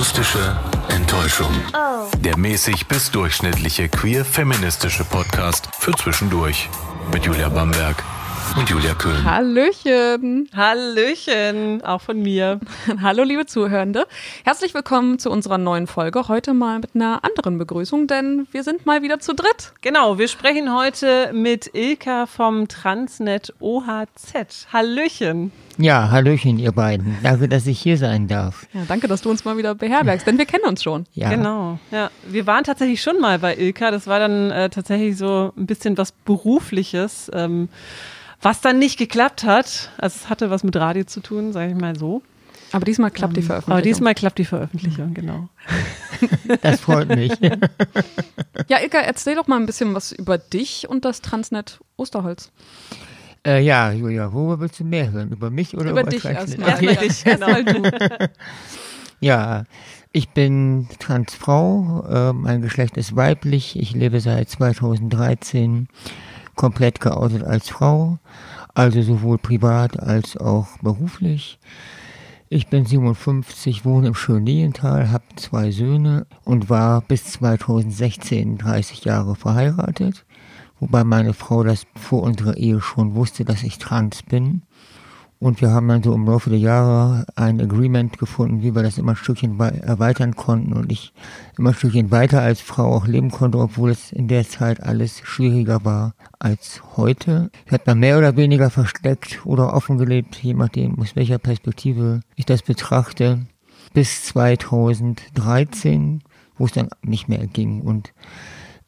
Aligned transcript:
Akustische 0.00 0.56
Enttäuschung. 0.88 1.52
Der 2.20 2.38
mäßig 2.38 2.88
bis 2.88 3.10
durchschnittliche 3.10 3.90
queer-feministische 3.90 5.04
Podcast 5.04 5.68
für 5.78 5.92
zwischendurch. 5.92 6.70
Mit 7.12 7.26
Julia 7.26 7.50
Bamberg 7.50 8.02
und 8.56 8.68
Julia 8.68 8.94
Köhn. 8.94 9.24
Hallöchen. 9.24 10.48
Hallöchen, 10.54 11.82
auch 11.82 12.00
von 12.00 12.20
mir. 12.20 12.60
Hallo, 13.02 13.22
liebe 13.22 13.46
Zuhörende. 13.46 14.06
Herzlich 14.44 14.74
willkommen 14.74 15.18
zu 15.18 15.30
unserer 15.30 15.58
neuen 15.58 15.86
Folge. 15.86 16.28
Heute 16.28 16.54
mal 16.54 16.78
mit 16.80 16.94
einer 16.94 17.24
anderen 17.24 17.58
Begrüßung, 17.58 18.06
denn 18.06 18.46
wir 18.52 18.62
sind 18.62 18.86
mal 18.86 19.02
wieder 19.02 19.20
zu 19.20 19.34
dritt. 19.34 19.72
Genau, 19.80 20.18
wir 20.18 20.28
sprechen 20.28 20.74
heute 20.74 21.30
mit 21.32 21.74
Ilka 21.74 22.26
vom 22.26 22.68
Transnet 22.68 23.54
OHZ. 23.60 24.68
Hallöchen. 24.72 25.52
Ja, 25.78 26.10
Hallöchen, 26.10 26.58
ihr 26.58 26.72
beiden. 26.72 27.16
Danke, 27.22 27.48
dass 27.48 27.66
ich 27.66 27.80
hier 27.80 27.96
sein 27.96 28.28
darf. 28.28 28.66
Ja, 28.74 28.82
danke, 28.86 29.08
dass 29.08 29.22
du 29.22 29.30
uns 29.30 29.46
mal 29.46 29.56
wieder 29.56 29.74
beherbergst, 29.74 30.26
denn 30.26 30.36
wir 30.36 30.44
kennen 30.44 30.64
uns 30.64 30.82
schon. 30.82 31.06
Ja. 31.14 31.30
Genau. 31.30 31.78
Ja, 31.90 32.10
wir 32.26 32.46
waren 32.46 32.64
tatsächlich 32.64 33.00
schon 33.00 33.18
mal 33.18 33.38
bei 33.38 33.56
Ilka. 33.56 33.90
Das 33.90 34.06
war 34.06 34.18
dann 34.18 34.50
äh, 34.50 34.68
tatsächlich 34.68 35.16
so 35.16 35.52
ein 35.56 35.66
bisschen 35.66 35.96
was 35.96 36.12
Berufliches, 36.12 37.30
ähm, 37.32 37.70
was 38.42 38.60
dann 38.60 38.78
nicht 38.78 38.98
geklappt 38.98 39.44
hat. 39.44 39.90
Also 39.98 40.16
es 40.22 40.30
hatte 40.30 40.50
was 40.50 40.64
mit 40.64 40.76
Radio 40.76 41.04
zu 41.04 41.20
tun, 41.20 41.52
sage 41.52 41.72
ich 41.72 41.78
mal 41.78 41.96
so. 41.98 42.22
Aber 42.72 42.84
diesmal 42.84 43.10
klappt 43.10 43.36
die 43.36 43.42
Veröffentlichung. 43.42 43.72
Aber 43.72 43.82
diesmal 43.82 44.14
klappt 44.14 44.38
die 44.38 44.44
Veröffentlichung, 44.44 45.12
genau. 45.14 45.48
Das 46.62 46.80
freut 46.80 47.08
mich. 47.08 47.32
Ja, 48.68 48.78
Ilka, 48.80 48.98
erzähl 48.98 49.34
doch 49.34 49.46
mal 49.48 49.56
ein 49.58 49.66
bisschen 49.66 49.94
was 49.94 50.12
über 50.12 50.38
dich 50.38 50.88
und 50.88 51.04
das 51.04 51.20
Transnet 51.20 51.80
Osterholz. 51.96 52.50
äh, 53.46 53.60
ja, 53.62 53.90
Julia, 53.90 54.32
worüber 54.32 54.60
willst 54.60 54.78
du 54.78 54.84
mehr 54.84 55.10
hören? 55.10 55.32
Über 55.32 55.50
mich 55.50 55.74
oder 55.76 55.90
über, 55.90 56.02
Über 56.02 56.10
dich 56.10 56.22
Transnet? 56.22 56.60
erstmal. 56.60 56.94
Erstmal 56.94 57.08
dich, 57.08 57.24
genau. 57.24 57.46
Erstmal 57.48 58.18
du. 58.28 58.30
Ja, 59.20 59.64
ich 60.12 60.28
bin 60.30 60.88
Transfrau, 60.98 62.04
äh, 62.08 62.32
mein 62.32 62.62
Geschlecht 62.62 62.96
ist 62.96 63.16
weiblich, 63.16 63.78
ich 63.78 63.92
lebe 63.94 64.20
seit 64.20 64.48
2013 64.48 65.88
komplett 66.60 67.00
geoutet 67.00 67.42
als 67.42 67.70
Frau, 67.70 68.18
also 68.74 69.00
sowohl 69.00 69.38
privat 69.38 69.98
als 69.98 70.36
auch 70.36 70.68
beruflich. 70.82 71.58
Ich 72.50 72.68
bin 72.68 72.84
57, 72.84 73.86
wohne 73.86 74.08
im 74.08 74.14
Schönliental, 74.14 75.10
habe 75.10 75.24
zwei 75.36 75.70
Söhne 75.70 76.26
und 76.44 76.68
war 76.68 77.00
bis 77.00 77.24
2016 77.32 78.58
30 78.58 79.06
Jahre 79.06 79.36
verheiratet, 79.36 80.26
wobei 80.80 81.02
meine 81.02 81.32
Frau 81.32 81.64
das 81.64 81.86
vor 81.96 82.22
unserer 82.24 82.58
Ehe 82.58 82.82
schon 82.82 83.14
wusste, 83.14 83.46
dass 83.46 83.62
ich 83.62 83.78
trans 83.78 84.22
bin. 84.22 84.60
Und 85.42 85.62
wir 85.62 85.70
haben 85.70 85.88
dann 85.88 86.02
so 86.02 86.12
im 86.12 86.26
Laufe 86.26 86.50
der 86.50 86.58
Jahre 86.58 87.24
ein 87.34 87.62
Agreement 87.62 88.18
gefunden, 88.18 88.62
wie 88.62 88.74
wir 88.74 88.82
das 88.82 88.98
immer 88.98 89.12
ein 89.12 89.16
Stückchen 89.16 89.58
wei- 89.58 89.70
erweitern 89.70 90.36
konnten 90.36 90.74
und 90.74 90.92
ich 90.92 91.14
immer 91.56 91.70
ein 91.70 91.74
Stückchen 91.74 92.10
weiter 92.10 92.42
als 92.42 92.60
Frau 92.60 92.94
auch 92.94 93.06
leben 93.06 93.30
konnte, 93.30 93.56
obwohl 93.58 93.88
es 93.90 94.12
in 94.12 94.28
der 94.28 94.46
Zeit 94.46 94.82
alles 94.82 95.22
schwieriger 95.24 95.82
war 95.82 96.14
als 96.38 96.82
heute. 96.94 97.50
Ich 97.64 97.72
habe 97.72 97.82
dann 97.86 98.00
mehr 98.00 98.18
oder 98.18 98.36
weniger 98.36 98.68
versteckt 98.68 99.40
oder 99.46 99.72
offen 99.72 99.96
gelebt, 99.96 100.36
je 100.36 100.52
nachdem, 100.52 100.98
aus 101.00 101.16
welcher 101.16 101.38
Perspektive 101.38 102.20
ich 102.36 102.44
das 102.44 102.60
betrachte, 102.60 103.46
bis 103.94 104.24
2013, 104.26 106.20
wo 106.58 106.66
es 106.66 106.72
dann 106.72 106.90
nicht 107.02 107.30
mehr 107.30 107.46
ging 107.46 107.80
und 107.80 108.12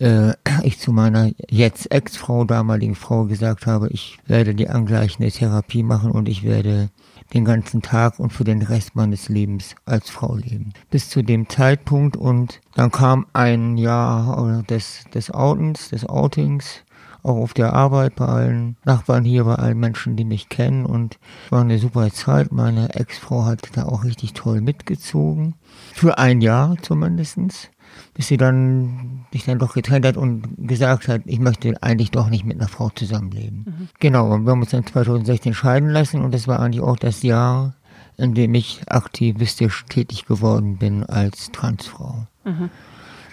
äh, 0.03 0.35
ich 0.65 0.79
zu 0.79 0.93
meiner 0.93 1.31
jetzt 1.49 1.91
Ex-Frau, 1.93 2.45
damaligen 2.45 2.97
Frau 2.97 3.25
gesagt 3.25 3.67
habe, 3.67 3.89
ich 3.91 4.19
werde 4.27 4.55
die 4.55 4.69
angleichende 4.69 5.31
Therapie 5.31 5.83
machen 5.83 6.11
und 6.11 6.29
ich 6.29 6.43
werde 6.43 6.91
den 7.33 7.45
ganzen 7.45 7.83
Tag 7.83 8.19
und 8.19 8.33
für 8.33 8.45
den 8.45 8.63
Rest 8.63 8.97
meines 8.97 9.29
Lebens 9.29 9.77
als 9.87 10.11
Frau 10.11 10.35
leben. 10.35 10.73
Bis 10.91 11.09
zu 11.09 11.23
dem 11.23 11.49
Zeitpunkt 11.49 12.17
und 12.17 12.61
dann 12.75 12.91
kam 12.91 13.27
ein 13.33 13.79
Jahr 13.79 14.63
des, 14.65 15.05
des 15.15 15.33
Outens, 15.33 15.91
des 15.91 16.07
Outings, 16.07 16.85
auch 17.23 17.37
auf 17.37 17.55
der 17.55 17.73
Arbeit 17.73 18.17
bei 18.17 18.27
allen 18.27 18.77
Nachbarn 18.85 19.25
hier, 19.25 19.45
bei 19.45 19.55
allen 19.55 19.79
Menschen, 19.79 20.17
die 20.17 20.25
mich 20.25 20.49
kennen 20.49 20.85
und 20.85 21.19
war 21.51 21.61
eine 21.61 21.79
super 21.79 22.11
Zeit. 22.11 22.51
Meine 22.51 22.95
Ex-Frau 22.97 23.45
hat 23.45 23.61
da 23.75 23.85
auch 23.85 24.03
richtig 24.03 24.33
toll 24.33 24.61
mitgezogen. 24.61 25.55
Für 25.95 26.19
ein 26.19 26.41
Jahr 26.41 26.77
zumindestens 26.83 27.71
bis 28.15 28.29
sie 28.29 28.37
dann 28.37 29.25
sich 29.33 29.45
dann 29.45 29.59
doch 29.59 29.75
getrennt 29.75 30.07
hat 30.07 30.17
und 30.17 30.69
gesagt 30.69 31.09
hat, 31.09 31.23
ich 31.25 31.39
möchte 31.39 31.83
eigentlich 31.83 32.11
doch 32.11 32.29
nicht 32.29 32.45
mit 32.45 32.59
einer 32.59 32.69
Frau 32.69 32.91
zusammenleben. 32.91 33.89
Genau, 34.01 34.33
und 34.33 34.45
wir 34.45 34.53
haben 34.53 34.61
uns 34.61 34.71
dann 34.71 34.87
2016 34.87 35.55
scheiden 35.55 35.91
lassen 35.91 36.23
und 36.23 36.35
das 36.35 36.47
war 36.47 36.61
eigentlich 36.61 36.83
auch 36.83 36.97
das 36.97 37.23
Jahr, 37.23 37.75
in 38.17 38.35
dem 38.35 38.55
ich 38.55 38.83
aktivistisch 38.89 39.85
tätig 39.89 40.27
geworden 40.27 40.77
bin 40.77 41.05
als 41.05 41.51
Transfrau. 41.53 42.27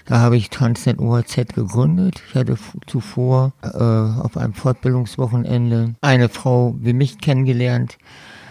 Da 0.05 0.19
habe 0.19 0.37
ich 0.37 0.49
Transnet 0.49 0.99
OHZ 0.99 1.53
gegründet. 1.53 2.21
Ich 2.27 2.35
hatte 2.35 2.57
zuvor 2.87 3.53
äh, 3.61 3.67
auf 3.77 4.37
einem 4.37 4.53
Fortbildungswochenende 4.53 5.93
eine 6.01 6.29
Frau 6.29 6.75
wie 6.79 6.93
mich 6.93 7.19
kennengelernt 7.19 7.99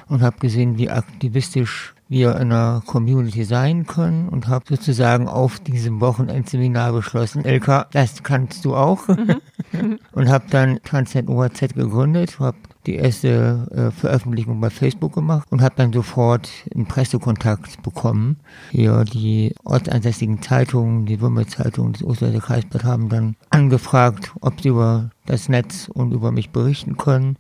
und 0.07 0.23
habe 0.23 0.39
gesehen, 0.39 0.79
wie 0.79 0.89
aktivistisch 0.89 1.95
wir 2.09 2.33
in 2.37 2.53
einer 2.53 2.83
Community 2.87 3.45
sein 3.45 3.87
können 3.87 4.29
und 4.29 4.49
habe 4.49 4.65
sozusagen 4.69 5.29
auf 5.29 5.61
diesem 5.61 6.01
Wochenendseminar 6.01 6.93
beschlossen, 6.93 7.45
Elka, 7.45 7.87
das 7.93 8.23
kannst 8.23 8.65
du 8.65 8.75
auch. 8.75 9.09
und 10.13 10.29
habe 10.29 10.45
dann 10.51 10.81
Transnet 10.83 11.29
OHZ 11.29 11.75
gegründet, 11.75 12.41
habe 12.41 12.57
die 12.87 12.97
erste 12.97 13.69
äh, 13.71 13.91
Veröffentlichung 13.91 14.61
bei 14.61 14.71
Facebook 14.71 15.13
gemacht 15.13 15.47
und 15.51 15.61
habe 15.61 15.75
dann 15.77 15.93
sofort 15.93 16.49
einen 16.75 16.87
Pressekontakt 16.87 17.83
bekommen. 17.83 18.39
Hier 18.71 19.05
die 19.05 19.55
ortsansässigen 19.65 20.41
Zeitungen, 20.41 21.05
die 21.05 21.21
Würmer 21.21 21.47
Zeitung, 21.47 21.93
das 21.93 22.03
Osterwälder 22.03 22.41
Kreisblatt 22.41 22.85
haben 22.85 23.11
dann 23.11 23.37
angefragt, 23.51 24.33
ob 24.41 24.63
sie 24.63 24.71
über 24.71 25.11
das 25.27 25.51
Netz 25.51 25.91
und 25.93 26.13
über 26.13 26.33
mich 26.33 26.49
berichten 26.51 26.97
können. 26.97 27.37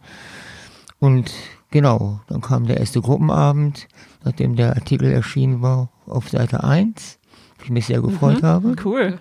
Und 0.98 1.32
genau, 1.70 2.20
dann 2.28 2.42
kam 2.42 2.66
der 2.66 2.78
erste 2.78 3.00
Gruppenabend, 3.00 3.88
nachdem 4.24 4.56
der 4.56 4.74
Artikel 4.74 5.10
erschienen 5.10 5.62
war 5.62 5.90
auf 6.06 6.28
Seite 6.28 6.64
1, 6.64 7.18
wo 7.58 7.64
ich 7.64 7.70
mich 7.70 7.86
sehr 7.86 8.00
gefreut 8.00 8.42
habe. 8.42 8.74
Cool. 8.84 9.18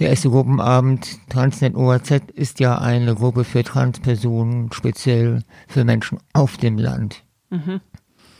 Der 0.00 0.10
erste 0.10 0.30
Gruppenabend 0.30 1.18
Transnet 1.28 1.76
OAZ 1.76 2.10
ist 2.34 2.58
ja 2.58 2.78
eine 2.78 3.14
Gruppe 3.14 3.44
für 3.44 3.62
Transpersonen, 3.62 4.72
speziell 4.72 5.42
für 5.68 5.84
Menschen 5.84 6.18
auf 6.32 6.56
dem 6.56 6.78
Land. 6.78 7.22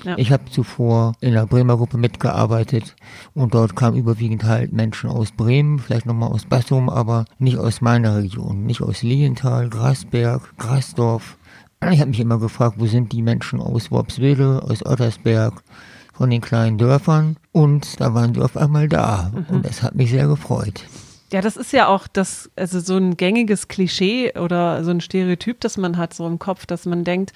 Ja. 0.04 0.18
Ich 0.18 0.32
habe 0.32 0.50
zuvor 0.50 1.14
in 1.20 1.32
der 1.32 1.46
Bremer 1.46 1.76
Gruppe 1.76 1.96
mitgearbeitet 1.96 2.96
und 3.32 3.54
dort 3.54 3.76
kamen 3.76 3.96
überwiegend 3.96 4.44
halt 4.44 4.72
Menschen 4.72 5.08
aus 5.08 5.30
Bremen, 5.32 5.78
vielleicht 5.78 6.06
nochmal 6.06 6.30
aus 6.30 6.44
Bassum, 6.44 6.90
aber 6.90 7.24
nicht 7.38 7.56
aus 7.56 7.80
meiner 7.80 8.16
Region, 8.16 8.64
nicht 8.64 8.82
aus 8.82 9.02
Lienthal, 9.02 9.70
Grasberg, 9.70 10.56
Grasdorf. 10.58 11.38
Ich 11.90 12.00
habe 12.00 12.10
mich 12.10 12.20
immer 12.20 12.38
gefragt, 12.38 12.76
wo 12.78 12.86
sind 12.86 13.12
die 13.12 13.22
Menschen 13.22 13.60
aus 13.60 13.90
Worpswede, 13.90 14.62
aus 14.62 14.84
Ottersberg, 14.84 15.62
von 16.12 16.30
den 16.30 16.40
kleinen 16.40 16.78
Dörfern? 16.78 17.36
Und 17.52 18.00
da 18.00 18.14
waren 18.14 18.34
sie 18.34 18.40
auf 18.40 18.56
einmal 18.56 18.88
da. 18.88 19.32
Und 19.48 19.64
das 19.66 19.82
hat 19.82 19.94
mich 19.94 20.10
sehr 20.10 20.26
gefreut. 20.26 20.84
Ja, 21.32 21.40
das 21.40 21.56
ist 21.56 21.72
ja 21.72 21.88
auch 21.88 22.06
das, 22.06 22.50
also 22.54 22.78
so 22.78 22.96
ein 22.96 23.16
gängiges 23.16 23.66
Klischee 23.66 24.32
oder 24.38 24.84
so 24.84 24.92
ein 24.92 25.00
Stereotyp, 25.00 25.60
das 25.60 25.76
man 25.76 25.96
hat 25.96 26.14
so 26.14 26.26
im 26.26 26.38
Kopf, 26.38 26.64
dass 26.66 26.86
man 26.86 27.02
denkt, 27.02 27.32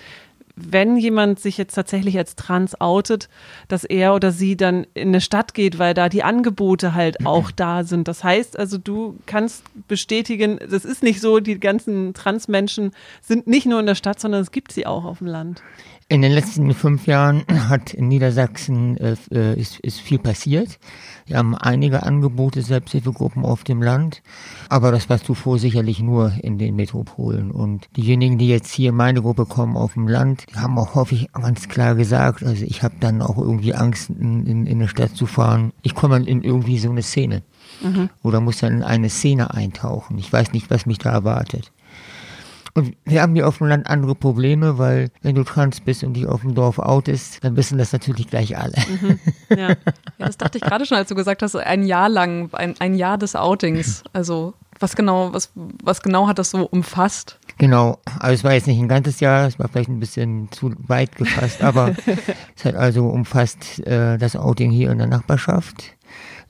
wenn 0.61 0.97
jemand 0.97 1.41
sich 1.41 1.59
jetzt 1.59 1.75
tatsächlich 1.75 2.17
als 2.19 2.37
trans 2.37 2.81
outet, 2.81 3.29
dass 3.69 3.85
er 3.85 4.15
oder 4.15 4.33
sie 4.33 4.57
dann 4.57 4.87
in 4.95 5.09
eine 5.09 5.21
Stadt 5.21 5.55
geht, 5.55 5.79
weil 5.79 5.95
da 5.95 6.09
die 6.09 6.23
Angebote 6.23 6.95
halt 6.95 7.19
auch 7.27 7.51
da 7.51 7.85
sind. 7.85 8.09
Das 8.09 8.25
heißt 8.25 8.59
also, 8.59 8.79
du 8.79 9.19
kannst 9.27 9.65
bestätigen, 9.87 10.59
das 10.71 10.85
ist 10.85 11.03
nicht 11.03 11.21
so, 11.21 11.41
die 11.41 11.59
ganzen 11.59 12.15
Transmenschen 12.15 12.93
sind 13.23 13.47
nicht 13.47 13.67
nur 13.67 13.81
in 13.81 13.87
der 13.87 13.95
Stadt, 13.95 14.21
sondern 14.21 14.43
es 14.43 14.51
gibt 14.51 14.73
sie 14.73 14.87
auch 14.87 15.05
auf 15.05 15.19
dem 15.19 15.27
Land. 15.27 15.63
In 16.11 16.23
den 16.23 16.33
letzten 16.33 16.73
fünf 16.73 17.07
Jahren 17.07 17.45
hat 17.69 17.93
in 17.93 18.09
Niedersachsen 18.09 18.97
äh, 18.97 19.15
äh, 19.31 19.61
ist, 19.61 19.79
ist 19.81 20.01
viel 20.01 20.19
passiert. 20.19 20.79
Wir 21.27 21.37
haben 21.37 21.55
einige 21.55 22.03
Angebote, 22.03 22.63
Selbsthilfegruppen 22.63 23.45
auf 23.45 23.63
dem 23.63 23.83
Land, 23.83 24.23
aber 24.71 24.91
das 24.91 25.11
war 25.11 25.23
zuvor 25.23 25.59
sicherlich 25.59 26.01
nur 26.01 26.33
in 26.43 26.57
den 26.57 26.77
Metropolen. 26.77 27.51
Und 27.51 27.89
diejenigen, 27.95 28.39
die 28.39 28.49
jetzt 28.49 28.73
hier 28.73 28.89
in 28.89 28.97
meine 28.97 29.21
Gruppe 29.21 29.45
kommen 29.45 29.77
auf 29.77 29.93
dem 29.93 30.09
Land, 30.09 30.47
die 30.51 30.57
haben 30.57 30.79
auch 30.79 30.95
häufig 30.95 31.31
ganz 31.35 31.69
klar 31.69 31.95
gesagt, 31.95 32.43
also 32.43 32.65
ich 32.65 32.83
habe 32.83 32.95
dann 33.01 33.21
auch 33.21 33.37
irgendwie 33.37 33.75
Angst, 33.75 34.09
in, 34.09 34.47
in, 34.47 34.67
in 34.67 34.79
eine 34.79 34.89
Stadt 34.89 35.15
zu 35.15 35.27
fahren. 35.27 35.75
Ich 35.83 35.95
komme 35.95 36.15
dann 36.15 36.27
in 36.27 36.43
irgendwie 36.43 36.79
so 36.79 36.89
eine 36.89 37.03
Szene 37.03 37.43
oder 38.23 38.41
muss 38.41 38.61
dann 38.61 38.79
in 38.79 38.83
eine 38.83 39.11
Szene 39.11 39.53
eintauchen. 39.53 40.17
Ich 40.17 40.33
weiß 40.33 40.53
nicht, 40.53 40.71
was 40.71 40.87
mich 40.87 40.97
da 40.97 41.11
erwartet. 41.11 41.71
Und 42.79 42.97
wir 43.05 43.23
haben 43.23 43.35
hier 43.35 43.49
auf 43.49 43.59
dem 43.59 43.67
Land 43.67 43.89
andere 43.89 44.15
Probleme, 44.15 44.79
weil 44.79 45.11
wenn 45.23 45.35
du 45.35 45.43
trans 45.43 45.81
bist 45.81 46.05
und 46.05 46.15
dich 46.15 46.27
auf 46.27 46.43
dem 46.43 46.55
Dorf 46.55 46.79
outest, 46.79 47.43
dann 47.43 47.57
wissen 47.57 47.77
das 47.77 47.93
natürlich 47.93 48.29
gleich 48.29 48.57
alle. 48.57 48.75
Ja. 49.51 49.77
Ja, 50.19 50.27
das 50.27 50.37
dachte 50.37 50.59
ich 50.59 50.65
gerade 50.65 50.85
schon, 50.85 50.97
als 50.97 51.09
du 51.09 51.15
gesagt 51.15 51.43
hast, 51.43 51.55
ein 51.55 51.85
Jahr 51.85 52.09
lang, 52.09 52.51
ein, 52.53 52.75
ein 52.81 52.95
Jahr 52.95 53.19
des 53.19 53.37
Outings. 53.37 54.03
Also 54.13 54.55
Was 54.81 54.95
genau, 54.97 55.33
was, 55.33 55.51
was 55.55 56.03
genau 56.03 56.27
hat 56.29 56.39
das 56.39 56.51
so 56.51 56.65
umfasst? 56.67 57.39
Genau, 57.59 57.99
also 58.21 58.35
es 58.35 58.45
war 58.45 58.53
jetzt 58.53 58.67
nicht 58.67 58.79
ein 58.79 58.89
ganzes 58.89 59.21
Jahr, 59.21 59.47
es 59.47 59.59
war 59.59 59.69
vielleicht 59.69 59.89
ein 59.89 60.01
bisschen 60.01 60.51
zu 60.53 60.73
weit 60.87 61.17
gefasst, 61.17 61.63
aber 61.63 61.95
es 62.57 62.65
hat 62.65 62.75
also 62.77 63.09
umfasst 63.09 63.81
äh, 63.87 64.19
das 64.19 64.37
Outing 64.37 64.71
hier 64.71 64.91
in 64.91 64.99
der 64.99 65.07
Nachbarschaft. 65.09 65.97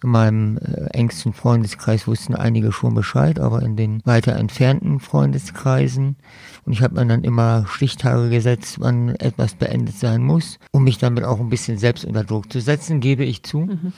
In 0.02 0.10
meinem 0.10 0.58
äh, 0.58 0.86
engsten 0.90 1.32
Freundeskreis 1.32 2.06
wussten 2.06 2.34
einige 2.34 2.72
schon 2.72 2.94
Bescheid, 2.94 3.40
aber 3.40 3.62
in 3.62 3.76
den 3.76 4.00
weiter 4.04 4.36
entfernten 4.36 5.00
Freundeskreisen. 5.00 6.16
Und 6.64 6.72
ich 6.72 6.82
habe 6.82 6.94
mir 6.94 7.06
dann 7.06 7.24
immer 7.24 7.66
Stichtage 7.68 8.28
gesetzt, 8.30 8.76
wann 8.80 9.16
etwas 9.16 9.54
beendet 9.54 9.96
sein 9.96 10.22
muss, 10.22 10.58
um 10.70 10.84
mich 10.84 10.98
damit 10.98 11.24
auch 11.24 11.40
ein 11.40 11.48
bisschen 11.48 11.78
selbst 11.78 12.04
unter 12.04 12.24
Druck 12.24 12.52
zu 12.52 12.60
setzen, 12.60 13.00
gebe 13.00 13.24
ich 13.24 13.42
zu. 13.42 13.60
Mhm. 13.60 13.92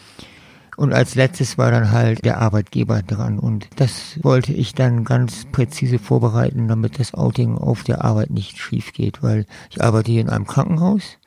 Und 0.80 0.94
als 0.94 1.14
letztes 1.14 1.58
war 1.58 1.70
dann 1.70 1.90
halt 1.90 2.24
der 2.24 2.38
Arbeitgeber 2.38 3.02
dran. 3.02 3.38
Und 3.38 3.68
das 3.76 4.18
wollte 4.22 4.54
ich 4.54 4.74
dann 4.74 5.04
ganz 5.04 5.44
präzise 5.52 5.98
vorbereiten, 5.98 6.68
damit 6.68 6.98
das 6.98 7.12
Outing 7.12 7.58
auf 7.58 7.84
der 7.84 8.02
Arbeit 8.02 8.30
nicht 8.30 8.56
schief 8.56 8.94
geht, 8.94 9.22
weil 9.22 9.44
ich 9.68 9.82
arbeite 9.82 10.10
hier 10.10 10.22
in 10.22 10.30
einem 10.30 10.46
Krankenhaus 10.46 11.18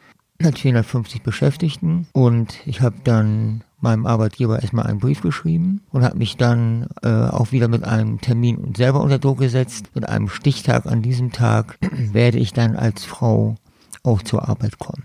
mit 0.43 0.59
450 0.59 1.23
Beschäftigten 1.23 2.07
und 2.13 2.59
ich 2.65 2.81
habe 2.81 2.95
dann 3.03 3.63
meinem 3.83 4.05
Arbeitgeber 4.05 4.61
erstmal 4.61 4.87
einen 4.87 4.99
Brief 4.99 5.21
geschrieben 5.21 5.81
und 5.91 6.03
habe 6.03 6.17
mich 6.17 6.37
dann 6.37 6.87
äh, 7.03 7.09
auch 7.09 7.51
wieder 7.51 7.67
mit 7.67 7.83
einem 7.83 8.21
Termin 8.21 8.73
selber 8.75 9.01
unter 9.01 9.19
Druck 9.19 9.39
gesetzt. 9.39 9.87
Mit 9.93 10.07
einem 10.07 10.29
Stichtag 10.29 10.85
an 10.85 11.01
diesem 11.01 11.33
Tag 11.33 11.77
werde 11.91 12.39
ich 12.39 12.53
dann 12.53 12.77
als 12.77 13.03
Frau 13.03 13.55
auch 14.03 14.21
zur 14.21 14.47
Arbeit 14.47 14.79
kommen. 14.79 15.03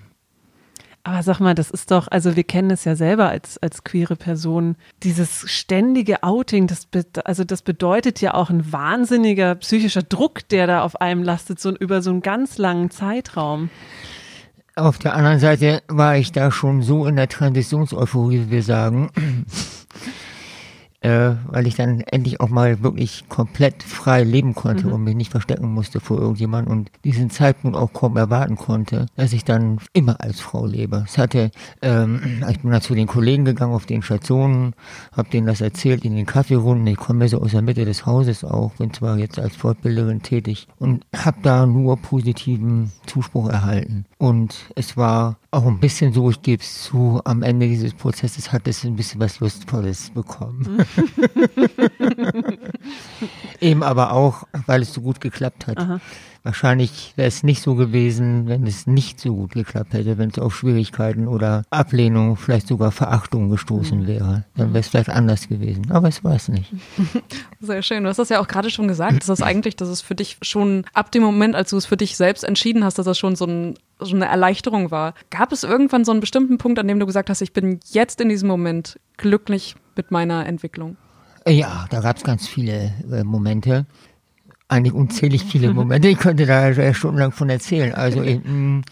Aber 1.03 1.23
sag 1.23 1.41
mal, 1.41 1.55
das 1.55 1.71
ist 1.71 1.91
doch, 1.91 2.09
also 2.09 2.37
wir 2.37 2.45
kennen 2.45 2.71
es 2.71 2.85
ja 2.85 2.95
selber 2.95 3.31
als, 3.31 3.57
als 3.59 3.83
queere 3.83 4.15
Person, 4.15 4.77
dieses 5.03 5.51
ständige 5.51 6.23
Outing, 6.23 6.67
das, 6.67 6.87
also 7.25 7.45
das 7.45 7.63
bedeutet 7.63 8.21
ja 8.21 8.35
auch 8.35 8.51
ein 8.51 8.73
wahnsinniger 8.73 9.55
psychischer 9.55 10.03
Druck, 10.03 10.47
der 10.51 10.67
da 10.67 10.83
auf 10.83 11.01
einem 11.01 11.23
lastet, 11.23 11.61
so 11.61 11.75
über 11.75 12.03
so 12.03 12.11
einen 12.11 12.21
ganz 12.21 12.59
langen 12.59 12.91
Zeitraum. 12.91 13.71
Auf 14.79 14.99
der 14.99 15.17
anderen 15.17 15.41
Seite 15.41 15.83
war 15.89 16.17
ich 16.17 16.31
da 16.31 16.53
schon 16.53 16.83
so 16.83 17.05
in 17.07 17.17
der 17.17 17.29
Transitionseuphorie, 17.29 18.47
wie 18.47 18.51
wir 18.51 18.63
sagen, 18.63 19.11
äh, 21.01 21.35
weil 21.47 21.67
ich 21.67 21.77
dann 21.77 22.01
endlich 22.01 22.41
auch 22.41 22.49
mal 22.49 22.83
wirklich 22.83 23.29
komplett 23.29 23.83
frei 23.83 24.25
leben 24.25 24.55
konnte 24.55 24.89
mhm. 24.89 24.93
und 24.95 25.05
mich 25.05 25.15
nicht 25.15 25.31
verstecken 25.31 25.73
musste 25.73 26.01
vor 26.01 26.19
irgendjemandem 26.19 26.73
und 26.73 26.91
diesen 27.05 27.31
Zeitpunkt 27.31 27.77
auch 27.77 27.93
kaum 27.93 28.17
erwarten 28.17 28.57
konnte, 28.57 29.07
dass 29.15 29.33
ich 29.33 29.45
dann 29.45 29.79
immer 29.93 30.21
als 30.21 30.41
Frau 30.41 30.67
lebe. 30.67 31.05
Es 31.07 31.17
hatte, 31.17 31.51
ähm, 31.83 32.43
ich 32.51 32.61
bin 32.61 32.71
dann 32.71 32.83
zu 32.83 32.95
den 32.95 33.07
Kollegen 33.07 33.45
gegangen 33.45 33.75
auf 33.75 33.87
den 33.87 34.03
Stationen, 34.03 34.75
habe 35.13 35.31
denen 35.31 35.47
das 35.47 35.61
erzählt 35.61 36.05
in 36.05 36.17
den 36.17 36.27
Kaffeerunden. 36.27 36.87
Ich 36.89 36.97
komme 36.97 37.25
ja 37.25 37.29
so 37.29 37.41
aus 37.41 37.53
der 37.53 37.63
Mitte 37.63 37.85
des 37.85 38.05
Hauses 38.05 38.45
auch, 38.45 38.73
bin 38.75 38.93
zwar 38.93 39.19
jetzt 39.19 39.39
als 39.39 39.55
Fortbilderin 39.55 40.23
tätig 40.23 40.67
und 40.79 41.07
habe 41.15 41.39
da 41.43 41.67
nur 41.67 41.97
positiven 41.97 42.91
Zuspruch 43.07 43.49
erhalten. 43.49 44.05
Und 44.19 44.57
es 44.75 44.97
war 44.97 45.39
auch 45.51 45.67
ein 45.67 45.81
bisschen 45.81 46.13
so, 46.13 46.29
ich 46.31 46.43
gebe 46.43 46.63
es 46.63 46.83
zu, 46.83 47.21
am 47.25 47.43
Ende 47.43 47.69
dieses 47.69 47.95
Prozesses 47.95 48.53
hat 48.53 48.69
es 48.69 48.85
ein 48.85 48.97
bisschen 48.97 49.21
was 49.21 49.41
Lustvolles 49.41 50.11
bekommen. 50.11 50.85
Eben 53.61 53.83
aber 53.83 54.13
auch, 54.13 54.47
weil 54.67 54.83
es 54.83 54.93
so 54.93 55.01
gut 55.01 55.21
geklappt 55.21 55.67
hat. 55.67 55.79
Aha. 55.79 56.01
Wahrscheinlich 56.45 57.13
wäre 57.17 57.29
es 57.29 57.43
nicht 57.43 57.61
so 57.61 57.75
gewesen, 57.75 58.47
wenn 58.47 58.67
es 58.67 58.87
nicht 58.87 59.21
so 59.21 59.35
gut 59.35 59.53
geklappt 59.53 59.93
hätte, 59.93 60.19
wenn 60.19 60.31
es 60.31 60.39
auf 60.39 60.57
Schwierigkeiten 60.57 61.27
oder 61.27 61.65
Ablehnung, 61.69 62.37
vielleicht 62.37 62.69
sogar 62.69 62.93
Verachtung 62.93 63.51
gestoßen 63.51 64.07
wäre. 64.07 64.45
Dann 64.57 64.73
wäre 64.73 64.81
es 64.81 64.89
vielleicht 64.89 65.11
anders 65.11 65.49
gewesen. 65.49 65.91
Aber 65.91 66.09
es 66.09 66.25
war 66.25 66.37
es 66.37 66.49
nicht. 66.49 66.73
Sehr 67.61 67.83
schön. 67.83 68.05
Du 68.05 68.09
hast 68.09 68.19
das 68.19 68.29
ja 68.29 68.41
auch 68.41 68.49
gerade 68.49 68.71
schon 68.71 68.89
gesagt, 68.89 69.19
dass 69.19 69.27
das 69.27 69.43
eigentlich, 69.43 69.77
dass 69.77 69.89
es 69.89 70.01
für 70.01 70.15
dich 70.15 70.39
schon 70.43 70.85
ab 70.95 71.11
dem 71.11 71.23
Moment, 71.23 71.55
als 71.55 71.71
du 71.71 71.77
es 71.77 71.87
für 71.87 71.97
dich 71.97 72.17
selbst 72.17 72.45
entschieden 72.45 72.85
hast, 72.85 72.99
dass 72.99 73.07
das 73.07 73.19
schon 73.19 73.37
so, 73.37 73.45
ein, 73.45 73.75
so 74.01 74.15
eine 74.15 74.27
Erleichterung 74.27 74.91
war. 74.91 75.15
Gab 75.31 75.53
es 75.53 75.65
irgendwann 75.65 76.05
so 76.05 76.13
einen 76.13 76.21
bestimmten 76.21 76.59
Punkt, 76.59 76.79
an 76.79 76.89
dem 76.89 77.01
du 77.01 77.07
gesagt 77.07 77.31
hast, 77.31 77.41
ich 77.41 77.53
bin 77.53 77.81
jetzt 77.91 78.21
in 78.21 78.29
diesem 78.29 78.49
Moment 78.49 78.99
glücklich 79.17 79.77
mit 79.97 80.11
meiner 80.11 80.47
Entwicklung? 80.47 80.97
Ja, 81.47 81.87
da 81.91 82.01
gab 82.01 82.17
es 82.17 82.25
ganz 82.25 82.47
viele 82.47 82.95
äh, 83.11 83.25
Momente 83.25 83.87
eigentlich 84.69 84.93
unzählig 84.93 85.45
viele 85.45 85.73
Momente. 85.73 86.09
Ich 86.09 86.19
könnte 86.19 86.47
da 86.47 86.95
stundenlang 86.95 87.33
von 87.33 87.49
erzählen. 87.49 87.95
Also 87.95 88.23
ich, 88.23 88.45
mm, 88.45 88.83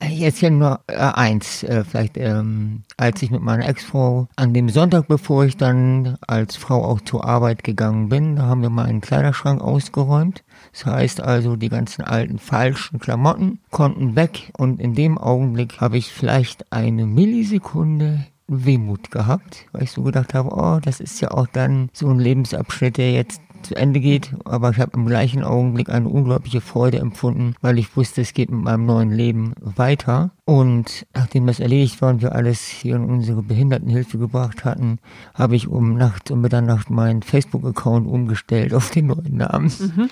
ich 0.00 0.22
erzähle 0.22 0.52
nur 0.52 0.80
äh, 0.86 0.96
eins, 0.96 1.62
äh, 1.64 1.84
vielleicht 1.84 2.16
ähm, 2.16 2.82
als 2.96 3.22
ich 3.22 3.30
mit 3.30 3.42
meiner 3.42 3.68
Ex-Frau 3.68 4.28
an 4.36 4.54
dem 4.54 4.68
Sonntag, 4.68 5.08
bevor 5.08 5.44
ich 5.44 5.56
dann 5.56 6.18
als 6.26 6.56
Frau 6.56 6.84
auch 6.84 7.00
zur 7.00 7.24
Arbeit 7.24 7.64
gegangen 7.64 8.08
bin, 8.08 8.36
da 8.36 8.42
haben 8.42 8.62
wir 8.62 8.70
mal 8.70 8.86
einen 8.86 9.00
Kleiderschrank 9.00 9.60
ausgeräumt. 9.60 10.44
Das 10.72 10.86
heißt 10.86 11.20
also, 11.20 11.56
die 11.56 11.68
ganzen 11.68 12.02
alten 12.02 12.38
falschen 12.38 13.00
Klamotten 13.00 13.60
konnten 13.70 14.14
weg 14.14 14.52
und 14.56 14.80
in 14.80 14.94
dem 14.94 15.18
Augenblick 15.18 15.80
habe 15.80 15.98
ich 15.98 16.12
vielleicht 16.12 16.72
eine 16.72 17.06
Millisekunde 17.06 18.26
Wehmut 18.48 19.10
gehabt, 19.10 19.66
weil 19.72 19.82
ich 19.82 19.90
so 19.92 20.02
gedacht 20.02 20.32
habe, 20.32 20.50
oh, 20.52 20.80
das 20.80 21.00
ist 21.00 21.20
ja 21.20 21.30
auch 21.30 21.46
dann 21.46 21.90
so 21.92 22.08
ein 22.08 22.18
Lebensabschnitt, 22.18 22.96
der 22.96 23.12
jetzt 23.12 23.42
zu 23.62 23.74
Ende 23.74 24.00
geht, 24.00 24.34
aber 24.44 24.70
ich 24.70 24.78
habe 24.78 24.92
im 24.94 25.06
gleichen 25.06 25.44
Augenblick 25.44 25.88
eine 25.88 26.08
unglaubliche 26.08 26.60
Freude 26.60 26.98
empfunden, 26.98 27.54
weil 27.60 27.78
ich 27.78 27.96
wusste, 27.96 28.20
es 28.20 28.34
geht 28.34 28.50
mit 28.50 28.62
meinem 28.62 28.86
neuen 28.86 29.10
Leben 29.10 29.54
weiter. 29.60 30.30
Und 30.48 31.04
nachdem 31.12 31.46
das 31.46 31.60
erledigt 31.60 32.00
war 32.00 32.08
und 32.08 32.22
wir 32.22 32.34
alles 32.34 32.66
hier 32.66 32.96
in 32.96 33.04
unsere 33.04 33.42
Behindertenhilfe 33.42 34.16
gebracht 34.16 34.64
hatten, 34.64 34.98
habe 35.34 35.56
ich 35.56 35.68
um 35.68 35.98
Nacht 35.98 36.30
um 36.30 36.40
Mitternacht 36.40 36.88
meinen 36.88 37.20
Facebook-Account 37.20 38.06
umgestellt 38.06 38.72
auf 38.72 38.90
den 38.90 39.08
neuen 39.08 39.36
Namen. 39.36 39.70
Mhm. 39.78 40.08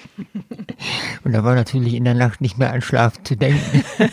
Und 1.24 1.32
da 1.32 1.42
war 1.42 1.54
natürlich 1.54 1.94
in 1.94 2.04
der 2.04 2.12
Nacht 2.12 2.42
nicht 2.42 2.58
mehr 2.58 2.70
an 2.70 2.82
Schlaf 2.82 3.14
zu 3.22 3.34
denken. 3.34 3.82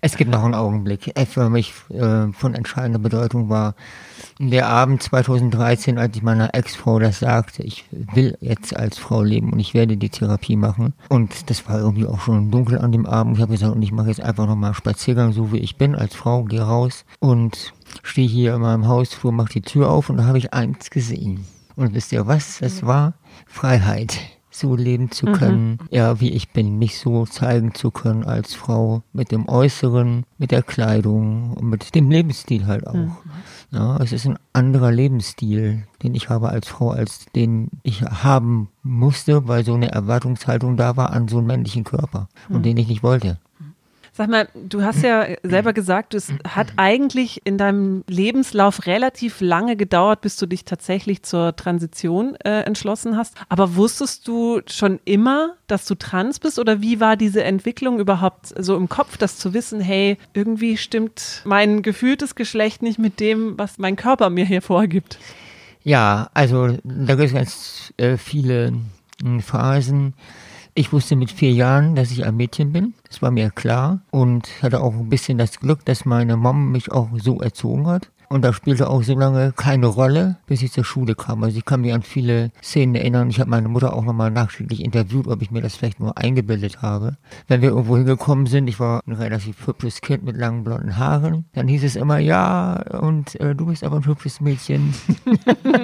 es 0.00 0.16
gibt 0.16 0.30
noch 0.30 0.44
einen 0.44 0.54
Augenblick, 0.54 1.12
der 1.12 1.26
für 1.26 1.50
mich 1.50 1.72
äh, 1.90 2.28
von 2.32 2.54
entscheidender 2.54 3.00
Bedeutung 3.00 3.48
war. 3.48 3.74
Der 4.38 4.68
Abend 4.68 5.02
2013, 5.02 5.98
als 5.98 6.16
ich 6.16 6.22
meiner 6.22 6.54
Ex-Frau 6.54 6.98
das 6.98 7.18
sagte, 7.18 7.62
ich 7.62 7.86
will 7.90 8.36
jetzt 8.40 8.76
als 8.76 8.98
Frau 8.98 9.22
leben 9.22 9.52
und 9.52 9.58
ich 9.58 9.74
werde 9.74 9.96
die 9.96 10.10
Therapie 10.10 10.56
machen. 10.56 10.92
Und 11.08 11.50
das 11.50 11.66
war 11.68 11.80
irgendwie 11.80 12.06
auch 12.06 12.20
schon 12.20 12.50
dunkel 12.50 12.78
an 12.78 12.92
dem 12.92 13.06
Abend. 13.06 13.36
Ich 13.36 13.42
habe 13.42 13.52
gesagt, 13.52 13.74
und 13.74 13.82
ich 13.82 13.95
mache 13.96 14.08
jetzt 14.08 14.20
einfach 14.20 14.46
nochmal 14.46 14.74
Spaziergang, 14.74 15.32
so 15.32 15.52
wie 15.52 15.58
ich 15.58 15.76
bin, 15.76 15.94
als 15.94 16.14
Frau, 16.14 16.44
gehe 16.44 16.62
raus 16.62 17.04
und 17.18 17.72
stehe 18.02 18.28
hier 18.28 18.54
in 18.54 18.60
meinem 18.60 18.86
Hausflur, 18.86 19.32
mache 19.32 19.54
die 19.54 19.62
Tür 19.62 19.90
auf 19.90 20.10
und 20.10 20.18
da 20.18 20.24
habe 20.24 20.38
ich 20.38 20.54
eins 20.54 20.90
gesehen. 20.90 21.44
Und 21.74 21.94
wisst 21.94 22.12
ihr 22.12 22.26
was? 22.26 22.58
Das 22.60 22.86
war 22.86 23.14
Freiheit 23.46 24.18
so 24.56 24.74
leben 24.74 25.10
zu 25.10 25.26
mhm. 25.26 25.32
können, 25.32 25.70
mhm. 25.70 25.78
ja, 25.90 26.20
wie 26.20 26.30
ich 26.30 26.50
bin, 26.50 26.78
mich 26.78 26.98
so 26.98 27.26
zeigen 27.26 27.74
zu 27.74 27.90
können 27.90 28.24
als 28.24 28.54
Frau 28.54 29.02
mit 29.12 29.30
dem 29.30 29.48
Äußeren, 29.48 30.24
mit 30.38 30.50
der 30.50 30.62
Kleidung 30.62 31.52
und 31.52 31.68
mit 31.68 31.94
dem 31.94 32.10
Lebensstil 32.10 32.66
halt 32.66 32.86
auch. 32.86 32.94
Mhm. 32.94 33.16
Ja, 33.70 33.98
es 33.98 34.12
ist 34.12 34.26
ein 34.26 34.38
anderer 34.52 34.92
Lebensstil, 34.92 35.84
den 36.02 36.14
ich 36.14 36.28
habe 36.28 36.48
als 36.48 36.68
Frau, 36.68 36.90
als 36.90 37.26
den 37.34 37.68
ich 37.82 38.02
haben 38.02 38.68
musste, 38.82 39.48
weil 39.48 39.64
so 39.64 39.74
eine 39.74 39.90
Erwartungshaltung 39.90 40.76
da 40.76 40.96
war 40.96 41.10
an 41.10 41.28
so 41.28 41.38
einen 41.38 41.48
männlichen 41.48 41.84
Körper 41.84 42.28
und 42.48 42.58
mhm. 42.58 42.62
den 42.62 42.76
ich 42.78 42.88
nicht 42.88 43.02
wollte. 43.02 43.38
Sag 44.16 44.30
mal, 44.30 44.48
du 44.54 44.82
hast 44.82 45.02
ja 45.02 45.26
selber 45.42 45.74
gesagt, 45.74 46.14
es 46.14 46.32
hat 46.48 46.68
eigentlich 46.76 47.42
in 47.44 47.58
deinem 47.58 48.02
Lebenslauf 48.08 48.86
relativ 48.86 49.42
lange 49.42 49.76
gedauert, 49.76 50.22
bis 50.22 50.36
du 50.36 50.46
dich 50.46 50.64
tatsächlich 50.64 51.22
zur 51.22 51.54
Transition 51.54 52.34
äh, 52.36 52.62
entschlossen 52.62 53.18
hast. 53.18 53.34
Aber 53.50 53.76
wusstest 53.76 54.26
du 54.26 54.62
schon 54.70 55.00
immer, 55.04 55.56
dass 55.66 55.84
du 55.84 55.96
trans 55.96 56.38
bist 56.38 56.58
oder 56.58 56.80
wie 56.80 56.98
war 56.98 57.18
diese 57.18 57.44
Entwicklung 57.44 58.00
überhaupt 58.00 58.54
so 58.56 58.74
im 58.74 58.88
Kopf, 58.88 59.18
das 59.18 59.36
zu 59.36 59.52
wissen, 59.52 59.82
hey, 59.82 60.16
irgendwie 60.32 60.78
stimmt 60.78 61.42
mein 61.44 61.82
gefühltes 61.82 62.34
Geschlecht 62.34 62.80
nicht 62.80 62.98
mit 62.98 63.20
dem, 63.20 63.58
was 63.58 63.76
mein 63.76 63.96
Körper 63.96 64.30
mir 64.30 64.46
hier 64.46 64.62
vorgibt? 64.62 65.18
Ja, 65.84 66.30
also 66.32 66.68
da 66.84 67.16
gibt 67.16 67.28
es 67.28 67.34
ganz 67.34 67.92
äh, 67.98 68.16
viele 68.16 68.72
äh, 69.22 69.40
Phasen. 69.42 70.14
Ich 70.78 70.92
wusste 70.92 71.16
mit 71.16 71.30
vier 71.30 71.52
Jahren, 71.52 71.94
dass 71.94 72.10
ich 72.10 72.26
ein 72.26 72.36
Mädchen 72.36 72.70
bin. 72.70 72.92
Das 73.08 73.22
war 73.22 73.30
mir 73.30 73.48
klar 73.48 74.02
und 74.10 74.46
hatte 74.62 74.82
auch 74.82 74.92
ein 74.92 75.08
bisschen 75.08 75.38
das 75.38 75.58
Glück, 75.58 75.86
dass 75.86 76.04
meine 76.04 76.36
Mom 76.36 76.70
mich 76.70 76.92
auch 76.92 77.08
so 77.16 77.40
erzogen 77.40 77.86
hat. 77.86 78.10
Und 78.28 78.44
das 78.44 78.56
spielte 78.56 78.90
auch 78.90 79.02
so 79.02 79.18
lange 79.18 79.54
keine 79.56 79.86
Rolle, 79.86 80.36
bis 80.46 80.60
ich 80.60 80.72
zur 80.72 80.84
Schule 80.84 81.14
kam. 81.14 81.42
Also 81.42 81.56
ich 81.56 81.64
kann 81.64 81.80
mich 81.80 81.94
an 81.94 82.02
viele 82.02 82.50
Szenen 82.62 82.94
erinnern. 82.94 83.30
Ich 83.30 83.40
habe 83.40 83.48
meine 83.48 83.68
Mutter 83.68 83.94
auch 83.94 84.04
nochmal 84.04 84.30
nachträglich 84.30 84.84
interviewt, 84.84 85.28
ob 85.28 85.40
ich 85.40 85.50
mir 85.50 85.62
das 85.62 85.76
vielleicht 85.76 85.98
nur 85.98 86.18
eingebildet 86.18 86.82
habe. 86.82 87.16
Wenn 87.48 87.62
wir 87.62 87.70
irgendwo 87.70 87.96
hingekommen 87.96 88.44
sind, 88.44 88.68
ich 88.68 88.78
war 88.78 89.00
ein 89.06 89.14
relativ 89.14 89.66
hübsches 89.66 90.02
Kind 90.02 90.24
mit 90.24 90.36
langen 90.36 90.62
blonden 90.62 90.98
Haaren, 90.98 91.46
dann 91.54 91.68
hieß 91.68 91.84
es 91.84 91.96
immer, 91.96 92.18
ja, 92.18 92.82
und 93.00 93.40
äh, 93.40 93.54
du 93.54 93.64
bist 93.64 93.82
aber 93.82 93.96
ein 93.96 94.06
hübsches 94.06 94.42
Mädchen. 94.42 94.92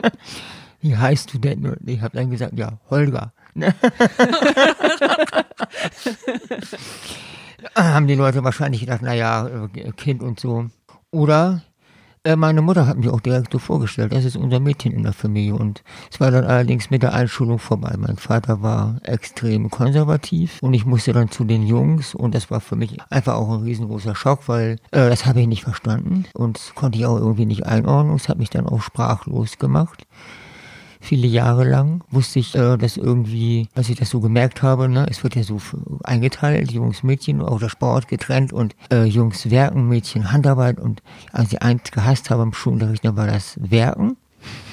Wie 0.82 0.94
heißt 0.94 1.32
du 1.32 1.38
denn? 1.38 1.64
Und 1.64 1.88
ich 1.88 2.02
habe 2.02 2.14
dann 2.14 2.28
gesagt, 2.28 2.58
ja, 2.58 2.78
Holger. 2.90 3.32
haben 7.76 8.06
die 8.06 8.14
Leute 8.14 8.44
wahrscheinlich 8.44 8.80
gedacht, 8.80 9.02
naja, 9.02 9.68
Kind 9.96 10.22
und 10.22 10.40
so. 10.40 10.66
Oder 11.10 11.62
Äh, 12.24 12.36
meine 12.36 12.62
Mutter 12.62 12.86
hat 12.86 12.98
mich 12.98 13.08
auch 13.08 13.20
direkt 13.20 13.52
so 13.52 13.58
vorgestellt, 13.58 14.12
das 14.12 14.24
ist 14.24 14.36
unser 14.36 14.60
Mädchen 14.60 14.92
in 14.92 15.02
der 15.02 15.12
Familie 15.12 15.56
und 15.56 15.82
es 16.08 16.20
war 16.20 16.30
dann 16.30 16.44
allerdings 16.44 16.88
mit 16.88 17.02
der 17.02 17.14
Einschulung 17.14 17.58
vorbei. 17.58 17.96
Mein 17.98 18.16
Vater 18.16 18.62
war 18.62 19.00
extrem 19.02 19.70
konservativ 19.70 20.58
und 20.62 20.72
ich 20.72 20.86
musste 20.86 21.12
dann 21.12 21.32
zu 21.32 21.42
den 21.42 21.66
Jungs 21.66 22.14
und 22.14 22.36
das 22.36 22.48
war 22.48 22.60
für 22.60 22.76
mich 22.76 22.96
einfach 23.10 23.34
auch 23.34 23.50
ein 23.50 23.64
riesengroßer 23.64 24.14
Schock, 24.14 24.46
weil 24.46 24.76
äh, 24.92 25.08
das 25.10 25.26
habe 25.26 25.40
ich 25.40 25.48
nicht 25.48 25.64
verstanden 25.64 26.26
und 26.34 26.70
konnte 26.76 26.96
ich 26.96 27.06
auch 27.06 27.16
irgendwie 27.18 27.46
nicht 27.46 27.66
einordnen. 27.66 28.14
Es 28.14 28.28
hat 28.28 28.38
mich 28.38 28.50
dann 28.50 28.68
auch 28.68 28.82
sprachlos 28.82 29.58
gemacht 29.58 30.06
viele 31.02 31.26
Jahre 31.26 31.64
lang 31.64 32.02
wusste 32.10 32.38
ich, 32.38 32.54
äh, 32.54 32.78
dass 32.78 32.96
irgendwie, 32.96 33.68
als 33.74 33.90
ich 33.90 33.96
das 33.96 34.08
so 34.08 34.20
gemerkt 34.20 34.62
habe, 34.62 34.88
ne, 34.88 35.06
es 35.10 35.22
wird 35.22 35.34
ja 35.34 35.42
so 35.42 35.60
eingeteilt, 36.04 36.70
Jungs, 36.72 37.02
Mädchen, 37.02 37.42
auch 37.42 37.58
der 37.58 37.68
Sport 37.68 38.08
getrennt 38.08 38.52
und 38.52 38.74
äh, 38.90 39.04
Jungs 39.04 39.50
Werken, 39.50 39.88
Mädchen 39.88 40.32
Handarbeit 40.32 40.78
und 40.78 41.02
als 41.32 41.52
ich 41.52 41.60
eins 41.60 41.90
gehasst 41.90 42.30
habe 42.30 42.44
im 42.44 42.54
Schulunterricht, 42.54 43.04
dann 43.04 43.16
war 43.16 43.26
das 43.26 43.58
Werken. 43.60 44.16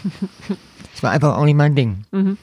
das 0.93 1.03
war 1.03 1.12
einfach 1.12 1.36
auch 1.36 1.45
nicht 1.45 1.57
mein 1.57 1.75
Ding. 1.75 2.05
Mhm. 2.12 2.38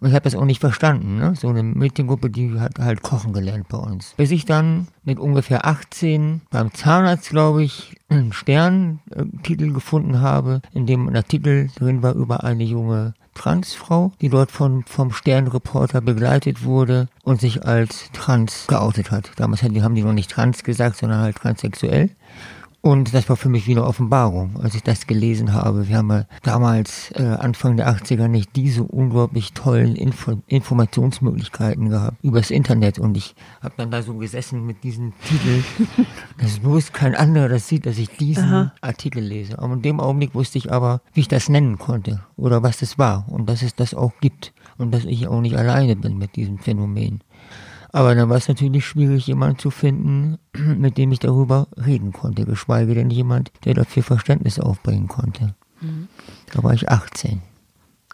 Und 0.00 0.10
ich 0.10 0.14
habe 0.14 0.24
das 0.24 0.34
auch 0.34 0.44
nicht 0.44 0.60
verstanden. 0.60 1.16
Ne? 1.16 1.34
So 1.34 1.48
eine 1.48 1.62
Mädchengruppe, 1.62 2.28
die 2.28 2.60
hat 2.60 2.78
halt 2.78 3.02
kochen 3.02 3.32
gelernt 3.32 3.68
bei 3.68 3.78
uns. 3.78 4.12
Bis 4.18 4.32
ich 4.32 4.44
dann 4.44 4.86
mit 5.02 5.18
ungefähr 5.18 5.64
18 5.64 6.42
beim 6.50 6.74
Zahnarzt, 6.74 7.30
glaube 7.30 7.64
ich, 7.64 7.96
einen 8.10 8.34
Sterntitel 8.34 9.72
gefunden 9.72 10.20
habe, 10.20 10.60
in 10.72 10.84
dem 10.84 11.08
ein 11.08 11.16
Artikel 11.16 11.70
drin 11.76 12.02
war 12.02 12.14
über 12.14 12.44
eine 12.44 12.64
junge 12.64 13.14
Transfrau, 13.34 14.12
die 14.20 14.28
dort 14.28 14.50
von, 14.50 14.84
vom 14.84 15.12
Sternreporter 15.12 16.00
begleitet 16.00 16.64
wurde 16.64 17.08
und 17.22 17.40
sich 17.40 17.64
als 17.64 18.10
trans 18.12 18.66
geoutet 18.66 19.10
hat. 19.10 19.32
Damals 19.36 19.62
haben 19.62 19.94
die 19.94 20.02
noch 20.02 20.12
nicht 20.12 20.30
trans 20.30 20.62
gesagt, 20.64 20.96
sondern 20.96 21.20
halt 21.20 21.36
transsexuell. 21.36 22.10
Und 22.84 23.14
das 23.14 23.30
war 23.30 23.36
für 23.36 23.48
mich 23.48 23.66
wie 23.66 23.70
eine 23.70 23.86
Offenbarung, 23.86 24.60
als 24.62 24.74
ich 24.74 24.82
das 24.82 25.06
gelesen 25.06 25.54
habe. 25.54 25.88
Wir 25.88 25.96
haben 25.96 26.10
ja 26.10 26.26
damals, 26.42 27.10
äh, 27.12 27.22
Anfang 27.22 27.78
der 27.78 27.88
80er, 27.88 28.28
nicht 28.28 28.54
diese 28.56 28.82
unglaublich 28.82 29.54
tollen 29.54 29.96
Info 29.96 30.42
Informationsmöglichkeiten 30.48 31.88
gehabt 31.88 32.22
übers 32.22 32.50
Internet. 32.50 32.98
Und 32.98 33.16
ich 33.16 33.34
habe 33.62 33.72
dann 33.78 33.90
da 33.90 34.02
so 34.02 34.12
gesessen 34.16 34.66
mit 34.66 34.84
diesem 34.84 35.14
Titel, 35.26 35.64
dass 36.38 36.58
bloß 36.58 36.92
kein 36.92 37.14
anderer 37.14 37.48
das 37.48 37.68
sieht, 37.68 37.86
dass 37.86 37.96
ich 37.96 38.10
diesen 38.10 38.44
Aha. 38.44 38.74
Artikel 38.82 39.22
lese. 39.22 39.58
Aber 39.60 39.72
in 39.72 39.80
dem 39.80 39.98
Augenblick 39.98 40.34
wusste 40.34 40.58
ich 40.58 40.70
aber, 40.70 41.00
wie 41.14 41.20
ich 41.20 41.28
das 41.28 41.48
nennen 41.48 41.78
konnte 41.78 42.20
oder 42.36 42.62
was 42.62 42.82
es 42.82 42.98
war 42.98 43.24
und 43.30 43.48
dass 43.48 43.62
es 43.62 43.74
das 43.74 43.94
auch 43.94 44.12
gibt 44.20 44.52
und 44.76 44.92
dass 44.92 45.06
ich 45.06 45.26
auch 45.26 45.40
nicht 45.40 45.56
alleine 45.56 45.96
bin 45.96 46.18
mit 46.18 46.36
diesem 46.36 46.58
Phänomen. 46.58 47.22
Aber 47.94 48.16
dann 48.16 48.28
war 48.28 48.38
es 48.38 48.48
natürlich 48.48 48.84
schwierig, 48.84 49.28
jemanden 49.28 49.60
zu 49.60 49.70
finden, 49.70 50.38
mit 50.52 50.98
dem 50.98 51.12
ich 51.12 51.20
darüber 51.20 51.68
reden 51.76 52.12
konnte, 52.12 52.44
geschweige 52.44 52.92
denn 52.92 53.08
jemand, 53.08 53.52
der 53.64 53.74
dafür 53.74 54.02
Verständnis 54.02 54.58
aufbringen 54.58 55.06
konnte. 55.06 55.54
Mhm. 55.80 56.08
Da 56.52 56.64
war 56.64 56.74
ich 56.74 56.88
18. 56.88 57.40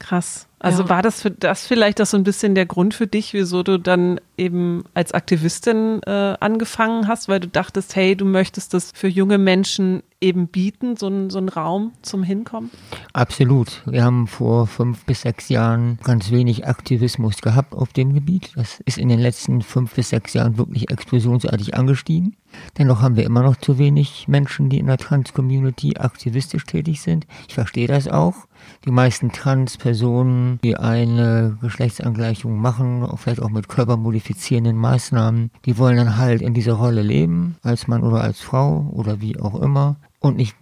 Krass. 0.01 0.49
Also 0.59 0.83
ja. 0.83 0.89
war 0.89 1.03
das 1.03 1.23
für 1.23 1.31
das 1.31 1.67
vielleicht 1.67 2.01
das 2.01 2.11
so 2.11 2.17
ein 2.17 2.25
bisschen 2.25 2.55
der 2.55 2.67
Grund 2.67 2.93
für 2.93 3.07
dich, 3.07 3.33
wieso 3.33 3.63
du 3.63 3.79
dann 3.79 4.21
eben 4.37 4.85
als 4.93 5.13
Aktivistin 5.13 6.03
äh, 6.03 6.37
angefangen 6.41 7.07
hast, 7.07 7.29
weil 7.29 7.41
du 7.41 7.49
dachtest, 7.49 7.97
hey, 7.97 8.17
du 8.17 8.25
möchtest 8.25 8.75
das 8.75 8.93
für 8.95 9.09
junge 9.09 9.39
Menschen 9.39 10.03
eben 10.21 10.49
bieten, 10.49 10.97
so, 10.97 11.09
ein, 11.09 11.31
so 11.31 11.39
einen 11.39 11.49
Raum 11.49 11.93
zum 12.03 12.23
Hinkommen? 12.23 12.71
Absolut. 13.13 13.83
Wir 13.87 14.05
haben 14.05 14.27
vor 14.27 14.67
fünf 14.67 15.05
bis 15.05 15.23
sechs 15.23 15.49
Jahren 15.49 15.99
ganz 16.03 16.31
wenig 16.31 16.67
Aktivismus 16.67 17.41
gehabt 17.41 17.75
auf 17.75 17.93
dem 17.93 18.13
Gebiet. 18.13 18.53
Das 18.55 18.81
ist 18.81 18.99
in 18.99 19.09
den 19.09 19.21
letzten 19.21 19.63
fünf 19.63 19.95
bis 19.95 20.11
sechs 20.11 20.35
Jahren 20.35 20.59
wirklich 20.59 20.91
explosionsartig 20.91 21.75
angestiegen. 21.75 22.37
Dennoch 22.77 23.01
haben 23.01 23.17
wir 23.17 23.25
immer 23.25 23.43
noch 23.43 23.57
zu 23.57 23.79
wenig 23.79 24.29
Menschen, 24.29 24.69
die 24.69 24.79
in 24.79 24.87
der 24.87 24.99
Trans-Community 24.99 25.97
aktivistisch 25.97 26.65
tätig 26.65 27.01
sind. 27.01 27.27
Ich 27.49 27.55
verstehe 27.55 27.87
das 27.87 28.09
auch. 28.09 28.47
Die 28.85 28.91
meisten 28.91 29.33
Trans-Personen, 29.33 30.59
die 30.63 30.77
eine 30.77 31.59
Geschlechtsangleichung 31.61 32.59
machen, 32.59 33.07
vielleicht 33.17 33.43
auch 33.43 33.51
mit 33.51 33.69
körpermodifizierenden 33.69 34.77
Maßnahmen, 34.77 35.51
die 35.65 35.79
wollen 35.79 35.97
dann 35.97 36.17
halt 36.17 36.43
in 36.43 36.55
dieser 36.55 36.75
Rolle 36.75 37.03
leben, 37.03 37.57
als 37.63 37.89
Mann 37.89 38.03
oder 38.03 38.23
als 38.23 38.41
Frau 38.41 38.91
oder 38.93 39.21
wie 39.21 39.39
auch 39.39 39.61
immer 39.61 39.97
und 40.21 40.37
nicht, 40.37 40.55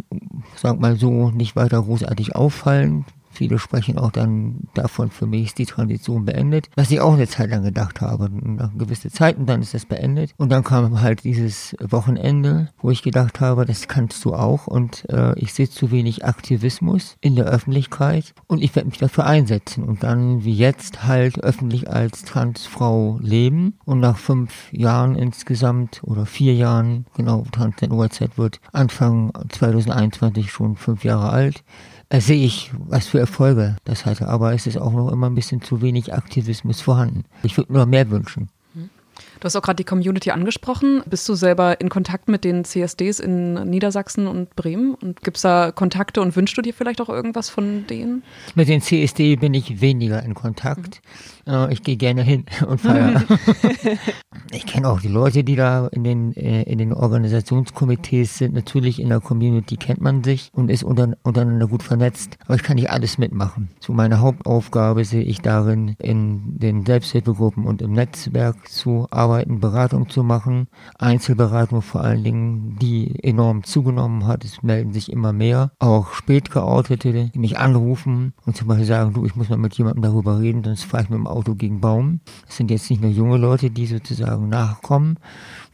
sag 0.56 0.80
mal 0.80 0.96
so, 0.96 1.30
nicht 1.30 1.56
weiter 1.56 1.82
großartig 1.82 2.34
auffallen, 2.34 3.04
Viele 3.38 3.60
sprechen 3.60 3.98
auch 3.98 4.10
dann 4.10 4.66
davon, 4.74 5.12
für 5.12 5.28
mich 5.28 5.44
ist 5.44 5.58
die 5.58 5.66
Tradition 5.66 6.24
beendet, 6.24 6.70
was 6.74 6.90
ich 6.90 7.00
auch 7.00 7.12
eine 7.12 7.28
Zeit 7.28 7.50
lang 7.50 7.62
gedacht 7.62 8.00
habe. 8.00 8.28
Nach 8.28 8.76
gewisse 8.76 9.10
Zeiten, 9.12 9.46
dann 9.46 9.62
ist 9.62 9.74
das 9.74 9.86
beendet. 9.86 10.34
Und 10.38 10.50
dann 10.50 10.64
kam 10.64 11.00
halt 11.00 11.22
dieses 11.22 11.76
Wochenende, 11.80 12.70
wo 12.82 12.90
ich 12.90 13.04
gedacht 13.04 13.40
habe, 13.40 13.64
das 13.64 13.86
kannst 13.86 14.24
du 14.24 14.34
auch. 14.34 14.66
Und 14.66 15.08
äh, 15.08 15.38
ich 15.38 15.54
sehe 15.54 15.70
zu 15.70 15.92
wenig 15.92 16.24
Aktivismus 16.24 17.16
in 17.20 17.36
der 17.36 17.44
Öffentlichkeit 17.44 18.34
und 18.48 18.60
ich 18.60 18.74
werde 18.74 18.88
mich 18.88 18.98
dafür 18.98 19.26
einsetzen. 19.26 19.84
Und 19.84 20.02
dann 20.02 20.42
wie 20.42 20.54
jetzt 20.54 21.06
halt 21.06 21.38
öffentlich 21.44 21.88
als 21.88 22.24
Transfrau 22.24 23.20
leben. 23.22 23.78
Und 23.84 24.00
nach 24.00 24.18
fünf 24.18 24.72
Jahren 24.72 25.14
insgesamt 25.14 26.00
oder 26.02 26.26
vier 26.26 26.54
Jahren, 26.54 27.06
genau, 27.16 27.44
Trans 27.52 27.80
NOZ 27.82 28.36
wird 28.36 28.60
Anfang 28.72 29.30
2021 29.48 30.50
schon 30.50 30.74
fünf 30.74 31.04
Jahre 31.04 31.30
alt 31.30 31.62
äh, 32.10 32.20
sehe 32.20 32.44
ich, 32.44 32.70
was 32.78 33.06
für 33.06 33.18
Erfolge 33.18 33.76
das 33.84 34.06
hatte. 34.06 34.28
Aber 34.28 34.54
es 34.54 34.66
ist 34.66 34.78
auch 34.78 34.92
noch 34.92 35.10
immer 35.10 35.28
ein 35.28 35.34
bisschen 35.34 35.60
zu 35.62 35.82
wenig 35.82 36.12
Aktivismus 36.12 36.80
vorhanden. 36.80 37.24
Ich 37.42 37.56
würde 37.56 37.72
nur 37.72 37.86
mehr 37.86 38.10
wünschen. 38.10 38.48
Du 39.40 39.44
hast 39.44 39.56
auch 39.56 39.62
gerade 39.62 39.76
die 39.76 39.84
Community 39.84 40.30
angesprochen. 40.30 41.02
Bist 41.06 41.28
du 41.28 41.34
selber 41.34 41.80
in 41.80 41.88
Kontakt 41.88 42.28
mit 42.28 42.44
den 42.44 42.64
CSDs 42.64 43.20
in 43.20 43.54
Niedersachsen 43.54 44.26
und 44.26 44.54
Bremen? 44.56 44.94
Und 44.94 45.22
gibt 45.22 45.36
es 45.36 45.42
da 45.42 45.70
Kontakte 45.70 46.20
und 46.20 46.34
wünschst 46.34 46.56
du 46.56 46.62
dir 46.62 46.74
vielleicht 46.74 47.00
auch 47.00 47.08
irgendwas 47.08 47.48
von 47.48 47.86
denen? 47.86 48.22
Mit 48.54 48.68
den 48.68 48.80
CSD 48.80 49.36
bin 49.36 49.54
ich 49.54 49.80
weniger 49.80 50.22
in 50.22 50.34
Kontakt. 50.34 50.96
Mhm. 50.96 51.37
Äh, 51.48 51.72
ich 51.72 51.82
gehe 51.82 51.96
gerne 51.96 52.22
hin 52.22 52.44
und 52.66 52.80
feiere. 52.80 53.24
ich 54.50 54.66
kenne 54.66 54.88
auch 54.88 55.00
die 55.00 55.08
Leute, 55.08 55.42
die 55.42 55.56
da 55.56 55.88
in 55.88 56.04
den, 56.04 56.36
äh, 56.36 56.62
in 56.62 56.78
den 56.78 56.92
Organisationskomitees 56.92 58.38
sind. 58.38 58.54
Natürlich 58.54 59.00
in 59.00 59.08
der 59.08 59.20
Community 59.20 59.76
kennt 59.76 60.00
man 60.00 60.22
sich 60.22 60.50
und 60.52 60.70
ist 60.70 60.84
unter, 60.84 61.14
untereinander 61.22 61.66
gut 61.66 61.82
vernetzt. 61.82 62.36
Aber 62.44 62.54
ich 62.54 62.62
kann 62.62 62.76
nicht 62.76 62.90
alles 62.90 63.18
mitmachen. 63.18 63.70
So 63.80 63.92
meine 63.92 64.20
Hauptaufgabe 64.20 65.04
sehe 65.04 65.22
ich 65.22 65.40
darin, 65.40 65.96
in 65.98 66.58
den 66.58 66.84
Selbsthilfegruppen 66.84 67.64
und 67.64 67.82
im 67.82 67.92
Netzwerk 67.92 68.68
zu 68.68 69.06
arbeiten 69.10 69.60
Beratung 69.60 70.08
zu 70.08 70.22
machen. 70.22 70.68
Einzelberatung 70.98 71.82
vor 71.82 72.02
allen 72.02 72.24
Dingen, 72.24 72.76
die 72.80 73.22
enorm 73.22 73.64
zugenommen 73.64 74.26
hat. 74.26 74.44
Es 74.44 74.62
melden 74.62 74.92
sich 74.92 75.10
immer 75.10 75.32
mehr. 75.32 75.72
Auch 75.78 76.12
spät 76.12 76.50
geoutete, 76.50 77.30
die 77.34 77.38
mich 77.38 77.58
anrufen 77.58 78.34
und 78.44 78.56
zum 78.56 78.68
Beispiel 78.68 78.86
sagen, 78.86 79.14
du, 79.14 79.24
ich 79.24 79.36
muss 79.36 79.48
mal 79.48 79.56
mit 79.56 79.74
jemandem 79.74 80.02
darüber 80.02 80.40
reden, 80.40 80.62
sonst 80.62 80.84
fahre 80.84 81.04
ich 81.04 81.10
mit 81.10 81.18
dem 81.18 81.26
Auto 81.26 81.37
gegen 81.42 81.80
Baum. 81.80 82.20
Das 82.46 82.56
sind 82.56 82.70
jetzt 82.70 82.90
nicht 82.90 83.02
nur 83.02 83.10
junge 83.10 83.36
Leute, 83.36 83.70
die 83.70 83.86
sozusagen 83.86 84.48
nachkommen, 84.48 85.18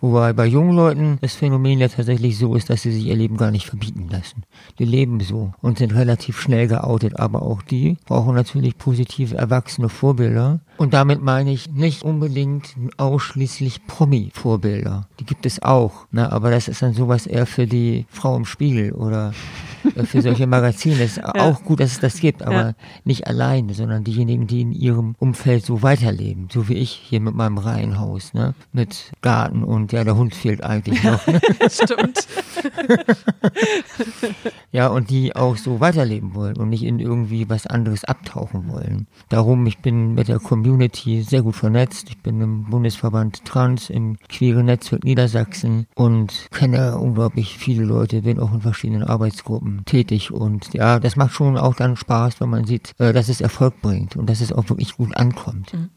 Wobei 0.04 0.34
bei 0.34 0.44
jungen 0.44 0.76
Leuten 0.76 1.16
das 1.22 1.34
Phänomen 1.34 1.80
ja 1.80 1.88
tatsächlich 1.88 2.36
so 2.36 2.54
ist, 2.54 2.68
dass 2.68 2.82
sie 2.82 2.92
sich 2.92 3.06
ihr 3.06 3.16
Leben 3.16 3.38
gar 3.38 3.50
nicht 3.50 3.66
verbieten 3.66 4.06
lassen. 4.10 4.42
Die 4.78 4.84
leben 4.84 5.18
so 5.20 5.54
und 5.62 5.78
sind 5.78 5.94
relativ 5.94 6.38
schnell 6.38 6.68
geoutet, 6.68 7.18
aber 7.18 7.40
auch 7.40 7.62
die 7.62 7.96
brauchen 8.04 8.34
natürlich 8.34 8.76
positive 8.76 9.34
erwachsene 9.34 9.88
Vorbilder. 9.88 10.60
Und 10.76 10.92
damit 10.92 11.22
meine 11.22 11.52
ich 11.52 11.70
nicht 11.70 12.02
unbedingt 12.02 12.76
ausschließlich 12.98 13.86
Promi-Vorbilder. 13.86 15.08
Die 15.20 15.24
gibt 15.24 15.46
es 15.46 15.62
auch, 15.62 16.06
ne? 16.10 16.30
aber 16.30 16.50
das 16.50 16.68
ist 16.68 16.82
dann 16.82 16.92
sowas 16.92 17.26
eher 17.26 17.46
für 17.46 17.66
die 17.66 18.04
Frau 18.10 18.36
im 18.36 18.44
Spiegel 18.44 18.92
oder 18.92 19.32
für 20.04 20.22
solche 20.22 20.46
Magazine. 20.46 20.96
Es 20.96 21.16
ist 21.16 21.16
ja. 21.34 21.34
auch 21.36 21.62
gut, 21.62 21.80
dass 21.80 21.92
es 21.92 22.00
das 22.00 22.20
gibt, 22.20 22.42
aber 22.42 22.54
ja. 22.54 22.74
nicht 23.04 23.26
alleine, 23.26 23.74
sondern 23.74 24.04
diejenigen, 24.04 24.46
die 24.46 24.62
in 24.62 24.72
ihrem 24.72 25.14
Umfeld 25.18 25.53
so 25.60 25.82
weiterleben. 25.82 26.48
So 26.52 26.68
wie 26.68 26.74
ich 26.74 26.90
hier 26.90 27.20
mit 27.20 27.34
meinem 27.34 27.58
Reihenhaus, 27.58 28.34
ne? 28.34 28.54
mit 28.72 29.12
Garten 29.22 29.62
und 29.62 29.92
ja, 29.92 30.04
der 30.04 30.16
Hund 30.16 30.34
fehlt 30.34 30.62
eigentlich 30.62 31.02
noch. 31.02 31.26
Ne? 31.26 31.40
Stimmt. 31.70 32.26
ja, 34.72 34.88
und 34.88 35.10
die 35.10 35.36
auch 35.36 35.56
so 35.56 35.80
weiterleben 35.80 36.34
wollen 36.34 36.56
und 36.56 36.70
nicht 36.70 36.84
in 36.84 36.98
irgendwie 36.98 37.48
was 37.48 37.66
anderes 37.66 38.04
abtauchen 38.04 38.68
wollen. 38.68 39.06
Darum, 39.28 39.66
ich 39.66 39.78
bin 39.78 40.14
mit 40.14 40.28
der 40.28 40.38
Community 40.38 41.22
sehr 41.22 41.42
gut 41.42 41.56
vernetzt. 41.56 42.08
Ich 42.08 42.18
bin 42.18 42.40
im 42.40 42.64
Bundesverband 42.64 43.44
Trans, 43.44 43.90
im 43.90 44.16
queeren 44.28 44.66
Netzwerk 44.66 45.04
Niedersachsen 45.04 45.86
und 45.94 46.48
kenne 46.50 46.98
unglaublich 46.98 47.58
viele 47.58 47.84
Leute, 47.84 48.22
bin 48.22 48.40
auch 48.40 48.52
in 48.52 48.60
verschiedenen 48.60 49.04
Arbeitsgruppen 49.04 49.84
tätig 49.84 50.32
und 50.32 50.72
ja, 50.74 50.98
das 50.98 51.16
macht 51.16 51.32
schon 51.32 51.56
auch 51.56 51.74
dann 51.74 51.96
Spaß, 51.96 52.40
wenn 52.40 52.50
man 52.50 52.64
sieht, 52.64 52.94
äh, 52.98 53.12
dass 53.12 53.28
es 53.28 53.40
Erfolg 53.40 53.80
bringt 53.82 54.16
und 54.16 54.28
dass 54.28 54.40
es 54.40 54.52
auch 54.52 54.68
wirklich 54.68 54.96
gut 54.96 55.16
ankommt. 55.16 55.43
Mhm. 55.72 55.90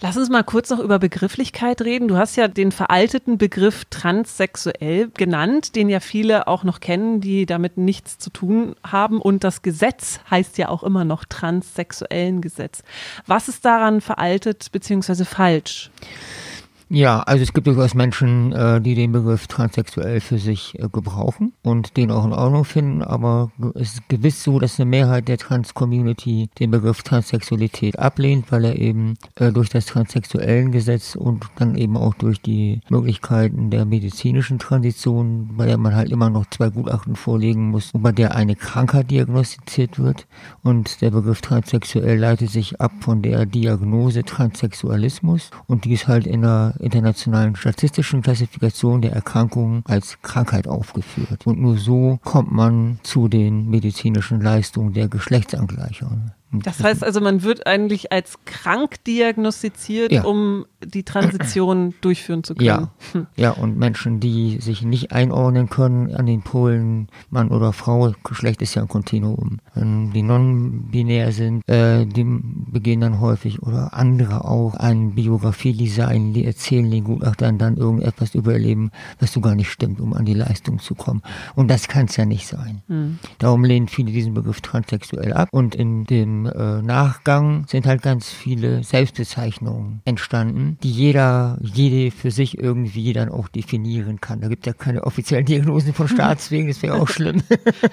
Lass 0.00 0.16
uns 0.16 0.28
mal 0.28 0.44
kurz 0.44 0.70
noch 0.70 0.78
über 0.78 0.98
Begrifflichkeit 0.98 1.82
reden. 1.82 2.08
Du 2.08 2.16
hast 2.16 2.36
ja 2.36 2.48
den 2.48 2.72
veralteten 2.72 3.38
Begriff 3.38 3.84
transsexuell 3.86 5.10
genannt, 5.14 5.76
den 5.76 5.88
ja 5.88 6.00
viele 6.00 6.46
auch 6.46 6.64
noch 6.64 6.80
kennen, 6.80 7.20
die 7.20 7.46
damit 7.46 7.78
nichts 7.78 8.18
zu 8.18 8.30
tun 8.30 8.76
haben. 8.86 9.20
Und 9.20 9.44
das 9.44 9.62
Gesetz 9.62 10.20
heißt 10.30 10.58
ja 10.58 10.68
auch 10.68 10.82
immer 10.82 11.04
noch 11.04 11.24
transsexuellen 11.24 12.40
Gesetz. 12.40 12.82
Was 13.26 13.48
ist 13.48 13.64
daran 13.64 14.00
veraltet 14.00 14.70
bzw. 14.72 15.24
falsch? 15.24 15.90
Ja, 16.94 17.22
also 17.22 17.42
es 17.42 17.52
gibt 17.52 17.66
durchaus 17.66 17.94
Menschen, 17.94 18.52
äh, 18.52 18.80
die 18.80 18.94
den 18.94 19.10
Begriff 19.10 19.48
transsexuell 19.48 20.20
für 20.20 20.38
sich 20.38 20.78
äh, 20.78 20.88
gebrauchen 20.88 21.52
und 21.64 21.96
den 21.96 22.12
auch 22.12 22.24
in 22.24 22.32
Ordnung 22.32 22.64
finden, 22.64 23.02
aber 23.02 23.50
es 23.74 23.94
ist 23.94 24.08
gewiss 24.08 24.44
so, 24.44 24.60
dass 24.60 24.78
eine 24.78 24.88
Mehrheit 24.88 25.26
der 25.26 25.38
Trans-Community 25.38 26.50
den 26.60 26.70
Begriff 26.70 27.02
Transsexualität 27.02 27.98
ablehnt, 27.98 28.52
weil 28.52 28.64
er 28.64 28.78
eben 28.78 29.14
äh, 29.34 29.50
durch 29.50 29.70
das 29.70 29.86
transsexuellen 29.86 30.70
Gesetz 30.70 31.16
und 31.16 31.44
dann 31.56 31.74
eben 31.74 31.96
auch 31.96 32.14
durch 32.14 32.40
die 32.40 32.80
Möglichkeiten 32.88 33.70
der 33.70 33.86
medizinischen 33.86 34.60
Transition, 34.60 35.56
bei 35.56 35.66
der 35.66 35.78
man 35.78 35.96
halt 35.96 36.12
immer 36.12 36.30
noch 36.30 36.46
zwei 36.50 36.68
Gutachten 36.68 37.16
vorlegen 37.16 37.70
muss, 37.70 37.90
bei 37.92 38.12
der 38.12 38.36
eine 38.36 38.54
Krankheit 38.54 39.10
diagnostiziert 39.10 39.98
wird 39.98 40.28
und 40.62 41.00
der 41.00 41.10
Begriff 41.10 41.40
transsexuell 41.40 42.20
leitet 42.20 42.50
sich 42.50 42.80
ab 42.80 42.92
von 43.00 43.20
der 43.20 43.46
Diagnose 43.46 44.22
Transsexualismus 44.22 45.50
und 45.66 45.86
die 45.86 45.94
ist 45.94 46.06
halt 46.06 46.28
in 46.28 46.42
der 46.42 46.74
internationalen 46.84 47.56
statistischen 47.56 48.22
Klassifikation 48.22 49.02
der 49.02 49.12
Erkrankungen 49.12 49.82
als 49.86 50.18
Krankheit 50.22 50.68
aufgeführt. 50.68 51.46
Und 51.46 51.60
nur 51.60 51.78
so 51.78 52.18
kommt 52.22 52.52
man 52.52 52.98
zu 53.02 53.28
den 53.28 53.68
medizinischen 53.68 54.40
Leistungen 54.40 54.92
der 54.92 55.08
Geschlechtsangleichung. 55.08 56.30
Das 56.62 56.82
heißt 56.82 57.04
also, 57.04 57.20
man 57.20 57.42
wird 57.42 57.66
eigentlich 57.66 58.12
als 58.12 58.38
krank 58.44 59.02
diagnostiziert, 59.04 60.12
ja. 60.12 60.24
um 60.24 60.66
die 60.84 61.02
Transition 61.02 61.94
durchführen 62.00 62.44
zu 62.44 62.54
können. 62.54 62.66
Ja. 62.66 62.90
Hm. 63.12 63.26
ja, 63.36 63.50
und 63.50 63.78
Menschen, 63.78 64.20
die 64.20 64.60
sich 64.60 64.82
nicht 64.82 65.12
einordnen 65.12 65.68
können 65.68 66.14
an 66.14 66.26
den 66.26 66.42
Polen, 66.42 67.08
Mann 67.30 67.48
oder 67.48 67.72
Frau, 67.72 68.12
Geschlecht 68.24 68.62
ist 68.62 68.74
ja 68.74 68.82
ein 68.82 68.88
Kontinuum. 68.88 69.58
Die 69.74 70.22
non-binär 70.22 71.32
sind, 71.32 71.68
äh, 71.68 72.06
die 72.06 72.24
begehen 72.24 73.00
dann 73.00 73.20
häufig 73.20 73.62
oder 73.62 73.94
andere 73.94 74.44
auch 74.44 74.74
ein 74.74 75.14
Biografie-Design, 75.14 76.32
die 76.32 76.44
erzählen 76.44 76.90
den 76.90 77.04
Gutachtern 77.04 77.58
dann 77.58 77.76
irgendetwas 77.76 78.34
über 78.34 78.52
ihr 78.52 78.58
Leben, 78.58 78.90
was 79.20 79.32
so 79.32 79.40
gar 79.40 79.54
nicht 79.54 79.70
stimmt, 79.70 80.00
um 80.00 80.12
an 80.12 80.24
die 80.24 80.34
Leistung 80.34 80.78
zu 80.78 80.94
kommen. 80.94 81.22
Und 81.54 81.70
das 81.70 81.88
kann 81.88 82.06
es 82.06 82.16
ja 82.16 82.24
nicht 82.24 82.46
sein. 82.46 82.82
Hm. 82.88 83.18
Darum 83.38 83.64
lehnen 83.64 83.88
viele 83.88 84.12
diesen 84.12 84.34
Begriff 84.34 84.60
transsexuell 84.60 85.32
ab 85.32 85.48
und 85.52 85.74
in 85.74 86.04
dem 86.04 86.43
äh, 86.46 86.82
Nachgang 86.82 87.66
sind 87.68 87.86
halt 87.86 88.02
ganz 88.02 88.28
viele 88.28 88.82
Selbstbezeichnungen 88.82 90.00
entstanden, 90.04 90.78
die 90.82 90.90
jeder, 90.90 91.58
jede 91.60 92.10
für 92.10 92.30
sich 92.30 92.58
irgendwie 92.58 93.12
dann 93.12 93.28
auch 93.28 93.48
definieren 93.48 94.20
kann. 94.20 94.40
Da 94.40 94.48
gibt 94.48 94.66
es 94.66 94.72
ja 94.72 94.72
keine 94.72 95.04
offiziellen 95.04 95.46
Diagnosen 95.46 95.94
von 95.94 96.08
Staatswegen, 96.08 96.68
das 96.68 96.82
wäre 96.82 97.00
auch 97.00 97.08
schlimm. 97.08 97.42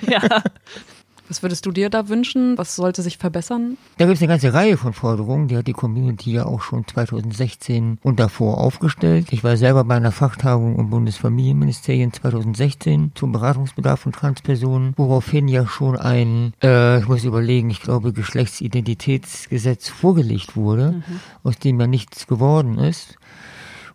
ja. 0.08 0.22
Was 1.32 1.44
würdest 1.44 1.66
du 1.66 1.72
dir 1.72 1.90
da 1.90 2.10
wünschen? 2.10 2.58
Was 2.58 2.76
sollte 2.76 3.02
sich 3.02 3.18
verbessern? 3.18 3.78
Da 3.98 4.04
gibt 4.04 4.18
es 4.18 4.22
eine 4.22 4.28
ganze 4.28 4.54
Reihe 4.54 4.76
von 4.76 4.92
Forderungen. 4.92 5.48
Die 5.48 5.56
hat 5.56 5.66
die 5.66 5.72
Community 5.72 6.34
ja 6.34 6.46
auch 6.46 6.60
schon 6.60 6.86
2016 6.86 8.00
und 8.04 8.20
davor 8.20 8.58
aufgestellt. 8.58 9.28
Ich 9.32 9.42
war 9.42 9.56
selber 9.56 9.86
bei 9.86 9.96
einer 9.96 10.12
Fachtagung 10.12 10.78
im 10.78 10.90
Bundesfamilienministerium 10.90 12.12
2016 12.12 13.14
zum 13.16 13.32
Beratungsbedarf 13.32 14.02
von 14.02 14.12
Transpersonen, 14.12 14.94
woraufhin 14.98 15.48
ja 15.48 15.66
schon 15.68 15.96
ein, 15.96 16.52
äh, 16.62 17.00
ich 17.00 17.08
muss 17.08 17.24
überlegen, 17.24 17.70
ich 17.70 17.80
glaube 17.80 18.12
Geschlechtsidentitätsgesetz 18.12 19.88
vorgelegt 19.88 20.58
wurde, 20.58 20.96
mhm. 21.08 21.20
aus 21.44 21.58
dem 21.60 21.80
ja 21.80 21.88
nichts 21.88 22.28
geworden 22.28 22.78
ist. 22.78 23.16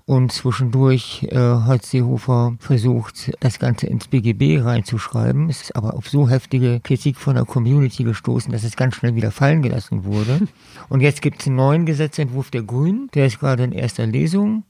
Und 0.08 0.30
zwischendurch 0.30 1.26
äh, 1.32 1.36
hat 1.36 1.84
Seehofer 1.84 2.54
versucht, 2.60 3.32
das 3.40 3.58
Ganze 3.58 3.88
ins 3.88 4.06
BGB 4.06 4.62
reinzuschreiben. 4.62 5.50
Es 5.50 5.62
ist 5.62 5.74
aber 5.74 5.94
auf 5.94 6.08
so 6.08 6.28
heftige 6.28 6.78
Kritik 6.78 7.16
von 7.16 7.34
der 7.34 7.44
Community 7.44 8.04
gestoßen, 8.04 8.52
dass 8.52 8.62
es 8.62 8.76
ganz 8.76 8.94
schnell 8.94 9.16
wieder 9.16 9.32
fallen 9.32 9.62
gelassen 9.62 10.04
wurde. 10.04 10.46
Und 10.88 11.00
jetzt 11.00 11.22
gibt 11.22 11.40
es 11.40 11.48
einen 11.48 11.56
neuen 11.56 11.86
Gesetzentwurf 11.86 12.52
der 12.52 12.62
Grünen, 12.62 13.10
der 13.14 13.26
ist 13.26 13.40
gerade 13.40 13.64
in 13.64 13.72
erster 13.72 14.06
Lesung 14.06 14.62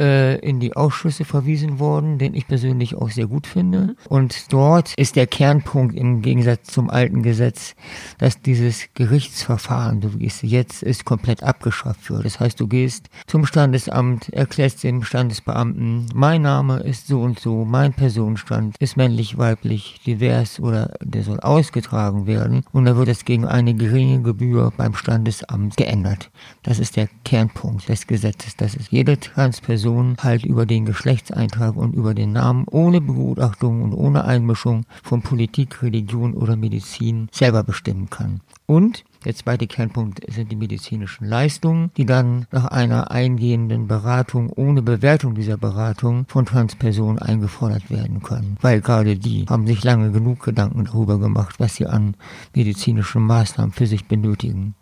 äh, 0.00 0.38
in 0.40 0.60
die 0.60 0.74
Ausschüsse 0.74 1.24
verwiesen 1.24 1.78
worden, 1.78 2.18
den 2.18 2.34
ich 2.34 2.48
persönlich 2.48 2.94
auch 2.94 3.10
sehr 3.10 3.26
gut 3.26 3.46
finde. 3.46 3.78
Mhm. 3.78 3.96
Und 4.08 4.52
dort 4.52 4.94
ist 4.96 5.16
der 5.16 5.26
Kernpunkt 5.26 5.94
im 5.94 6.22
Gegensatz 6.22 6.64
zum 6.64 6.90
alten 6.90 7.22
Gesetz, 7.22 7.74
dass 8.18 8.40
dieses 8.40 8.86
Gerichtsverfahren, 8.94 10.00
du 10.00 10.10
gehst 10.10 10.42
jetzt, 10.42 10.82
ist 10.82 11.04
komplett 11.04 11.42
abgeschafft 11.42 12.10
wird. 12.10 12.24
Das 12.24 12.40
heißt, 12.40 12.58
du 12.58 12.66
gehst 12.66 13.08
zum 13.26 13.46
Standesamt, 13.46 14.30
erklärst 14.30 14.82
dem 14.82 15.02
Standesbeamten, 15.02 16.06
mein 16.14 16.42
Name 16.42 16.78
ist 16.80 17.06
so 17.06 17.22
und 17.22 17.38
so, 17.38 17.64
mein 17.64 17.92
Personenstand 17.92 18.76
ist 18.80 18.96
männlich, 18.96 19.38
weiblich, 19.38 20.00
divers 20.06 20.58
oder 20.58 20.94
der 21.02 21.22
soll 21.22 21.40
ausgetragen 21.40 22.26
werden. 22.26 22.64
Und 22.72 22.86
dann 22.86 22.96
wird 22.96 23.08
es 23.08 23.24
gegen 23.24 23.44
eine 23.46 23.74
geringe 23.74 24.22
Gebühr 24.22 24.72
beim 24.76 24.94
Standesamt 24.94 25.76
geändert. 25.76 26.30
Das 26.62 26.78
ist 26.78 26.96
der 26.96 27.08
Kernpunkt 27.24 27.88
des 27.88 28.06
Gesetzes. 28.06 28.56
Das 28.56 28.74
ist 28.74 28.90
jede 28.90 29.18
Transperson 29.18 29.83
Person 29.84 30.16
halt 30.18 30.46
über 30.46 30.64
den 30.64 30.86
Geschlechtseintrag 30.86 31.76
und 31.76 31.94
über 31.94 32.14
den 32.14 32.32
Namen 32.32 32.64
ohne 32.70 33.02
Begutachtung 33.02 33.82
und 33.82 33.92
ohne 33.92 34.24
Einmischung 34.24 34.86
von 35.02 35.20
Politik, 35.20 35.82
Religion 35.82 36.32
oder 36.32 36.56
Medizin 36.56 37.28
selber 37.30 37.62
bestimmen 37.64 38.08
kann. 38.08 38.40
Und 38.64 39.04
der 39.26 39.34
zweite 39.34 39.66
Kernpunkt 39.66 40.22
sind 40.32 40.50
die 40.50 40.56
medizinischen 40.56 41.26
Leistungen, 41.26 41.90
die 41.98 42.06
dann 42.06 42.46
nach 42.50 42.64
einer 42.64 43.10
eingehenden 43.10 43.86
Beratung 43.86 44.48
ohne 44.48 44.80
Bewertung 44.80 45.34
dieser 45.34 45.58
Beratung 45.58 46.24
von 46.28 46.46
Transpersonen 46.46 47.18
eingefordert 47.18 47.90
werden 47.90 48.22
können. 48.22 48.56
Weil 48.62 48.80
gerade 48.80 49.16
die 49.16 49.44
haben 49.50 49.66
sich 49.66 49.84
lange 49.84 50.12
genug 50.12 50.42
Gedanken 50.42 50.86
darüber 50.86 51.18
gemacht, 51.18 51.56
was 51.58 51.74
sie 51.74 51.86
an 51.86 52.16
medizinischen 52.54 53.20
Maßnahmen 53.20 53.72
für 53.72 53.86
sich 53.86 54.06
benötigen. 54.06 54.76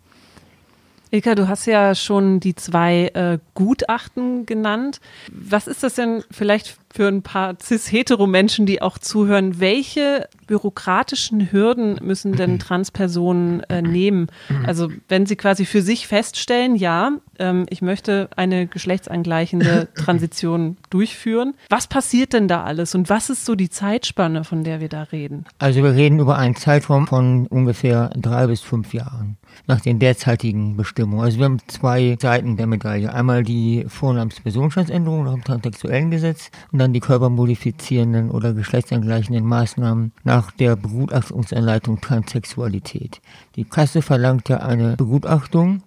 Ilka, 1.13 1.35
du 1.35 1.47
hast 1.47 1.67
ja 1.67 1.93
schon 1.93 2.39
die 2.39 2.55
zwei 2.55 3.11
äh, 3.13 3.37
Gutachten 3.53 4.47
genannt. 4.47 4.99
Was 5.31 5.67
ist 5.67 5.83
das 5.83 5.93
denn 5.93 6.23
vielleicht 6.31 6.82
für 6.93 7.07
ein 7.07 7.23
paar 7.23 7.55
cis-hetero-Menschen, 7.59 8.67
die 8.67 8.81
auch 8.81 8.99
zuhören? 8.99 9.59
Welche 9.59 10.29
bürokratischen 10.45 11.51
Hürden 11.51 11.99
müssen 12.03 12.33
denn 12.33 12.59
Transpersonen 12.59 13.61
äh, 13.63 13.81
nehmen? 13.81 14.27
Also 14.65 14.89
wenn 15.07 15.25
sie 15.25 15.35
quasi 15.35 15.65
für 15.65 15.81
sich 15.81 16.05
feststellen, 16.07 16.75
ja, 16.75 17.13
ähm, 17.39 17.65
ich 17.69 17.81
möchte 17.81 18.29
eine 18.35 18.67
geschlechtsangleichende 18.67 19.87
Transition 19.95 20.77
durchführen. 20.91 21.55
Was 21.69 21.87
passiert 21.87 22.33
denn 22.33 22.47
da 22.47 22.63
alles 22.63 22.93
und 22.93 23.09
was 23.09 23.31
ist 23.31 23.45
so 23.45 23.55
die 23.55 23.71
Zeitspanne, 23.71 24.43
von 24.43 24.63
der 24.63 24.79
wir 24.79 24.89
da 24.89 25.03
reden? 25.03 25.45
Also 25.57 25.81
wir 25.81 25.95
reden 25.95 26.19
über 26.19 26.37
einen 26.37 26.55
Zeitraum 26.55 27.07
von 27.07 27.47
ungefähr 27.47 28.11
drei 28.15 28.45
bis 28.45 28.61
fünf 28.61 28.93
Jahren 28.93 29.37
nach 29.67 29.81
den 29.81 29.99
derzeitigen 29.99 30.75
Bestimmungen. 30.75 31.23
Also 31.23 31.37
wir 31.37 31.45
haben 31.45 31.59
zwei 31.67 32.17
Seiten 32.19 32.57
der 32.57 32.67
Medaille. 32.67 33.13
Einmal 33.13 33.43
die 33.43 33.85
Vornamenspersonenstandsänderung 33.87 35.23
nach 35.23 35.33
dem 35.33 35.43
transsexuellen 35.43 36.11
Gesetz 36.11 36.51
und 36.71 36.79
dann 36.83 36.93
die 36.93 36.99
körpermodifizierenden 36.99 38.29
oder 38.29 38.53
geschlechtsangleichenden 38.53 39.45
Maßnahmen 39.45 40.11
nach 40.23 40.51
der 40.51 40.75
Begutachtungsanleitung 40.75 42.01
Transsexualität. 42.01 43.21
Die 43.55 43.63
Kasse 43.63 44.01
verlangt 44.01 44.49
ja 44.49 44.57
eine 44.57 44.97
Begutachtung 44.97 45.81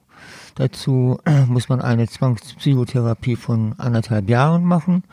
Dazu 0.56 1.18
muss 1.48 1.68
man 1.68 1.80
eine 1.80 2.08
Zwangspsychotherapie 2.08 3.36
von 3.36 3.74
anderthalb 3.78 4.28
Jahren 4.28 4.64
machen. 4.64 5.04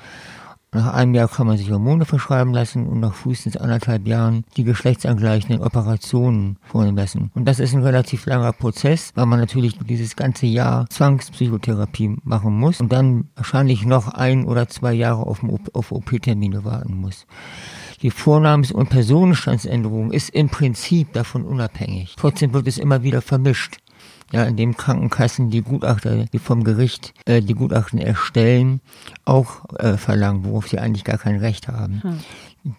Nach 0.73 0.93
einem 0.93 1.13
Jahr 1.13 1.27
kann 1.27 1.45
man 1.45 1.57
sich 1.57 1.69
Hormone 1.69 2.05
verschreiben 2.05 2.51
lassen 2.51 2.87
und 2.87 2.99
nach 2.99 3.13
frühestens 3.13 3.57
anderthalb 3.57 4.07
Jahren 4.07 4.43
die 4.57 4.63
geschlechtsangleichenden 4.63 5.61
Operationen 5.61 6.57
vornehmen 6.63 6.97
lassen. 6.97 7.29
Und 7.35 7.45
das 7.45 7.59
ist 7.59 7.75
ein 7.75 7.83
relativ 7.83 8.25
langer 8.25 8.53
Prozess, 8.53 9.11
weil 9.13 9.27
man 9.27 9.39
natürlich 9.39 9.77
dieses 9.77 10.15
ganze 10.15 10.47
Jahr 10.47 10.87
Zwangspsychotherapie 10.89 12.17
machen 12.23 12.57
muss 12.57 12.81
und 12.81 12.91
dann 12.91 13.25
wahrscheinlich 13.35 13.85
noch 13.85 14.07
ein 14.07 14.45
oder 14.45 14.67
zwei 14.67 14.93
Jahre 14.93 15.27
auf, 15.27 15.41
auf 15.73 15.91
OP-Termine 15.91 16.65
warten 16.65 16.95
muss. 16.95 17.27
Die 18.01 18.11
Vornamens- 18.11 18.71
und 18.71 18.89
Personenstandsänderung 18.89 20.11
ist 20.11 20.29
im 20.31 20.49
Prinzip 20.49 21.13
davon 21.13 21.45
unabhängig. 21.45 22.15
Trotzdem 22.17 22.51
wird 22.53 22.67
es 22.67 22.79
immer 22.79 23.03
wieder 23.03 23.21
vermischt 23.21 23.77
ja, 24.33 24.43
in 24.45 24.57
dem 24.57 24.75
Krankenkassen 24.75 25.51
die 25.51 25.61
Gutachter, 25.61 26.25
die 26.25 26.39
vom 26.39 26.63
Gericht 26.63 27.13
äh, 27.25 27.41
die 27.41 27.53
Gutachten 27.53 27.99
erstellen, 27.99 28.81
auch 29.25 29.63
äh, 29.77 29.95
verlangen, 29.95 30.43
worauf 30.43 30.67
sie 30.67 30.79
eigentlich 30.79 31.03
gar 31.03 31.19
kein 31.19 31.37
Recht 31.37 31.67
haben. 31.67 32.01
Hm. 32.01 32.19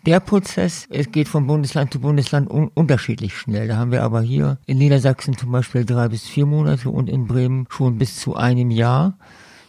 Der 0.05 0.19
Prozess, 0.19 0.89
es 0.91 1.13
geht 1.13 1.29
von 1.29 1.47
Bundesland 1.47 1.93
zu 1.93 2.01
Bundesland 2.01 2.51
un 2.51 2.69
unterschiedlich 2.75 3.37
schnell. 3.37 3.69
Da 3.69 3.77
haben 3.77 3.93
wir 3.93 4.03
aber 4.03 4.21
hier 4.21 4.59
in 4.67 4.79
Niedersachsen 4.79 5.37
zum 5.37 5.53
Beispiel 5.53 5.85
drei 5.85 6.09
bis 6.09 6.25
vier 6.25 6.47
Monate 6.47 6.91
und 6.91 7.09
in 7.09 7.27
Bremen 7.27 7.67
schon 7.69 7.99
bis 7.99 8.19
zu 8.19 8.35
einem 8.35 8.71
Jahr 8.71 9.17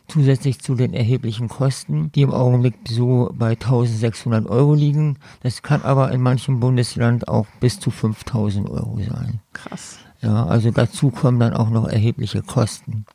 zusätzlich 0.08 0.60
zu 0.62 0.76
den 0.76 0.94
erheblichen 0.94 1.50
Kosten, 1.50 2.12
die 2.14 2.22
im 2.22 2.32
Augenblick 2.32 2.76
so 2.88 3.32
bei 3.38 3.52
1600 3.52 4.48
Euro 4.48 4.74
liegen. 4.74 5.18
Das 5.44 5.62
kann 5.62 5.84
aber 5.84 6.12
in 6.12 6.22
manchem 6.22 6.60
Bundesland 6.60 7.28
auch 7.28 7.46
bis 7.60 7.80
zu 7.80 7.92
5000 7.92 8.70
Euro 8.70 9.00
sein. 9.08 9.42
Krass. 9.54 10.00
Ja, 10.26 10.48
also 10.48 10.72
dazu 10.72 11.12
kommen 11.12 11.40
dann 11.40 11.54
auch 11.54 11.70
noch 11.70 11.88
erhebliche 11.88 12.42
Kosten. 12.42 13.06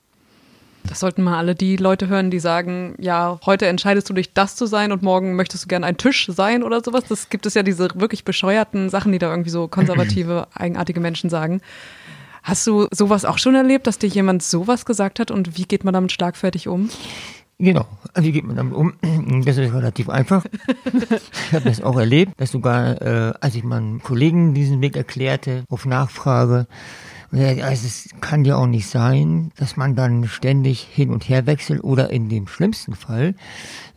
Das 0.85 1.01
sollten 1.01 1.23
mal 1.23 1.37
alle 1.37 1.57
die 1.57 1.77
Leute 1.77 2.09
hören, 2.09 2.31
die 2.31 2.39
sagen, 2.39 2.95
ja, 2.99 3.41
heute 3.45 3.67
entscheidest 3.67 4.09
du 4.09 4.15
dich, 4.15 4.33
das 4.33 4.55
zu 4.55 4.67
sein 4.67 4.93
und 4.93 5.03
morgen 5.03 5.35
möchtest 5.35 5.65
du 5.65 5.69
gerne 5.69 5.87
ein 5.87 5.97
Tisch 5.97 6.29
sein 6.31 6.63
oder 6.63 6.83
sowas. 6.83 7.05
Das 7.09 7.29
gibt 7.29 7.47
es 7.47 7.55
ja 7.55 7.65
diese 7.65 7.89
wirklich 7.97 8.25
bescheuerten 8.25 8.89
Sachen, 8.91 9.11
die 9.11 9.19
da 9.19 9.29
irgendwie 9.29 9.51
so 9.51 9.67
konservative, 9.67 10.47
eigenartige 10.55 11.01
Menschen 11.01 11.31
sagen. 11.31 11.61
Hast 12.43 12.67
du 12.67 12.87
sowas 12.93 13.25
auch 13.25 13.39
schon 13.39 13.57
erlebt, 13.57 13.87
dass 13.87 13.99
dir 13.99 14.07
jemand 14.07 14.43
sowas 14.43 14.87
gesagt 14.87 15.19
hat 15.19 15.31
und 15.31 15.59
wie 15.59 15.65
geht 15.65 15.85
man 15.85 15.93
damit 15.93 16.13
schlagfertig 16.13 16.69
um? 16.69 16.89
Genau, 17.61 17.87
wie 18.15 18.33
geht 18.33 18.47
man 18.47 18.57
damit 18.57 18.75
um? 18.75 18.95
Das 19.45 19.59
ist 19.59 19.73
relativ 19.75 20.09
einfach. 20.09 20.45
ich 20.93 21.53
habe 21.53 21.65
das 21.65 21.83
auch 21.83 21.99
erlebt, 21.99 22.33
dass 22.39 22.53
sogar, 22.53 23.01
äh, 23.03 23.35
als 23.41 23.55
ich 23.55 23.65
meinen 23.65 24.03
Kollegen 24.03 24.55
diesen 24.55 24.81
Weg 24.81 24.97
erklärte, 24.97 25.65
auf 25.69 25.85
Nachfrage, 25.85 26.67
also 27.33 27.87
es 27.87 28.09
kann 28.21 28.45
ja 28.45 28.57
auch 28.57 28.67
nicht 28.67 28.89
sein, 28.89 29.53
dass 29.57 29.77
man 29.77 29.95
dann 29.95 30.27
ständig 30.27 30.81
hin 30.81 31.11
und 31.11 31.29
her 31.29 31.47
wechselt 31.47 31.85
oder 31.85 32.11
in 32.11 32.29
dem 32.29 32.49
schlimmsten 32.49 32.95
Fall 32.95 33.35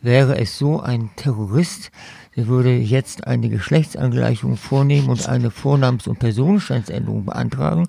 wäre 0.02 0.38
es 0.38 0.56
so, 0.56 0.80
ein 0.80 1.10
Terrorist, 1.16 1.90
der 2.36 2.46
würde 2.46 2.76
jetzt 2.76 3.26
eine 3.26 3.48
Geschlechtsangleichung 3.48 4.56
vornehmen 4.56 5.08
und 5.08 5.28
eine 5.28 5.50
Vornamens- 5.50 6.06
und 6.06 6.18
Personenstandsänderung 6.18 7.24
beantragen 7.24 7.88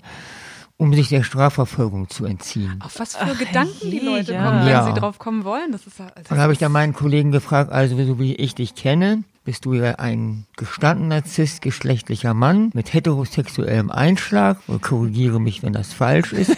um 0.77 0.93
sich 0.93 1.09
der 1.09 1.23
Strafverfolgung 1.23 2.09
zu 2.09 2.25
entziehen. 2.25 2.79
Auf 2.83 2.99
was 2.99 3.15
für 3.15 3.23
Ach, 3.23 3.37
Gedanken 3.37 3.91
die 3.91 3.99
Leute 3.99 4.33
ja. 4.33 4.45
kommen, 4.45 4.65
wenn 4.65 4.71
ja. 4.71 4.85
sie 4.85 4.99
drauf 4.99 5.19
kommen 5.19 5.45
wollen. 5.45 5.71
Das 5.71 5.87
ist, 5.87 5.99
das 5.99 6.11
Dann 6.27 6.39
habe 6.39 6.53
ich 6.53 6.59
da 6.59 6.67
meinen 6.67 6.93
Kollegen 6.93 7.31
gefragt, 7.31 7.71
also 7.71 7.95
so 8.03 8.19
wie 8.19 8.35
ich 8.35 8.55
dich 8.55 8.75
kenne, 8.75 9.23
bist 9.45 9.65
du 9.65 9.73
ja 9.73 9.95
ein 9.95 10.45
gestandener 10.57 11.23
cis-geschlechtlicher 11.23 12.33
Mann 12.33 12.71
mit 12.73 12.93
heterosexuellem 12.93 13.89
Einschlag. 13.89 14.59
Korrigiere 14.81 15.39
mich, 15.39 15.63
wenn 15.63 15.71
das 15.71 15.93
falsch 15.93 16.33
ist. 16.33 16.57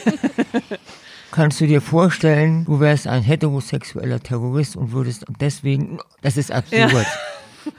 Kannst 1.31 1.61
du 1.61 1.67
dir 1.67 1.81
vorstellen, 1.81 2.65
du 2.65 2.79
wärst 2.79 3.05
ein 3.05 3.21
heterosexueller 3.21 4.21
Terrorist 4.21 4.75
und 4.75 4.93
würdest 4.93 5.25
deswegen, 5.39 5.99
das 6.21 6.37
ist 6.37 6.51
absurd. 6.51 7.05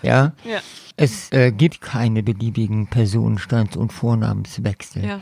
Ja. 0.02 0.32
ja? 0.44 0.52
ja. 0.52 0.60
Es 0.96 1.32
äh, 1.32 1.52
gibt 1.52 1.80
keine 1.80 2.22
beliebigen 2.22 2.88
Personenstands- 2.88 3.76
und 3.76 3.92
Vornamenswechsel. 3.92 5.04
Ja. 5.04 5.20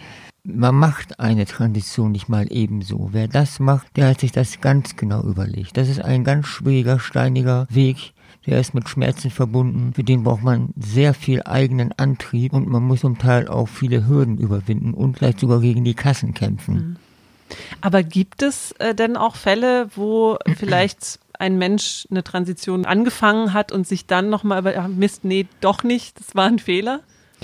Man 0.48 0.76
macht 0.76 1.18
eine 1.18 1.44
Transition 1.44 2.12
nicht 2.12 2.28
mal 2.28 2.46
ebenso. 2.50 3.08
Wer 3.12 3.26
das 3.26 3.58
macht, 3.58 3.96
der 3.96 4.08
hat 4.08 4.20
sich 4.20 4.30
das 4.30 4.60
ganz 4.60 4.96
genau 4.96 5.22
überlegt. 5.22 5.76
Das 5.76 5.88
ist 5.88 6.00
ein 6.00 6.22
ganz 6.22 6.46
schwieriger, 6.46 7.00
steiniger 7.00 7.66
Weg. 7.68 8.12
Der 8.46 8.60
ist 8.60 8.72
mit 8.72 8.88
Schmerzen 8.88 9.30
verbunden. 9.30 9.92
Für 9.92 10.04
den 10.04 10.22
braucht 10.22 10.44
man 10.44 10.68
sehr 10.78 11.14
viel 11.14 11.42
eigenen 11.42 11.92
Antrieb 11.98 12.52
und 12.52 12.68
man 12.68 12.84
muss 12.84 13.00
zum 13.00 13.18
Teil 13.18 13.48
auch 13.48 13.66
viele 13.66 14.06
Hürden 14.06 14.38
überwinden 14.38 14.94
und 14.94 15.18
vielleicht 15.18 15.40
sogar 15.40 15.60
gegen 15.60 15.82
die 15.82 15.94
Kassen 15.94 16.32
kämpfen. 16.32 16.74
Mhm. 16.74 16.96
Aber 17.80 18.02
gibt 18.02 18.42
es 18.42 18.72
äh, 18.78 18.94
denn 18.94 19.16
auch 19.16 19.34
Fälle, 19.34 19.88
wo 19.96 20.38
vielleicht 20.56 21.18
ein 21.38 21.58
Mensch 21.58 22.06
eine 22.10 22.22
Transition 22.22 22.84
angefangen 22.84 23.52
hat 23.52 23.72
und 23.72 23.86
sich 23.86 24.06
dann 24.06 24.30
nochmal 24.30 24.60
über, 24.60 24.88
Mist, 24.88 25.24
nee, 25.24 25.46
doch 25.60 25.82
nicht, 25.82 26.20
das 26.20 26.34
war 26.34 26.46
ein 26.46 26.60
Fehler? 26.60 27.00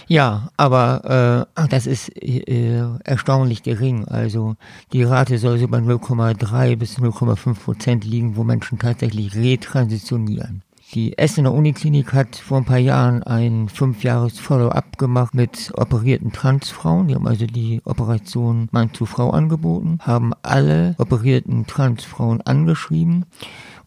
Ja, 0.09 0.51
aber 0.57 1.47
äh, 1.57 1.69
das 1.69 1.87
ist 1.87 2.11
äh, 2.23 2.83
erstaunlich 3.05 3.63
gering. 3.63 4.07
Also 4.07 4.57
die 4.93 5.03
Rate 5.03 5.39
soll 5.39 5.59
so 5.59 5.69
bei 5.69 5.79
0,3 5.79 6.77
bis 6.77 6.99
0,5 6.99 7.55
Prozent 7.55 8.05
liegen, 8.05 8.37
wo 8.37 8.45
Menschen 8.45 8.79
tatsächlich 8.79 9.35
retransitionieren. 9.35 10.63
Die 10.95 11.17
Essener 11.17 11.55
Uniklinik 11.55 12.13
hat 12.13 12.37
vor 12.37 12.59
ein 12.59 12.67
paar 12.67 12.77
Jahren 12.77 13.23
ein 13.23 13.71
fünf 13.71 14.05
Jahres 14.05 14.39
Follow-up 14.39 14.99
gemacht 14.99 15.35
mit 15.35 15.73
operierten 15.75 16.33
Transfrauen. 16.33 17.09
Die 17.09 17.15
haben 17.15 17.27
also 17.27 17.47
die 17.47 17.81
Operation 17.87 18.69
Mann 18.73 18.93
zu 18.93 19.07
Frau 19.07 19.31
angeboten, 19.31 20.01
haben 20.03 20.35
alle 20.43 20.95
operierten 20.99 21.67
Transfrauen 21.67 22.43
angeschrieben 22.43 23.25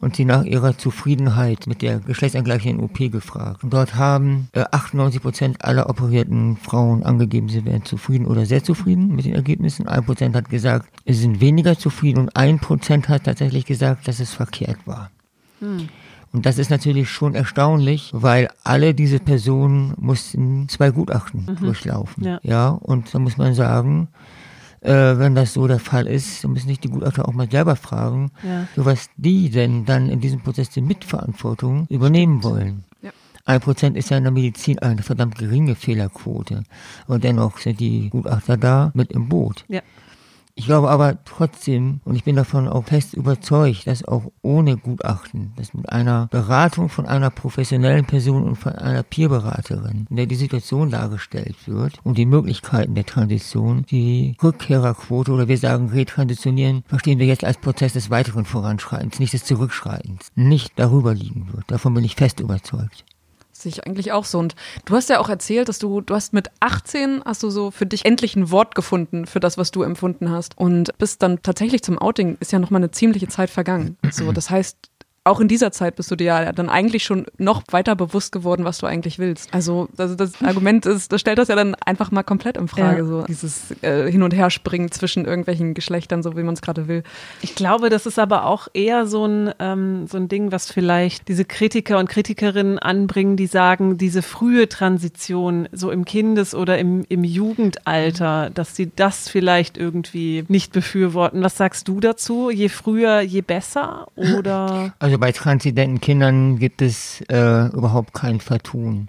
und 0.05 0.15
sie 0.15 0.23
nach 0.23 0.43
ihrer 0.43 0.77
Zufriedenheit 0.77 1.65
mit 1.65 1.81
der 1.81 1.97
geschlechtsangleichenden 1.97 2.85
OP 2.85 3.11
gefragt. 3.11 3.63
Und 3.63 3.73
dort 3.73 3.95
haben 3.95 4.49
äh, 4.53 4.63
98 4.71 5.19
Prozent 5.19 5.65
aller 5.65 5.89
operierten 5.89 6.57
Frauen 6.57 7.01
angegeben, 7.01 7.49
sie 7.49 7.65
wären 7.65 7.83
zufrieden 7.85 8.27
oder 8.27 8.45
sehr 8.45 8.63
zufrieden 8.63 9.15
mit 9.15 9.25
den 9.25 9.33
Ergebnissen. 9.33 9.87
Ein 9.87 10.05
Prozent 10.05 10.35
hat 10.35 10.47
gesagt, 10.47 10.89
sie 11.07 11.13
sind 11.13 11.41
weniger 11.41 11.79
zufrieden 11.79 12.19
und 12.19 12.35
ein 12.35 12.59
Prozent 12.59 13.09
hat 13.09 13.23
tatsächlich 13.23 13.65
gesagt, 13.65 14.07
dass 14.07 14.19
es 14.19 14.31
verkehrt 14.31 14.77
war. 14.85 15.09
Hm. 15.59 15.89
Und 16.31 16.45
das 16.45 16.59
ist 16.59 16.69
natürlich 16.69 17.09
schon 17.09 17.33
erstaunlich, 17.33 18.11
weil 18.13 18.49
alle 18.63 18.93
diese 18.93 19.17
Personen 19.19 19.95
mussten 19.97 20.69
zwei 20.69 20.91
Gutachten 20.91 21.47
mhm. 21.47 21.55
durchlaufen. 21.65 22.23
Ja. 22.25 22.39
ja, 22.43 22.69
und 22.69 23.11
da 23.11 23.17
muss 23.17 23.37
man 23.37 23.55
sagen, 23.55 24.09
äh, 24.86 25.19
wenn 25.19 25.36
das 25.36 25.54
so 25.54 25.67
der 25.67 25.80
Fall 25.80 26.08
ist, 26.08 26.43
dann 26.43 26.54
müssen 26.54 26.67
sich 26.67 26.80
die 26.80 26.89
Gutachter 26.89 27.28
auch 27.28 27.34
mal 27.34 27.50
selber 27.50 27.76
fragen, 27.76 28.32
ja. 28.43 28.67
so 28.76 28.86
was 28.86 29.10
die 29.17 29.50
denn 29.50 29.86
dann 29.86 30.10
in 30.10 30.21
diesem 30.21 30.41
Prozess 30.41 30.69
die 30.69 30.82
Mitverantwortung 30.82 31.88
übernehmen 31.89 32.39
Stimmt. 32.39 32.56
wollen. 32.56 32.84
Ja. 33.02 33.12
Ein 33.45 33.62
Prozent 33.62 33.98
ist 33.98 34.10
ja 34.10 34.17
in 34.17 34.24
der 34.24 34.32
Medizin 34.32 34.80
eine 34.80 35.04
verdammt 35.04 35.38
geringe 35.38 35.76
Fehlerquote. 35.76 36.63
Und 37.08 37.24
dennoch 37.24 37.58
sind 37.60 37.80
die 37.80 38.10
Gutachter 38.10 38.58
da 38.58 38.91
mit 38.93 39.12
im 39.12 39.30
Boot. 39.30 39.65
Ja. 39.67 39.82
Ich 40.57 40.67
glaube 40.67 40.89
aber 40.89 41.21
trotzdem, 41.25 41.99
und 42.05 42.15
ich 42.15 42.23
bin 42.23 42.37
davon 42.37 42.69
auch 42.69 42.85
fest 42.85 43.13
überzeugt, 43.13 43.87
dass 43.87 44.05
auch 44.05 44.31
ohne 44.41 44.77
Gutachten, 44.77 45.51
dass 45.57 45.73
mit 45.73 45.89
einer 45.89 46.27
Beratung 46.31 46.87
von 46.87 47.05
einer 47.05 47.29
professionellen 47.29 48.05
Person 48.05 48.43
und 48.43 48.55
von 48.55 48.71
einer 48.71 49.03
Peerberaterin, 49.03 50.07
in 50.09 50.15
der 50.15 50.27
die 50.27 50.35
Situation 50.35 50.91
dargestellt 50.91 51.57
wird 51.67 51.99
und 52.05 52.17
die 52.17 52.25
Möglichkeiten 52.25 52.95
der 52.95 53.05
Transition, 53.05 53.85
die 53.91 54.37
Rückkehrerquote 54.41 55.33
oder 55.33 55.49
wir 55.49 55.57
sagen 55.57 55.89
Retransitionieren, 55.89 56.83
verstehen 56.87 57.19
wir 57.19 57.27
jetzt 57.27 57.43
als 57.43 57.57
Prozess 57.57 57.91
des 57.91 58.09
weiteren 58.09 58.45
Voranschreitens, 58.45 59.19
nicht 59.19 59.33
des 59.33 59.43
Zurückschreitens, 59.43 60.31
nicht 60.35 60.71
darüber 60.77 61.13
liegen 61.13 61.51
wird. 61.51 61.65
Davon 61.67 61.93
bin 61.93 62.05
ich 62.05 62.15
fest 62.15 62.39
überzeugt. 62.39 63.03
Sehe 63.65 63.71
ich 63.71 63.88
eigentlich 63.88 64.12
auch 64.12 64.25
so. 64.25 64.38
Und 64.38 64.56
du 64.86 64.95
hast 64.95 65.10
ja 65.10 65.19
auch 65.19 65.28
erzählt, 65.28 65.69
dass 65.69 65.80
du, 65.80 65.99
du 65.99 66.13
hast 66.13 66.34
mit 66.34 66.51
18 66.60 67.23
hast 67.25 67.41
du 67.41 67.49
so 67.49 67.71
für 67.71 67.88
dich 67.88 68.06
endlich 68.06 68.36
ein 68.36 68.51
Wort 68.51 68.75
gefunden 68.75 69.25
für 69.25 69.39
das, 69.39 69.58
was 69.58 69.71
du 69.71 69.82
empfunden 69.82 70.30
hast. 70.30 70.56
Und 70.56 70.95
bist 70.99 71.23
dann 71.23 71.41
tatsächlich 71.41 71.82
zum 71.82 71.97
Outing, 71.97 72.38
ist 72.39 72.51
ja 72.51 72.60
nochmal 72.60 72.82
eine 72.82 72.91
ziemliche 72.91 73.28
Zeit 73.28 73.49
vergangen. 73.49 73.97
So, 74.12 74.32
das 74.32 74.51
heißt, 74.51 74.78
auch 75.25 75.39
in 75.39 75.47
dieser 75.47 75.71
Zeit 75.71 75.95
bist 75.95 76.11
du 76.11 76.15
dir 76.15 76.25
ja 76.25 76.51
dann 76.51 76.69
eigentlich 76.69 77.03
schon 77.03 77.25
noch 77.39 77.63
weiter 77.71 77.95
bewusst 77.95 78.31
geworden, 78.31 78.63
was 78.63 78.77
du 78.77 78.85
eigentlich 78.85 79.17
willst. 79.17 79.51
Also, 79.53 79.89
also 79.97 80.13
das 80.13 80.39
Argument 80.43 80.85
ist, 80.85 81.11
das 81.11 81.19
stellt 81.19 81.39
das 81.39 81.47
ja 81.47 81.55
dann 81.55 81.73
einfach 81.83 82.11
mal 82.11 82.21
komplett 82.21 82.57
in 82.57 82.67
Frage, 82.67 82.99
ja. 82.99 83.05
so 83.05 83.23
dieses 83.23 83.73
äh, 83.81 84.11
Hin- 84.11 84.21
und 84.21 84.35
Herspringen 84.35 84.91
zwischen 84.91 85.25
irgendwelchen 85.25 85.73
Geschlechtern, 85.73 86.21
so 86.21 86.38
wie 86.38 86.43
man 86.43 86.53
es 86.53 86.61
gerade 86.61 86.88
will. 86.88 87.01
Ich 87.41 87.55
glaube, 87.55 87.89
das 87.89 88.05
ist 88.05 88.19
aber 88.19 88.45
auch 88.45 88.67
eher 88.75 89.07
so 89.07 89.25
ein, 89.25 89.51
ähm, 89.57 90.05
so 90.05 90.17
ein 90.17 90.27
Ding, 90.27 90.51
was 90.51 90.71
vielleicht 90.71 91.27
diese 91.27 91.43
Kritiker 91.43 91.97
und 91.97 92.07
Kritikerinnen 92.07 92.77
anbringen, 92.77 93.35
die 93.35 93.47
sagen, 93.47 93.97
diese 93.97 94.21
frühe 94.21 94.69
Transition, 94.69 95.67
so 95.71 95.89
im 95.89 96.05
Kindes- 96.05 96.53
oder 96.53 96.77
im, 96.77 97.03
im 97.09 97.23
Jugendalter, 97.23 98.51
dass 98.51 98.75
sie 98.75 98.91
das 98.95 99.27
vielleicht 99.27 99.75
irgendwie 99.75 100.45
nicht 100.49 100.71
befürworten. 100.71 101.41
Was 101.41 101.57
sagst 101.57 101.88
du 101.88 101.99
dazu? 101.99 102.51
Je 102.51 102.69
früher, 102.69 103.21
je 103.21 103.41
besser? 103.41 104.07
Oder? 104.15 104.93
Also 104.99 105.14
also 105.15 105.21
bei 105.21 105.32
transidenten 105.32 106.01
Kindern 106.01 106.60
gibt 106.60 106.82
es 106.82 107.21
äh, 107.30 107.67
überhaupt 107.67 108.13
kein 108.13 108.41
Vertun. 108.41 109.08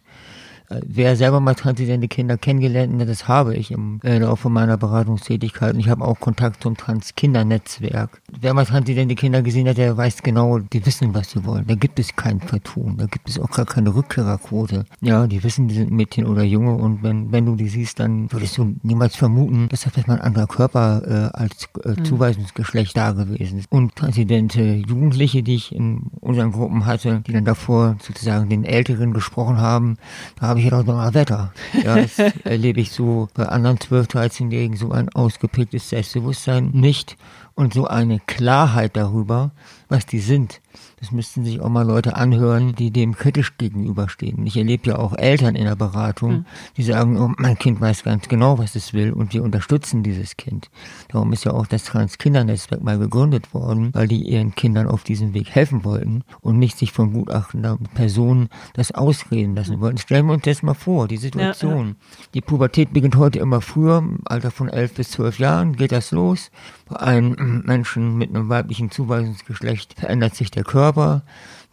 Äh, 0.68 0.80
wer 0.86 1.16
selber 1.16 1.40
mal 1.40 1.54
transidente 1.54 2.08
Kinder 2.08 2.36
kennengelernt 2.36 3.00
hat, 3.00 3.08
das 3.08 3.28
habe 3.28 3.54
ich 3.56 3.70
im 3.70 4.00
äh, 4.02 4.18
Laufe 4.18 4.48
meiner 4.48 4.76
Beratungstätigkeit. 4.76 5.74
Und 5.74 5.80
ich 5.80 5.88
habe 5.88 6.04
auch 6.04 6.20
Kontakt 6.20 6.62
zum 6.62 6.76
Trans-Kindernetzwerk. 6.76 8.20
Wer 8.40 8.54
mal 8.54 8.66
transidente 8.66 9.14
Kinder 9.14 9.42
gesehen 9.42 9.68
hat, 9.68 9.78
der 9.78 9.96
weiß 9.96 10.22
genau, 10.22 10.58
die 10.58 10.84
wissen, 10.84 11.14
was 11.14 11.30
sie 11.30 11.44
wollen. 11.44 11.66
Da 11.66 11.74
gibt 11.74 11.98
es 11.98 12.14
kein 12.16 12.40
Vertun. 12.40 12.96
Da 12.96 13.06
gibt 13.06 13.28
es 13.28 13.38
auch 13.38 13.50
gar 13.50 13.66
keine 13.66 13.94
Rückkehrerquote. 13.94 14.84
Ja, 15.00 15.26
die 15.26 15.42
wissen, 15.42 15.68
die 15.68 15.74
sind 15.74 15.90
Mädchen 15.90 16.26
oder 16.26 16.42
Junge. 16.42 16.74
Und 16.74 17.02
wenn, 17.02 17.32
wenn 17.32 17.46
du 17.46 17.56
die 17.56 17.68
siehst, 17.68 18.00
dann 18.00 18.30
würdest 18.32 18.58
du 18.58 18.74
niemals 18.82 19.16
vermuten, 19.16 19.68
dass 19.68 19.82
da 19.82 19.90
vielleicht 19.90 20.08
mal 20.08 20.14
ein 20.14 20.20
anderer 20.20 20.46
Körper 20.46 21.30
äh, 21.32 21.36
als 21.36 21.68
äh, 21.84 21.90
mhm. 21.90 22.04
Zuweisungsgeschlecht 22.04 22.96
da 22.96 23.12
gewesen 23.12 23.58
ist. 23.58 23.70
Und 23.70 23.94
transidente 23.96 24.62
Jugendliche, 24.62 25.42
die 25.42 25.54
ich 25.54 25.74
in 25.74 26.10
unseren 26.20 26.52
Gruppen 26.52 26.86
hatte, 26.86 27.22
die 27.26 27.32
dann 27.32 27.44
davor 27.44 27.96
sozusagen 28.00 28.48
den 28.48 28.64
Älteren 28.64 29.12
gesprochen 29.12 29.58
haben, 29.58 29.96
da 30.40 30.48
habe 30.48 30.55
ich 30.58 30.70
ja 30.70 30.82
noch 30.82 31.14
Wetter. 31.14 31.52
Ja, 31.84 31.96
das 31.96 32.18
erlebe 32.44 32.80
ich 32.80 32.90
so 32.90 33.28
bei 33.34 33.46
anderen 33.46 33.78
12-, 33.78 34.10
13-Jährigen 34.10 34.76
so 34.76 34.90
ein 34.92 35.08
ausgeprägtes 35.10 35.90
Selbstbewusstsein 35.90 36.70
nicht 36.72 37.16
und 37.54 37.74
so 37.74 37.86
eine 37.86 38.20
Klarheit 38.20 38.96
darüber, 38.96 39.52
was 39.88 40.06
die 40.06 40.20
sind. 40.20 40.60
Das 40.98 41.12
müssten 41.12 41.44
sich 41.44 41.60
auch 41.60 41.68
mal 41.68 41.86
Leute 41.86 42.16
anhören, 42.16 42.74
die 42.74 42.90
dem 42.90 43.14
kritisch 43.14 43.58
gegenüberstehen. 43.58 44.46
Ich 44.46 44.56
erlebe 44.56 44.88
ja 44.88 44.98
auch 44.98 45.14
Eltern 45.14 45.54
in 45.54 45.64
der 45.66 45.76
Beratung, 45.76 46.32
mhm. 46.32 46.46
die 46.78 46.82
sagen, 46.84 47.20
oh, 47.20 47.32
mein 47.36 47.58
Kind 47.58 47.82
weiß 47.82 48.04
ganz 48.04 48.28
genau, 48.28 48.58
was 48.58 48.74
es 48.76 48.94
will 48.94 49.12
und 49.12 49.34
wir 49.34 49.42
unterstützen 49.42 50.02
dieses 50.02 50.38
Kind. 50.38 50.70
Darum 51.08 51.34
ist 51.34 51.44
ja 51.44 51.52
auch 51.52 51.66
das 51.66 51.84
Trans-Kindernetzwerk 51.84 52.82
mal 52.82 52.98
gegründet 52.98 53.52
worden, 53.52 53.92
weil 53.92 54.08
die 54.08 54.22
ihren 54.22 54.54
Kindern 54.54 54.86
auf 54.86 55.04
diesem 55.04 55.34
Weg 55.34 55.50
helfen 55.50 55.84
wollten 55.84 56.24
und 56.40 56.58
nicht 56.58 56.78
sich 56.78 56.92
von 56.92 57.12
gutachtender 57.12 57.78
Personen 57.94 58.48
das 58.72 58.92
ausreden 58.92 59.54
lassen 59.54 59.76
mhm. 59.76 59.80
wollten. 59.80 59.98
Stellen 59.98 60.26
wir 60.26 60.32
uns 60.32 60.44
das 60.44 60.62
mal 60.62 60.74
vor, 60.74 61.08
die 61.08 61.18
Situation. 61.18 61.78
Ja, 61.78 61.92
ja. 61.92 62.26
Die 62.32 62.40
Pubertät 62.40 62.94
beginnt 62.94 63.16
heute 63.16 63.38
immer 63.38 63.60
früher, 63.60 63.98
im 63.98 64.20
Alter 64.24 64.50
von 64.50 64.70
elf 64.70 64.94
bis 64.94 65.10
zwölf 65.10 65.38
Jahren 65.38 65.76
geht 65.76 65.92
das 65.92 66.10
los. 66.10 66.50
Bei 66.88 67.00
einem 67.00 67.64
Menschen 67.66 68.16
mit 68.16 68.30
einem 68.30 68.48
weiblichen 68.48 68.92
Zuweisungsgeschlecht 68.92 69.94
verändert 69.98 70.36
sich 70.36 70.52
der 70.52 70.62
Körper, 70.62 71.22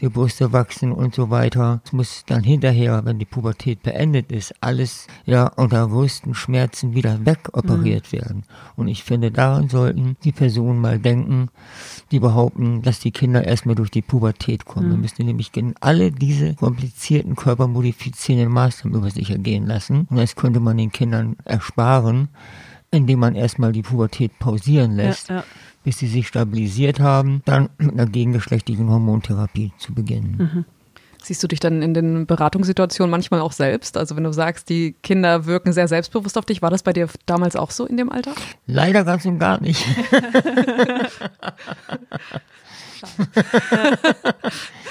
die 0.02 0.10
Brüste 0.10 0.52
wachsen 0.52 0.91
und 0.91 1.13
so 1.13 1.30
weiter. 1.30 1.82
Es 1.86 1.93
muss 1.93 2.23
dann 2.26 2.43
hinterher, 2.43 3.06
wenn 3.06 3.19
die 3.19 3.26
Pubertät 3.26 3.84
beendet 3.84 4.32
ist, 4.32 4.56
alles 4.60 5.06
ja 5.26 5.47
unter 5.47 5.88
größten 5.88 6.34
Schmerzen 6.34 6.95
wieder 6.95 7.26
wegoperiert 7.26 8.12
mhm. 8.12 8.17
werden. 8.17 8.43
Und 8.76 8.88
ich 8.88 9.04
finde, 9.04 9.30
daran 9.30 9.69
sollten 9.69 10.17
die 10.23 10.32
Personen 10.32 10.82
mal 10.82 10.97
denken, 10.97 11.49
die 12.12 12.19
behaupten, 12.19 12.82
dass 12.82 12.99
die 12.99 13.12
Kinder 13.12 13.45
erstmal 13.45 13.76
durch 13.76 13.91
die 13.91 14.02
Pubertät 14.02 14.65
kommen. 14.65 14.88
Mhm. 14.88 14.91
Wir 14.93 14.97
müssen 14.97 15.26
nämlich 15.28 15.52
alle 15.80 16.12
diese 16.12 16.56
komplizierten 16.56 17.36
körpermodifizierenden 17.36 18.52
Maßnahmen 18.52 18.97
über 18.97 19.12
sich 19.12 19.30
ergehen 19.30 19.67
lassen. 19.67 20.08
Und 20.10 20.17
das 20.17 20.36
könnte 20.36 20.60
man 20.60 20.78
den 20.78 20.91
Kindern 20.91 21.36
ersparen, 21.45 22.30
indem 22.93 23.19
man 23.19 23.36
erstmal 23.36 23.71
die 23.71 23.82
Pubertät 23.82 24.39
pausieren 24.39 24.95
lässt. 24.95 25.29
Ja, 25.29 25.38
ja 25.38 25.43
bis 25.84 25.99
sie 25.99 26.08
sich 26.08 26.27
stabilisiert 26.27 26.99
haben, 26.99 27.41
dann 27.45 27.69
mit 27.77 27.93
einer 27.93 28.06
gegengeschlechtlichen 28.06 28.89
Hormontherapie 28.89 29.73
zu 29.77 29.93
beginnen. 29.93 30.38
Mhm. 30.38 30.65
Siehst 31.21 31.41
du 31.41 31.47
dich 31.47 31.62
dann 31.62 31.82
in 31.82 31.93
den 31.93 32.25
Beratungssituationen 32.25 33.10
manchmal 33.10 33.39
auch 33.39 33.53
selbst? 33.53 33.95
Also 33.95 34.17
wenn 34.17 34.25
du 34.25 34.34
sagst, 34.34 34.69
die 34.69 34.93
Kinder 35.03 35.45
wirken 35.45 35.71
sehr 35.71 35.88
selbstbewusst 35.88 36.38
auf 36.38 36.43
dich, 36.45 36.62
war 36.62 36.69
das 36.69 36.84
bei 36.84 36.91
dir 36.91 37.08
damals 37.25 37.56
auch 37.56 37.71
so 37.71 37.86
in 37.86 37.95
dem 37.95 38.12
Alter? 38.12 38.34
Leider 38.65 39.06
ganz 39.06 39.25
und 39.25 39.39
gar 39.39 39.62
nicht. 39.62 39.86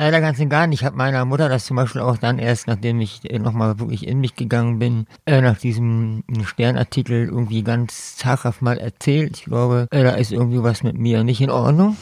Leider 0.00 0.22
ganz 0.22 0.40
und 0.40 0.48
gar 0.48 0.66
nicht. 0.66 0.80
Ich 0.80 0.86
habe 0.86 0.96
meiner 0.96 1.26
Mutter 1.26 1.50
das 1.50 1.66
zum 1.66 1.76
Beispiel 1.76 2.00
auch 2.00 2.16
dann 2.16 2.38
erst, 2.38 2.66
nachdem 2.66 3.02
ich 3.02 3.30
äh, 3.30 3.38
nochmal 3.38 3.78
wirklich 3.80 4.06
in 4.08 4.18
mich 4.18 4.34
gegangen 4.34 4.78
bin, 4.78 5.04
äh, 5.26 5.42
nach 5.42 5.58
diesem 5.58 6.24
Sternartikel 6.42 7.26
irgendwie 7.26 7.62
ganz 7.62 8.16
zaghaft 8.16 8.62
mal 8.62 8.78
erzählt. 8.78 9.36
Ich 9.36 9.44
glaube, 9.44 9.88
äh, 9.90 10.02
da 10.02 10.12
ist 10.12 10.32
irgendwie 10.32 10.62
was 10.62 10.82
mit 10.82 10.96
mir 10.96 11.22
nicht 11.22 11.42
in 11.42 11.50
Ordnung. 11.50 11.98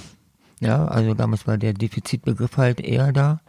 Ja, 0.61 0.85
also 0.85 1.15
damals 1.15 1.49
war 1.49 1.59
der 1.59 1.73
Defizitbegriff 1.73 2.57
halt 2.57 2.79
eher 2.79 3.13
da. 3.13 3.41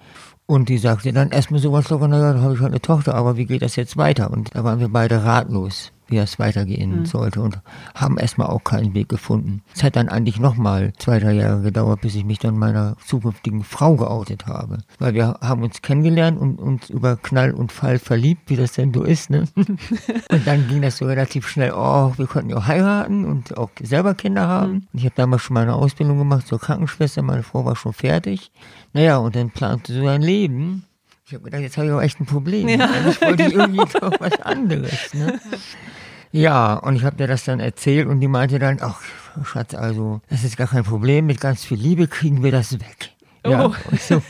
Und 0.48 0.70
die 0.70 0.80
sagte 0.80 1.14
dann 1.14 1.30
erstmal 1.30 1.60
sowas 1.60 1.88
locker, 1.92 2.08
naja, 2.08 2.34
da 2.34 2.42
habe 2.42 2.56
ich 2.56 2.60
halt 2.60 2.72
eine 2.72 2.82
Tochter, 2.82 3.14
aber 3.14 3.38
wie 3.38 3.46
geht 3.46 3.62
das 3.62 3.76
jetzt 3.76 3.98
weiter? 3.98 4.32
Und 4.32 4.56
da 4.56 4.64
waren 4.64 4.80
wir 4.80 4.90
beide 4.90 5.24
ratlos 5.26 5.92
wie 6.10 6.18
das 6.18 6.40
weitergehen 6.40 7.00
mhm. 7.00 7.06
sollte 7.06 7.42
und 7.42 7.60
haben 7.96 8.18
erstmal 8.18 8.48
auch 8.48 8.64
keinen 8.64 8.94
Weg 8.94 9.10
gefunden. 9.10 9.62
Es 9.74 9.84
hat 9.84 9.96
dann 9.96 10.10
eigentlich 10.10 10.40
nochmal 10.40 10.94
zwei, 10.98 11.20
drei 11.20 11.34
Jahre 11.34 11.62
gedauert, 11.62 12.02
bis 12.02 12.16
ich 12.16 12.26
mich 12.26 12.40
dann 12.40 12.58
meiner 12.58 12.96
zukünftigen 13.06 13.64
Frau 13.64 13.96
geoutet 13.96 14.48
habe. 14.48 14.80
Weil 14.98 15.14
wir 15.14 15.38
haben 15.42 15.64
uns 15.64 15.82
kennengelernt 15.82 16.40
und 16.40 16.60
uns 16.60 16.90
über 16.90 17.18
Knall 17.18 17.52
und 17.52 17.72
Fall 17.72 18.00
verliebt, 18.00 18.50
wie 18.50 18.56
das 18.56 18.74
denn 18.74 18.94
so 18.94 19.04
ist. 19.04 19.30
Ne? 19.30 19.46
und 19.56 20.48
dann 20.48 20.68
ging 20.68 20.82
das 20.82 20.98
so 20.98 21.06
relativ 21.06 21.48
schnell, 21.48 21.74
oh, 21.76 22.14
wir 22.18 22.28
konnten 22.28 22.50
ja 22.50 22.66
heiraten 22.66 23.26
und 23.26 23.58
auch 23.58 23.70
selber 23.82 24.14
Kinder 24.14 24.48
haben. 24.48 24.74
Mhm. 24.74 24.88
Ich 24.94 25.06
habe 25.06 25.16
damals 25.16 25.42
schon 25.42 25.54
meine 25.54 25.76
Ausbildung 25.76 26.18
gemacht 26.18 26.48
zur 26.48 26.60
Krankenschwester, 26.60 27.22
meine 27.22 27.44
Frau 27.44 27.66
war 27.66 27.76
schon 27.76 27.94
fertig. 27.94 28.52
Naja, 28.94 29.18
und 29.18 29.36
dann 29.36 29.52
plante 29.52 29.94
so 29.94 30.08
ein 30.08 30.22
Leben. 30.22 30.86
Ich 31.30 31.36
habe 31.36 31.44
gedacht, 31.44 31.62
jetzt 31.62 31.78
habe 31.78 31.86
ich 31.86 31.94
auch 31.94 32.02
echt 32.02 32.20
ein 32.20 32.26
Problem. 32.26 32.68
Ja, 32.68 32.90
ich 33.08 33.22
wollte 33.22 33.44
genau. 33.52 33.66
irgendwie 33.66 34.00
doch 34.00 34.20
was 34.20 34.42
anderes. 34.42 35.14
Ne? 35.14 35.40
Ja, 36.32 36.76
und 36.76 36.96
ich 36.96 37.04
habe 37.04 37.16
dir 37.16 37.28
das 37.28 37.44
dann 37.44 37.60
erzählt 37.60 38.08
und 38.08 38.20
die 38.20 38.28
meinte 38.28 38.60
dann, 38.60 38.78
ach 38.82 39.02
Schatz, 39.44 39.74
also 39.74 40.22
das 40.30 40.44
ist 40.44 40.58
gar 40.58 40.68
kein 40.68 40.84
Problem, 40.84 41.26
mit 41.26 41.40
ganz 41.40 41.64
viel 41.64 41.78
Liebe 41.78 42.08
kriegen 42.08 42.44
wir 42.44 42.52
das 42.52 42.80
weg. 42.80 43.14
Ja, 43.46 43.68
oh. 43.68 43.74
so, 43.98 44.22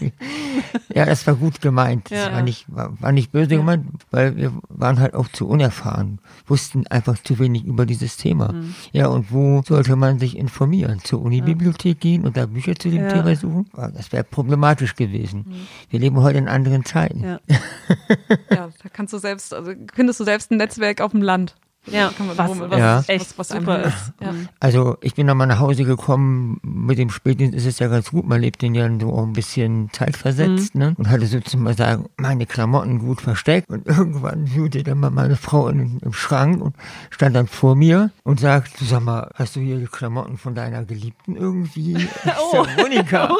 ja, 0.93 1.05
das 1.05 1.25
war 1.25 1.35
gut 1.35 1.61
gemeint. 1.61 2.11
Das 2.11 2.27
ja. 2.27 2.31
war, 2.31 2.43
nicht, 2.43 2.65
war, 2.67 2.93
war 3.01 3.11
nicht 3.11 3.31
böse 3.31 3.51
ja. 3.51 3.57
gemeint, 3.57 3.87
weil 4.11 4.35
wir 4.35 4.53
waren 4.69 4.99
halt 4.99 5.15
auch 5.15 5.27
zu 5.29 5.47
unerfahren, 5.47 6.19
wussten 6.47 6.85
einfach 6.87 7.17
zu 7.17 7.39
wenig 7.39 7.65
über 7.65 7.85
dieses 7.85 8.17
Thema. 8.17 8.53
Mhm. 8.53 8.75
Ja, 8.91 9.07
und 9.07 9.31
wo 9.31 9.63
sollte 9.65 9.95
man 9.95 10.19
sich 10.19 10.37
informieren? 10.37 10.99
Zur 11.03 11.21
Unibibliothek 11.21 11.99
gehen 11.99 12.23
und 12.23 12.37
da 12.37 12.45
Bücher 12.45 12.75
zu 12.75 12.89
dem 12.89 13.09
Thema 13.09 13.35
suchen? 13.35 13.69
Das 13.73 14.11
wäre 14.11 14.23
problematisch 14.23 14.95
gewesen. 14.95 15.45
Mhm. 15.47 15.67
Wir 15.89 15.99
leben 15.99 16.21
heute 16.21 16.37
in 16.37 16.47
anderen 16.47 16.85
Zeiten. 16.85 17.23
Ja. 17.23 17.39
ja, 18.51 18.69
da 18.83 18.89
kannst 18.93 19.13
du 19.13 19.17
selbst, 19.17 19.53
also 19.53 19.71
findest 19.93 20.19
du 20.19 20.23
selbst 20.23 20.51
ein 20.51 20.57
Netzwerk 20.57 21.01
auf 21.01 21.11
dem 21.11 21.23
Land. 21.23 21.55
Ja, 21.91 22.11
was, 22.35 22.59
was, 22.59 22.79
ja. 22.79 23.03
echt 23.07 23.37
was, 23.37 23.49
was 23.49 23.57
super 23.57 23.83
ist. 23.83 24.13
Ja. 24.21 24.33
Also 24.59 24.97
ich 25.01 25.15
bin 25.15 25.27
dann 25.27 25.37
mal 25.37 25.45
nach 25.45 25.59
Hause 25.59 25.83
gekommen, 25.83 26.59
mit 26.63 26.97
dem 26.97 27.09
Spätdienst 27.09 27.55
ist 27.55 27.65
es 27.65 27.79
ja 27.79 27.87
ganz 27.87 28.11
gut, 28.11 28.27
man 28.27 28.41
lebt 28.41 28.61
den 28.61 28.75
ja 28.75 28.89
so 28.99 29.15
ein 29.21 29.33
bisschen 29.33 29.89
zeitversetzt, 29.91 30.75
mhm. 30.75 30.81
ne? 30.81 30.95
Und 30.97 31.09
hatte 31.09 31.25
sozusagen 31.25 32.09
meine 32.17 32.45
Klamotten 32.45 32.99
gut 32.99 33.21
versteckt 33.21 33.69
und 33.69 33.87
irgendwann 33.87 34.47
hüte 34.47 34.83
dann 34.83 34.99
mal 34.99 35.11
meine 35.11 35.35
Frau 35.35 35.67
in, 35.67 35.99
im 35.99 36.13
Schrank 36.13 36.61
und 36.61 36.75
stand 37.09 37.35
dann 37.35 37.47
vor 37.47 37.75
mir 37.75 38.11
und 38.23 38.39
sagt, 38.39 38.77
sag 38.79 39.03
mal, 39.03 39.29
hast 39.35 39.55
du 39.55 39.59
hier 39.59 39.77
die 39.77 39.85
Klamotten 39.85 40.37
von 40.37 40.55
deiner 40.55 40.85
Geliebten 40.85 41.35
irgendwie? 41.35 41.95
oh, 42.51 42.65
Monika. 42.77 43.35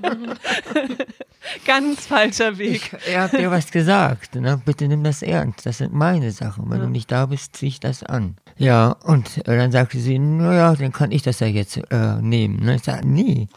Ganz 1.66 2.06
falscher 2.06 2.58
Weg. 2.58 2.92
Ich, 3.04 3.12
er 3.12 3.22
hat 3.22 3.32
dir 3.32 3.50
was 3.50 3.70
gesagt, 3.70 4.34
ne? 4.34 4.60
Bitte 4.64 4.88
nimm 4.88 5.04
das 5.04 5.22
ernst, 5.22 5.64
das 5.66 5.78
sind 5.78 5.92
meine 5.92 6.30
Sachen. 6.30 6.70
Wenn 6.70 6.78
ja. 6.78 6.84
du 6.84 6.90
nicht 6.90 7.10
da 7.10 7.26
bist, 7.26 7.56
zieh 7.56 7.68
ich 7.68 7.80
das 7.80 8.02
an. 8.02 8.36
Ja, 8.56 8.96
und 9.04 9.38
äh, 9.38 9.56
dann 9.56 9.72
sagte 9.72 9.98
sie, 9.98 10.18
naja, 10.18 10.74
dann 10.74 10.92
kann 10.92 11.12
ich 11.12 11.22
das 11.22 11.40
ja 11.40 11.46
jetzt 11.46 11.80
äh, 11.90 12.20
nehmen. 12.20 12.64
Ne? 12.64 12.76
Ich 12.76 12.82
sage, 12.82 13.06
nee, 13.06 13.48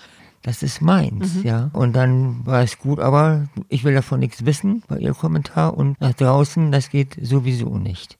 das 0.43 0.62
ist 0.62 0.82
meins, 0.82 1.36
mhm. 1.36 1.43
ja. 1.43 1.69
Und 1.74 1.93
dann 1.93 2.46
war 2.46 2.62
es 2.63 2.78
gut, 2.78 3.00
aber 3.00 3.48
ich 3.69 3.84
will 3.84 3.93
davon 3.93 4.19
nichts 4.19 4.46
wissen, 4.46 4.84
war 4.89 5.00
ihr 5.00 5.13
Kommentar. 5.13 5.78
Und 5.78 6.00
nach 6.02 6.13
draußen, 6.13 6.72
das 6.72 6.89
geht 6.89 7.17
sowieso 7.22 7.78
nicht. 7.78 8.17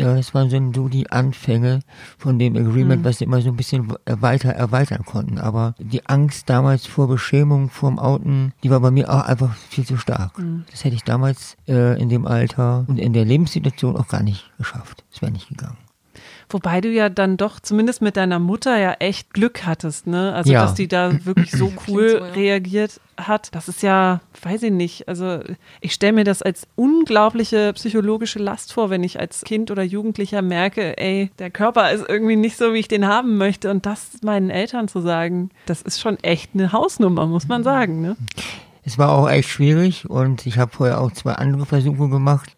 Ja, 0.00 0.14
das 0.14 0.34
waren 0.34 0.72
so 0.72 0.88
die 0.88 1.10
Anfänge 1.10 1.80
von 2.18 2.38
dem 2.38 2.56
Agreement, 2.56 3.02
mhm. 3.02 3.04
was 3.04 3.18
sie 3.18 3.24
immer 3.24 3.40
so 3.40 3.50
ein 3.50 3.56
bisschen 3.56 3.92
weiter 4.06 4.50
erweitern 4.50 5.04
konnten. 5.04 5.38
Aber 5.38 5.74
die 5.78 6.06
Angst 6.06 6.48
damals 6.48 6.86
vor 6.86 7.08
Beschämung, 7.08 7.70
vorm 7.70 7.98
Outen, 7.98 8.52
die 8.62 8.70
war 8.70 8.80
bei 8.80 8.90
mir 8.90 9.12
auch 9.12 9.22
einfach 9.22 9.54
viel 9.54 9.84
zu 9.84 9.96
stark. 9.96 10.38
Mhm. 10.38 10.64
Das 10.70 10.84
hätte 10.84 10.96
ich 10.96 11.04
damals 11.04 11.56
äh, 11.66 12.00
in 12.00 12.08
dem 12.08 12.26
Alter 12.26 12.84
und 12.88 12.98
in 12.98 13.12
der 13.12 13.24
Lebenssituation 13.24 13.96
auch 13.96 14.08
gar 14.08 14.22
nicht 14.22 14.50
geschafft. 14.58 15.04
Das 15.10 15.22
wäre 15.22 15.32
nicht 15.32 15.48
gegangen. 15.48 15.76
Wobei 16.50 16.80
du 16.80 16.88
ja 16.88 17.10
dann 17.10 17.36
doch 17.36 17.60
zumindest 17.60 18.00
mit 18.00 18.16
deiner 18.16 18.38
Mutter 18.38 18.78
ja 18.78 18.92
echt 18.94 19.34
Glück 19.34 19.66
hattest, 19.66 20.06
ne? 20.06 20.32
Also, 20.34 20.52
ja. 20.52 20.62
dass 20.62 20.74
die 20.74 20.88
da 20.88 21.24
wirklich 21.24 21.50
so 21.50 21.70
cool 21.88 22.10
so, 22.10 22.18
ja. 22.18 22.24
reagiert 22.32 23.00
hat. 23.18 23.54
Das 23.54 23.68
ist 23.68 23.82
ja, 23.82 24.20
weiß 24.42 24.62
ich 24.62 24.72
nicht. 24.72 25.08
Also, 25.08 25.40
ich 25.80 25.92
stelle 25.92 26.14
mir 26.14 26.24
das 26.24 26.40
als 26.40 26.66
unglaubliche 26.74 27.72
psychologische 27.74 28.38
Last 28.38 28.72
vor, 28.72 28.88
wenn 28.88 29.04
ich 29.04 29.20
als 29.20 29.42
Kind 29.42 29.70
oder 29.70 29.82
Jugendlicher 29.82 30.40
merke, 30.40 30.96
ey, 30.96 31.30
der 31.38 31.50
Körper 31.50 31.90
ist 31.92 32.08
irgendwie 32.08 32.36
nicht 32.36 32.56
so, 32.56 32.72
wie 32.72 32.78
ich 32.78 32.88
den 32.88 33.06
haben 33.06 33.36
möchte. 33.36 33.70
Und 33.70 33.84
das 33.84 34.22
meinen 34.22 34.48
Eltern 34.48 34.88
zu 34.88 35.00
sagen, 35.00 35.50
das 35.66 35.82
ist 35.82 36.00
schon 36.00 36.18
echt 36.22 36.52
eine 36.54 36.72
Hausnummer, 36.72 37.26
muss 37.26 37.46
man 37.46 37.62
sagen, 37.62 38.00
ne? 38.00 38.16
Es 38.88 38.96
war 38.96 39.10
auch 39.10 39.28
echt 39.28 39.50
schwierig 39.50 40.08
und 40.08 40.46
ich 40.46 40.56
habe 40.56 40.74
vorher 40.74 40.98
auch 41.02 41.12
zwei 41.12 41.32
andere 41.32 41.66
Versuche 41.66 42.08
gemacht. 42.08 42.54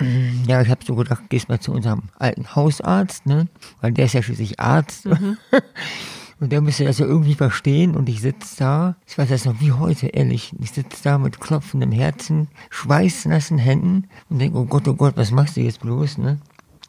Ja, 0.47 0.63
ich 0.63 0.69
habe 0.69 0.85
so 0.85 0.95
gedacht, 0.95 1.29
gehst 1.29 1.49
mal 1.49 1.59
zu 1.59 1.73
unserem 1.73 2.03
alten 2.21 2.55
Hausarzt, 2.55 3.27
ne? 3.27 3.49
Weil 3.81 3.91
der 3.91 4.05
ist 4.05 4.13
ja 4.13 4.23
schließlich 4.23 4.61
Arzt. 4.61 5.07
Mhm. 5.07 5.39
Und 6.39 6.53
der 6.53 6.61
müsste 6.61 6.85
das 6.85 7.01
ja 7.01 7.07
irgendwie 7.07 7.35
verstehen 7.35 7.95
und 7.97 8.09
ich 8.09 8.23
sitze 8.23 8.57
da, 8.61 8.97
ich 9.07 9.19
weiß 9.19 9.29
das 9.29 9.45
noch 9.45 9.61
wie 9.61 9.73
heute, 9.73 10.07
ehrlich, 10.07 10.55
ich 10.59 10.71
sitze 10.71 11.03
da 11.03 11.19
mit 11.19 11.39
klopfendem 11.39 11.93
Herzen, 11.93 12.49
schweißnassen 12.71 13.59
Händen 13.59 14.09
und 14.31 14.39
denke, 14.39 14.57
oh 14.57 14.65
Gott, 14.65 14.89
oh 14.89 14.95
Gott, 14.95 15.19
was 15.19 15.33
machst 15.33 15.59
du 15.59 15.61
jetzt 15.61 15.81
bloß, 15.81 16.17
ne? 16.17 16.39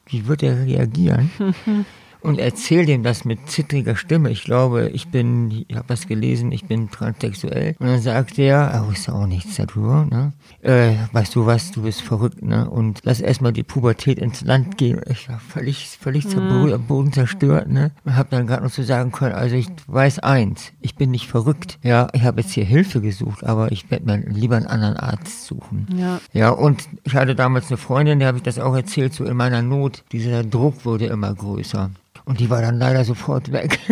Wie 0.06 0.26
wird 0.26 0.42
er 0.42 0.66
reagieren? 0.66 1.32
und 2.22 2.40
erzähle 2.40 2.86
dem 2.86 3.04
das 3.04 3.26
mit 3.26 3.50
zittriger 3.50 3.96
Stimme. 3.96 4.30
Ich 4.30 4.44
glaube, 4.44 4.90
ich 4.90 5.10
bin, 5.10 5.66
ich 5.68 5.76
habe 5.76 5.90
was 5.90 6.08
gelesen, 6.08 6.52
ich 6.52 6.66
bin 6.66 6.90
transsexuell. 6.90 7.76
Und 7.80 7.88
dann 7.88 8.02
sagt 8.02 8.38
er, 8.38 8.58
er 8.58 8.88
wusste 8.88 9.14
auch 9.14 9.28
nichts 9.28 9.56
darüber, 9.56 10.06
ne? 10.10 10.34
Äh, 10.62 10.94
weißt 11.12 11.36
du 11.36 11.46
was, 11.46 11.72
du 11.72 11.84
bist 11.84 12.02
verrückt, 12.02 12.42
ne? 12.42 12.70
Und 12.70 13.00
lass 13.04 13.22
erstmal 13.22 13.54
die 13.54 13.64
Pubertät 13.64 14.20
ins 14.20 14.42
Land 14.42 14.78
gehen. 14.78 15.02
Ich 15.10 15.30
war 15.30 15.40
völlig, 15.40 15.98
völlig 16.00 16.26
mhm. 16.36 16.74
am 16.74 16.84
Boden 16.84 17.12
zerstört, 17.12 17.70
ne? 17.70 17.92
Und 18.06 18.16
habe 18.16 18.30
dann 18.32 18.48
gerade 18.48 18.64
noch 18.64 18.72
so 18.72 18.84
sagen 18.84 19.12
können, 19.12 19.34
also 19.34 19.56
ich 19.56 19.68
weiß 19.88 20.20
eins, 20.20 20.72
ich 20.82 20.96
bin 20.96 21.12
nicht 21.12 21.28
verrückt. 21.28 21.80
Ja, 21.82 22.08
ich 22.14 22.24
habe 22.24 22.42
jetzt 22.42 22.52
hier 22.54 22.66
Hilfe 22.66 23.02
gesucht, 23.02 23.44
aber 23.44 23.72
ich 23.72 23.90
werde 23.90 24.06
mir 24.06 24.18
lieber 24.30 24.58
einen 24.58 24.68
anderen 24.68 24.98
Arzt 24.98 25.46
suchen. 25.46 25.88
Ja. 25.96 26.20
Ja, 26.34 26.50
und 26.52 26.88
ich 27.04 27.16
hatte 27.16 27.36
damals 27.36 27.70
eine 27.70 27.78
Freundin, 27.78 28.20
der 28.20 28.28
habe 28.28 28.38
ich 28.38 28.44
das 28.44 28.60
auch 28.60 28.76
erzählt, 28.76 29.14
so 29.14 29.26
in 29.26 29.38
meiner 29.38 29.62
Not, 29.62 30.04
dieser 30.12 30.44
Druck 30.44 30.86
wurde 30.86 31.08
immer 31.08 31.34
größer. 31.34 31.90
Und 32.26 32.40
die 32.40 32.50
war 32.50 32.62
dann 32.62 32.78
leider 32.78 33.04
sofort 33.04 33.52
weg. 33.52 33.80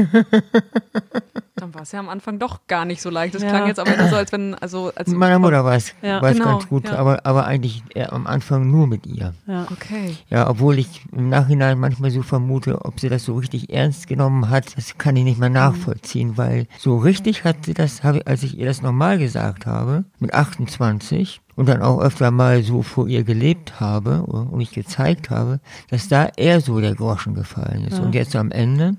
dann 1.55 1.73
war 1.73 1.81
es 1.81 1.91
ja 1.91 1.99
am 1.99 2.09
Anfang 2.09 2.39
doch 2.39 2.59
gar 2.67 2.85
nicht 2.85 3.01
so 3.01 3.09
leicht. 3.09 3.35
Das 3.35 3.43
ja. 3.43 3.49
klang 3.49 3.67
jetzt 3.67 3.79
aber 3.79 3.91
so, 4.09 4.15
als 4.15 4.31
wenn, 4.31 4.55
also 4.55 4.91
als 4.95 5.09
Meiner 5.09 5.39
Mutter 5.39 5.63
war 5.63 5.75
es 5.75 5.93
ja. 6.01 6.19
genau, 6.19 6.45
ganz 6.45 6.67
gut, 6.67 6.85
ja. 6.85 6.95
aber, 6.95 7.25
aber 7.25 7.45
eigentlich 7.45 7.83
am 8.09 8.27
Anfang 8.27 8.69
nur 8.69 8.87
mit 8.87 9.05
ihr. 9.05 9.33
Ja, 9.47 9.67
okay. 9.71 10.15
Ja, 10.29 10.49
obwohl 10.49 10.79
ich 10.79 11.03
im 11.11 11.29
Nachhinein 11.29 11.79
manchmal 11.79 12.11
so 12.11 12.21
vermute, 12.21 12.85
ob 12.85 12.99
sie 12.99 13.09
das 13.09 13.25
so 13.25 13.35
richtig 13.35 13.71
ernst 13.71 14.07
genommen 14.07 14.49
hat, 14.49 14.77
das 14.77 14.97
kann 14.97 15.15
ich 15.15 15.23
nicht 15.23 15.39
mehr 15.39 15.49
nachvollziehen, 15.49 16.29
mhm. 16.29 16.37
weil 16.37 16.67
so 16.77 16.97
richtig 16.97 17.43
hat 17.43 17.65
sie 17.65 17.73
das, 17.73 18.01
als 18.03 18.43
ich 18.43 18.57
ihr 18.57 18.65
das 18.65 18.81
nochmal 18.81 19.17
gesagt 19.17 19.65
habe, 19.65 20.05
mit 20.19 20.33
28, 20.33 21.41
und 21.59 21.67
dann 21.67 21.81
auch 21.81 21.99
öfter 21.99 22.31
mal 22.31 22.63
so 22.63 22.83
vor 22.83 23.09
ihr 23.09 23.25
gelebt 23.25 23.81
habe 23.81 24.21
und 24.21 24.61
ich 24.61 24.71
gezeigt 24.71 25.29
habe, 25.29 25.59
dass 25.89 26.07
da 26.07 26.29
eher 26.37 26.61
so 26.61 26.79
der 26.79 26.95
Groschen 26.95 27.33
gefallen 27.33 27.83
ist. 27.83 27.97
Ja. 27.97 28.03
Und 28.05 28.15
jetzt 28.15 28.33
am 28.37 28.49
Ende, 28.49 28.95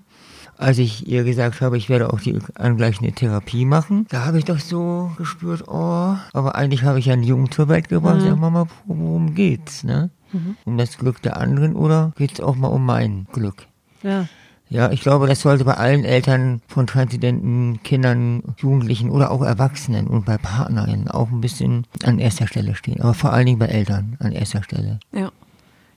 als 0.59 0.77
ich 0.77 1.09
ihr 1.09 1.25
gesagt 1.25 1.63
habe, 1.63 1.79
ich 1.79 1.89
werde 1.89 2.13
auch 2.13 2.21
die 2.21 2.39
angleichende 2.57 3.13
Therapie 3.13 3.65
machen, 3.65 4.05
da 4.11 4.27
habe 4.27 4.39
ich 4.39 4.45
doch 4.45 4.59
so 4.59 5.11
gespürt, 5.17 5.69
oh, 5.69 6.17
aber 6.35 6.55
eigentlich 6.55 6.83
habe 6.83 6.99
ich 6.99 7.11
einen 7.11 7.23
Jungen 7.23 7.51
zur 7.51 7.69
Welt 7.69 7.89
gebracht. 7.89 8.21
Mhm. 8.21 8.27
Ja, 8.27 8.37
Mama, 8.37 8.67
worum 8.85 9.35
geht's, 9.35 9.83
ne? 9.83 10.11
Mhm. 10.31 10.57
Um 10.67 10.77
das 10.77 10.99
Glück 10.99 11.23
der 11.23 11.39
anderen 11.39 11.75
oder 11.75 12.13
geht's 12.19 12.41
auch 12.41 12.57
mal 12.57 12.69
um 12.69 12.85
mein 12.85 13.27
Glück? 13.33 13.69
Ja. 14.03 14.27
Ja, 14.71 14.93
ich 14.93 15.01
glaube, 15.01 15.27
das 15.27 15.41
sollte 15.41 15.65
bei 15.65 15.75
allen 15.75 16.05
Eltern 16.05 16.63
von 16.69 16.87
transidenten 16.87 17.83
Kindern, 17.83 18.55
Jugendlichen 18.57 19.11
oder 19.11 19.33
auch 19.33 19.43
Erwachsenen 19.43 20.07
und 20.07 20.25
bei 20.25 20.39
Partnerinnen 20.39 21.09
auch 21.09 21.29
ein 21.31 21.41
bisschen 21.41 21.87
an 22.05 22.21
erster 22.21 22.47
Stelle 22.47 22.77
stehen. 22.77 23.01
Aber 23.01 23.13
vor 23.13 23.33
allen 23.33 23.47
Dingen 23.47 23.59
bei 23.59 23.67
Eltern 23.67 24.17
an 24.21 24.31
erster 24.31 24.63
Stelle. 24.63 25.01
Ja. 25.13 25.33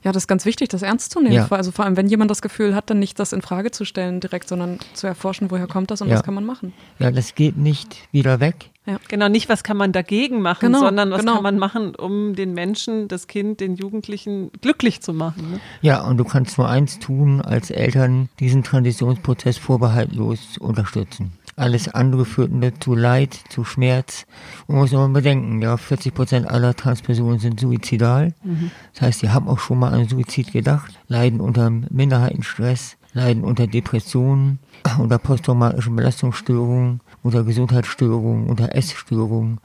Ja, 0.02 0.12
das 0.12 0.24
ist 0.24 0.26
ganz 0.26 0.44
wichtig, 0.44 0.68
das 0.68 0.82
ernst 0.82 1.12
zu 1.12 1.20
nehmen. 1.20 1.34
Ja. 1.34 1.46
Also 1.48 1.70
vor 1.70 1.86
allem, 1.86 1.96
wenn 1.96 2.08
jemand 2.08 2.30
das 2.30 2.42
Gefühl 2.42 2.74
hat, 2.74 2.90
dann 2.90 2.98
nicht 2.98 3.18
das 3.18 3.32
in 3.32 3.40
Frage 3.40 3.70
zu 3.70 3.86
stellen 3.86 4.20
direkt, 4.20 4.48
sondern 4.48 4.78
zu 4.92 5.06
erforschen, 5.06 5.50
woher 5.50 5.66
kommt 5.66 5.90
das 5.90 6.02
und 6.02 6.08
ja. 6.08 6.16
was 6.16 6.22
kann 6.22 6.34
man 6.34 6.44
machen. 6.44 6.74
Ja, 6.98 7.10
das 7.10 7.34
geht 7.34 7.56
nicht 7.56 7.96
wieder 8.12 8.38
weg. 8.38 8.70
Ja. 8.86 8.98
Genau, 9.08 9.28
nicht 9.28 9.48
was 9.48 9.64
kann 9.64 9.76
man 9.76 9.92
dagegen 9.92 10.42
machen, 10.42 10.66
genau, 10.66 10.80
sondern 10.80 11.10
was 11.10 11.20
genau. 11.20 11.34
kann 11.34 11.42
man 11.42 11.58
machen, 11.58 11.94
um 11.94 12.34
den 12.34 12.52
Menschen, 12.52 13.08
das 13.08 13.28
Kind, 13.28 13.60
den 13.60 13.76
Jugendlichen 13.76 14.50
glücklich 14.60 15.00
zu 15.00 15.14
machen. 15.14 15.52
Ne? 15.52 15.60
Ja, 15.80 16.02
und 16.02 16.18
du 16.18 16.24
kannst 16.24 16.58
nur 16.58 16.68
eins 16.68 16.98
tun, 16.98 17.40
als 17.40 17.70
Eltern 17.70 18.28
diesen 18.40 18.62
Transitionsprozess 18.62 19.56
vorbehaltlos 19.56 20.58
unterstützen. 20.58 21.32
Alles 21.56 21.88
andere 21.88 22.24
führt 22.24 22.50
zu 22.82 22.94
Leid, 22.94 23.38
zu 23.48 23.64
Schmerz. 23.64 24.26
Man 24.66 24.78
muss 24.78 24.92
immer 24.92 25.08
bedenken, 25.08 25.62
ja, 25.62 25.76
40 25.76 26.12
Prozent 26.12 26.48
aller 26.48 26.74
Transpersonen 26.74 27.38
sind 27.38 27.60
suizidal. 27.60 28.34
Mhm. 28.42 28.70
Das 28.92 29.02
heißt, 29.02 29.20
sie 29.20 29.30
haben 29.30 29.48
auch 29.48 29.60
schon 29.60 29.78
mal 29.78 29.92
an 29.92 30.08
Suizid 30.08 30.52
gedacht, 30.52 30.98
leiden 31.06 31.40
unter 31.40 31.70
Minderheitenstress, 31.70 32.96
leiden 33.12 33.44
unter 33.44 33.68
Depressionen, 33.68 34.58
unter 34.98 35.18
posttraumatischen 35.18 35.94
Belastungsstörungen, 35.94 37.00
unter 37.24 37.42
Gesundheitsstörungen, 37.42 38.46
unter 38.46 38.76
Essstörungen. 38.76 39.58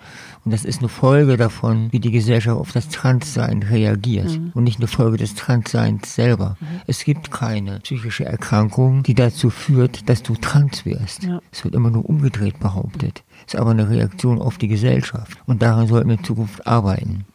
Und 0.45 0.53
das 0.53 0.63
ist 0.63 0.79
eine 0.79 0.87
Folge 0.87 1.35
davon, 1.35 1.89
wie 1.91 1.99
die 1.99 2.09
Gesellschaft 2.09 2.57
auf 2.57 2.71
das 2.71 2.87
Transsein 2.87 3.61
reagiert 3.61 4.39
mhm. 4.39 4.51
und 4.55 4.63
nicht 4.63 4.79
eine 4.79 4.87
Folge 4.87 5.17
des 5.17 5.35
Transseins 5.35 6.15
selber. 6.15 6.55
Mhm. 6.59 6.65
Es 6.87 7.03
gibt 7.03 7.31
keine 7.31 7.81
psychische 7.81 8.25
Erkrankung, 8.25 9.03
die 9.03 9.13
dazu 9.13 9.49
führt, 9.49 10.09
dass 10.09 10.23
du 10.23 10.35
trans 10.35 10.85
wirst. 10.85 11.23
Ja. 11.23 11.41
Es 11.51 11.65
wird 11.65 11.75
immer 11.75 11.91
nur 11.91 12.09
umgedreht 12.09 12.59
behauptet. 12.59 13.23
Es 13.45 13.53
ist 13.53 13.59
aber 13.59 13.71
eine 13.71 13.89
Reaktion 13.89 14.41
auf 14.41 14.57
die 14.57 14.69
Gesellschaft. 14.69 15.37
Und 15.45 15.61
daran 15.61 15.87
sollten 15.87 16.07
wir 16.07 16.17
in 16.17 16.23
Zukunft 16.23 16.65
arbeiten. 16.65 17.25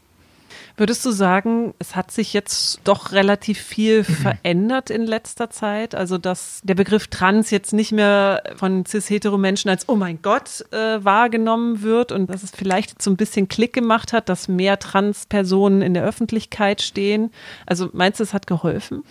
Würdest 0.77 1.05
du 1.05 1.13
sagen, 1.13 1.73
es 1.79 1.95
hat 1.95 2.11
sich 2.11 2.33
jetzt 2.33 2.81
doch 2.83 3.13
relativ 3.13 3.61
viel 3.61 4.03
verändert 4.03 4.91
in 4.91 5.03
letzter 5.03 5.49
Zeit? 5.49 5.95
Also, 5.95 6.19
dass 6.19 6.61
der 6.65 6.75
Begriff 6.75 7.07
Trans 7.07 7.51
jetzt 7.51 7.73
nicht 7.73 7.93
mehr 7.93 8.43
von 8.57 8.85
cis-hetero-Menschen 8.85 9.71
als, 9.71 9.89
oh 9.89 9.95
mein 9.95 10.21
Gott, 10.21 10.65
äh, 10.73 11.05
wahrgenommen 11.05 11.83
wird 11.83 12.11
und 12.11 12.29
dass 12.29 12.43
es 12.43 12.51
vielleicht 12.51 13.01
so 13.01 13.11
ein 13.11 13.17
bisschen 13.17 13.47
Klick 13.47 13.73
gemacht 13.73 14.13
hat, 14.13 14.29
dass 14.29 14.49
mehr 14.49 14.81
Trans-Personen 14.81 15.81
in 15.81 15.95
der 15.95 16.03
Öffentlichkeit 16.03 16.83
stehen. 16.83 17.31
Also, 17.67 17.91
meinst 17.93 18.19
du, 18.19 18.25
es 18.25 18.35
hat 18.35 18.49
geholfen? 18.49 19.05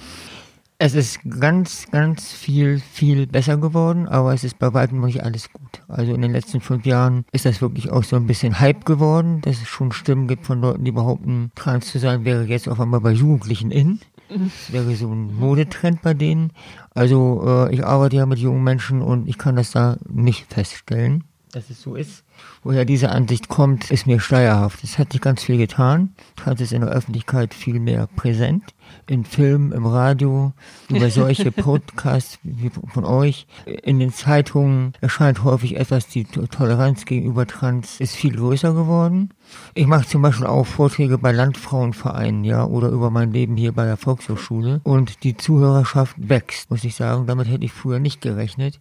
Es 0.80 0.96
ist 0.96 1.20
ganz, 1.40 1.86
ganz 1.92 2.34
viel, 2.34 2.80
viel 2.80 3.28
besser 3.28 3.58
geworden, 3.58 4.08
aber 4.08 4.34
es 4.34 4.44
ist 4.44 4.60
bei 4.60 4.74
weitem 4.74 5.00
noch 5.00 5.08
nicht 5.08 5.24
alles 5.24 5.52
gut. 5.54 5.82
Also 5.88 6.14
in 6.14 6.22
den 6.22 6.32
letzten 6.32 6.62
fünf 6.62 6.86
Jahren 6.86 7.26
ist 7.32 7.46
das 7.46 7.62
wirklich 7.62 7.92
auch 7.92 8.04
so 8.04 8.16
ein 8.16 8.28
bisschen 8.28 8.60
Hype 8.60 8.86
geworden, 8.86 9.40
dass 9.42 9.62
es 9.62 9.68
schon 9.68 9.92
Stimmen 9.92 10.28
gibt 10.28 10.46
von 10.46 10.62
Leuten, 10.62 10.84
die 10.84 10.92
behaupten, 10.92 11.52
trans 11.56 11.92
zu 11.92 12.00
sein 12.00 12.26
wäre 12.26 12.44
jetzt 12.46 12.68
auf 12.68 12.80
einmal 12.80 13.02
bei 13.02 13.12
Jugendlichen 13.12 13.72
in. 13.72 14.00
Das 14.30 14.72
wäre 14.72 14.96
so 14.96 15.12
ein 15.12 15.36
Modetrend 15.36 16.02
bei 16.02 16.14
denen. 16.14 16.52
Also 16.94 17.44
äh, 17.46 17.74
ich 17.74 17.86
arbeite 17.86 18.16
ja 18.16 18.26
mit 18.26 18.40
jungen 18.40 18.64
Menschen 18.64 19.02
und 19.02 19.28
ich 19.28 19.38
kann 19.38 19.56
das 19.56 19.72
da 19.72 19.98
nicht 20.10 20.52
feststellen, 20.52 21.24
dass 21.52 21.70
es 21.70 21.82
so 21.82 21.96
ist. 21.96 22.23
Woher 22.64 22.86
diese 22.86 23.10
Ansicht 23.10 23.50
kommt, 23.50 23.92
ist 23.92 24.08
mir 24.08 24.22
schleierhaft. 24.22 24.84
Es 24.84 24.98
hat 24.98 25.12
sich 25.12 25.22
ganz 25.22 25.44
viel 25.44 25.58
getan. 25.58 26.14
Trans 26.38 26.62
ist 26.62 26.72
in 26.72 26.82
der 26.82 26.92
Öffentlichkeit 26.92 27.54
viel 27.54 27.80
mehr 27.80 28.08
präsent 28.08 28.64
in 29.08 29.26
Filmen, 29.26 29.72
im 29.72 29.86
Radio, 29.86 30.54
über 30.90 31.10
solche 31.10 31.52
Podcasts 31.52 32.40
wie 32.44 32.70
von 32.70 33.06
euch. 33.06 33.48
In 33.66 34.00
den 34.00 34.14
Zeitungen 34.14 34.94
erscheint 35.02 35.44
häufig 35.44 35.76
etwas, 35.78 36.08
die 36.08 36.26
Toleranz 36.26 37.06
gegenüber 37.06 37.46
Trans 37.48 38.00
ist 38.00 38.16
viel 38.16 38.36
größer 38.36 38.74
geworden. 38.74 39.32
Ich 39.74 39.88
mache 39.88 40.08
zum 40.08 40.22
Beispiel 40.22 40.48
auch 40.48 40.66
Vorträge 40.66 41.18
bei 41.18 41.32
Landfrauenvereinen, 41.32 42.44
ja, 42.44 42.66
oder 42.66 42.90
über 42.90 43.10
mein 43.10 43.32
Leben 43.32 43.58
hier 43.58 43.74
bei 43.74 43.86
der 43.86 43.98
Volkshochschule. 43.98 44.82
Und 44.84 45.24
die 45.24 45.36
Zuhörerschaft 45.36 46.16
wächst, 46.18 46.72
muss 46.72 46.84
ich 46.84 46.96
sagen. 46.96 47.28
Damit 47.28 47.50
hätte 47.50 47.66
ich 47.66 47.74
früher 47.74 48.00
nicht 48.00 48.22
gerechnet. 48.22 48.80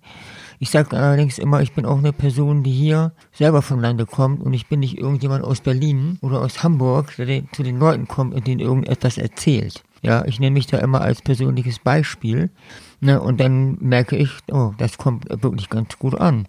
Ich 0.63 0.71
sage 0.71 0.97
allerdings 0.97 1.39
immer, 1.39 1.61
ich 1.61 1.73
bin 1.73 1.85
auch 1.85 1.99
eine 1.99 2.13
Person, 2.13 2.63
die 2.63 2.71
hier 2.71 3.11
selber 3.33 3.63
vom 3.63 3.81
Lande 3.81 4.07
kommt 4.07 4.41
und 4.41 4.55
ich 4.55 4.69
bin 4.69 4.79
nicht 4.79 4.97
irgendjemand 4.97 5.43
aus 5.43 5.61
Berlin 5.61 6.19
oder 6.21 6.41
aus 6.41 6.63
Hamburg, 6.63 7.17
der 7.17 7.43
zu 7.51 7.65
den 7.65 7.81
Leuten 7.81 8.07
kommt 8.07 8.33
und 8.33 8.47
denen 8.47 8.61
irgendetwas 8.61 9.19
erzählt. 9.19 9.83
Ja, 10.03 10.25
ich 10.25 10.39
nehme 10.39 10.55
mich 10.55 10.69
da 10.69 10.79
immer 10.79 11.01
als 11.01 11.21
persönliches 11.21 11.81
Beispiel. 11.81 12.49
Ne, 13.01 13.21
und 13.21 13.41
dann 13.41 13.77
merke 13.81 14.15
ich, 14.15 14.31
oh, 14.53 14.71
das 14.79 14.99
kommt 14.99 15.27
wirklich 15.43 15.69
ganz 15.69 15.99
gut 15.99 16.15
an. 16.15 16.47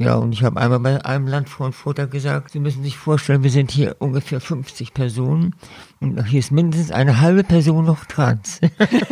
Ja, 0.00 0.14
und 0.14 0.32
ich 0.32 0.42
habe 0.42 0.58
einmal 0.58 0.80
bei 0.80 1.04
einem 1.04 1.26
Landfrauenfutter 1.26 2.06
gesagt, 2.06 2.52
Sie 2.52 2.58
müssen 2.58 2.82
sich 2.82 2.96
vorstellen, 2.96 3.42
wir 3.42 3.50
sind 3.50 3.70
hier 3.70 3.96
ungefähr 3.98 4.40
50 4.40 4.94
Personen 4.94 5.54
und 6.00 6.24
hier 6.24 6.38
ist 6.38 6.52
mindestens 6.52 6.90
eine 6.90 7.20
halbe 7.20 7.44
Person 7.44 7.84
noch 7.84 8.06
trans. 8.06 8.62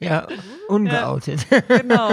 ja, 0.00 0.26
ungeoutet. 0.66 1.46
Ja, 1.48 1.78
genau. 1.78 2.10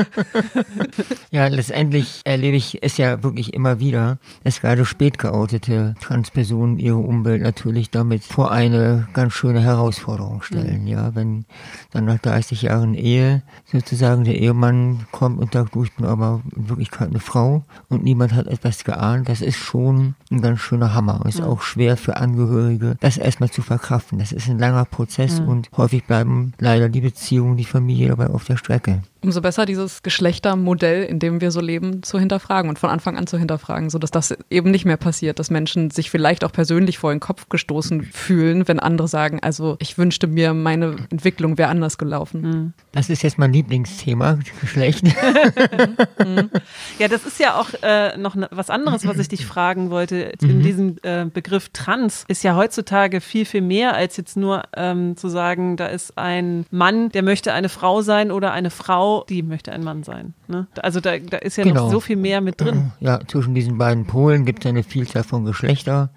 ja, 1.31 1.47
letztendlich 1.47 2.21
erlebe 2.25 2.57
ich 2.57 2.83
es 2.83 2.97
ja 2.97 3.23
wirklich 3.23 3.55
immer 3.55 3.79
wieder, 3.79 4.19
dass 4.43 4.61
gerade 4.61 4.85
spät 4.85 5.17
geoutete 5.17 5.95
Transpersonen 5.99 6.77
ihre 6.77 6.97
Umwelt 6.97 7.41
natürlich 7.41 7.89
damit 7.89 8.23
vor 8.23 8.51
eine 8.51 9.07
ganz 9.13 9.33
schöne 9.33 9.61
Herausforderung 9.61 10.43
stellen. 10.43 10.83
Mhm. 10.83 10.87
Ja, 10.87 11.15
wenn 11.15 11.45
dann 11.89 12.05
nach 12.05 12.19
30 12.19 12.61
Jahren 12.61 12.93
Ehe 12.93 13.41
sozusagen 13.65 14.25
der 14.25 14.37
Ehemann 14.37 15.07
kommt 15.11 15.39
und 15.39 15.53
sagt, 15.53 15.73
du, 15.73 15.85
ich 15.85 15.95
bin 15.95 16.05
aber 16.05 16.18
in 16.55 16.69
Wirklichkeit 16.69 17.09
eine 17.09 17.19
Frau 17.19 17.63
und 17.87 18.03
niemand 18.03 18.33
hat 18.33 18.47
etwas 18.47 18.83
geahnt, 18.83 19.29
das 19.29 19.41
ist 19.41 19.57
schon 19.57 20.15
ein 20.31 20.41
ganz 20.41 20.59
schöner 20.59 20.93
Hammer. 20.93 21.25
Ist 21.27 21.39
mhm. 21.39 21.45
auch 21.45 21.61
schwer 21.61 21.97
für 21.97 22.17
Angehörige, 22.17 22.95
das 22.99 23.17
erstmal 23.17 23.49
zu 23.49 23.61
verkraften. 23.61 24.19
Das 24.19 24.31
ist 24.31 24.47
ein 24.47 24.59
langer 24.59 24.85
Prozess 24.85 25.39
mhm. 25.39 25.47
und 25.47 25.69
häufig 25.77 26.05
bleiben 26.05 26.53
leider 26.59 26.89
die 26.89 27.01
Beziehungen, 27.01 27.57
die 27.57 27.65
Familie 27.65 28.09
dabei 28.09 28.27
auf 28.27 28.45
der 28.45 28.57
Strecke 28.57 29.01
umso 29.21 29.41
besser 29.41 29.65
dieses 29.65 30.03
Geschlechtermodell, 30.03 31.03
in 31.03 31.19
dem 31.19 31.41
wir 31.41 31.51
so 31.51 31.61
leben, 31.61 32.03
zu 32.03 32.19
hinterfragen 32.19 32.69
und 32.69 32.79
von 32.79 32.89
Anfang 32.89 33.17
an 33.17 33.27
zu 33.27 33.37
hinterfragen, 33.37 33.89
sodass 33.89 34.11
das 34.11 34.37
eben 34.49 34.71
nicht 34.71 34.85
mehr 34.85 34.97
passiert, 34.97 35.39
dass 35.39 35.49
Menschen 35.49 35.91
sich 35.91 36.09
vielleicht 36.09 36.43
auch 36.43 36.51
persönlich 36.51 36.97
vor 36.97 37.11
den 37.11 37.19
Kopf 37.19 37.49
gestoßen 37.49 38.03
fühlen, 38.03 38.67
wenn 38.67 38.79
andere 38.79 39.07
sagen, 39.07 39.39
also 39.41 39.77
ich 39.79 39.97
wünschte 39.97 40.27
mir, 40.27 40.53
meine 40.53 40.95
Entwicklung 41.09 41.57
wäre 41.57 41.69
anders 41.69 41.97
gelaufen. 41.97 42.41
Mhm. 42.41 42.73
Das 42.91 43.09
ist 43.09 43.23
jetzt 43.23 43.37
mein 43.37 43.53
Lieblingsthema, 43.53 44.39
Geschlecht. 44.61 45.05
ja, 46.99 47.07
das 47.07 47.25
ist 47.25 47.39
ja 47.39 47.59
auch 47.59 47.69
äh, 47.81 48.17
noch 48.17 48.35
ne, 48.35 48.47
was 48.51 48.69
anderes, 48.69 49.05
was 49.05 49.17
ich 49.19 49.27
dich 49.27 49.45
fragen 49.45 49.89
wollte. 49.89 50.33
In 50.41 50.59
mhm. 50.59 50.63
diesem 50.63 50.95
äh, 51.03 51.25
Begriff 51.25 51.69
Trans 51.69 52.25
ist 52.27 52.43
ja 52.43 52.55
heutzutage 52.55 53.21
viel, 53.21 53.45
viel 53.45 53.61
mehr 53.61 53.95
als 53.95 54.17
jetzt 54.17 54.37
nur 54.37 54.63
ähm, 54.75 55.17
zu 55.17 55.29
sagen, 55.29 55.77
da 55.77 55.87
ist 55.87 56.17
ein 56.17 56.65
Mann, 56.71 57.09
der 57.09 57.23
möchte 57.23 57.53
eine 57.53 57.69
Frau 57.69 58.01
sein 58.01 58.31
oder 58.31 58.51
eine 58.51 58.69
Frau, 58.69 59.08
die 59.29 59.43
möchte 59.43 59.71
ein 59.71 59.83
Mann 59.83 60.03
sein. 60.03 60.33
Ne? 60.47 60.67
Also 60.81 60.99
da, 60.99 61.17
da 61.17 61.37
ist 61.37 61.57
ja 61.57 61.63
genau. 61.63 61.85
noch 61.85 61.91
so 61.91 61.99
viel 61.99 62.15
mehr 62.15 62.41
mit 62.41 62.59
drin. 62.59 62.91
Ja, 62.99 63.19
zwischen 63.27 63.55
diesen 63.55 63.77
beiden 63.77 64.05
Polen 64.05 64.45
gibt 64.45 64.65
es 64.65 64.69
eine 64.69 64.83
Vielzahl 64.83 65.23
von 65.23 65.45
Geschlechter. 65.45 66.09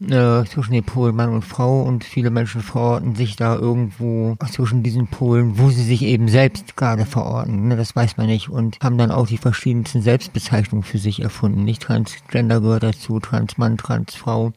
Äh, 0.00 0.44
zwischen 0.44 0.72
den 0.72 0.84
Polen 0.84 1.16
Mann 1.16 1.30
und 1.30 1.42
Frau 1.42 1.82
und 1.82 2.04
viele 2.04 2.30
Menschen 2.30 2.60
verorten 2.60 3.16
sich 3.16 3.34
da 3.34 3.56
irgendwo 3.56 4.36
zwischen 4.52 4.82
diesen 4.82 5.08
Polen, 5.08 5.58
wo 5.58 5.70
sie 5.70 5.82
sich 5.82 6.02
eben 6.02 6.28
selbst 6.28 6.76
gerade 6.76 7.06
verorten. 7.06 7.68
Ne? 7.68 7.76
Das 7.76 7.96
weiß 7.96 8.16
man 8.16 8.26
nicht 8.26 8.48
und 8.48 8.78
haben 8.82 8.98
dann 8.98 9.10
auch 9.10 9.26
die 9.26 9.38
verschiedensten 9.38 10.02
Selbstbezeichnungen 10.02 10.84
für 10.84 10.98
sich 10.98 11.20
erfunden. 11.20 11.64
Nicht 11.64 11.82
Transgender 11.82 12.60
gehört 12.60 12.84
dazu, 12.84 13.18
Transmann, 13.18 13.76
Transfrau. 13.76 14.52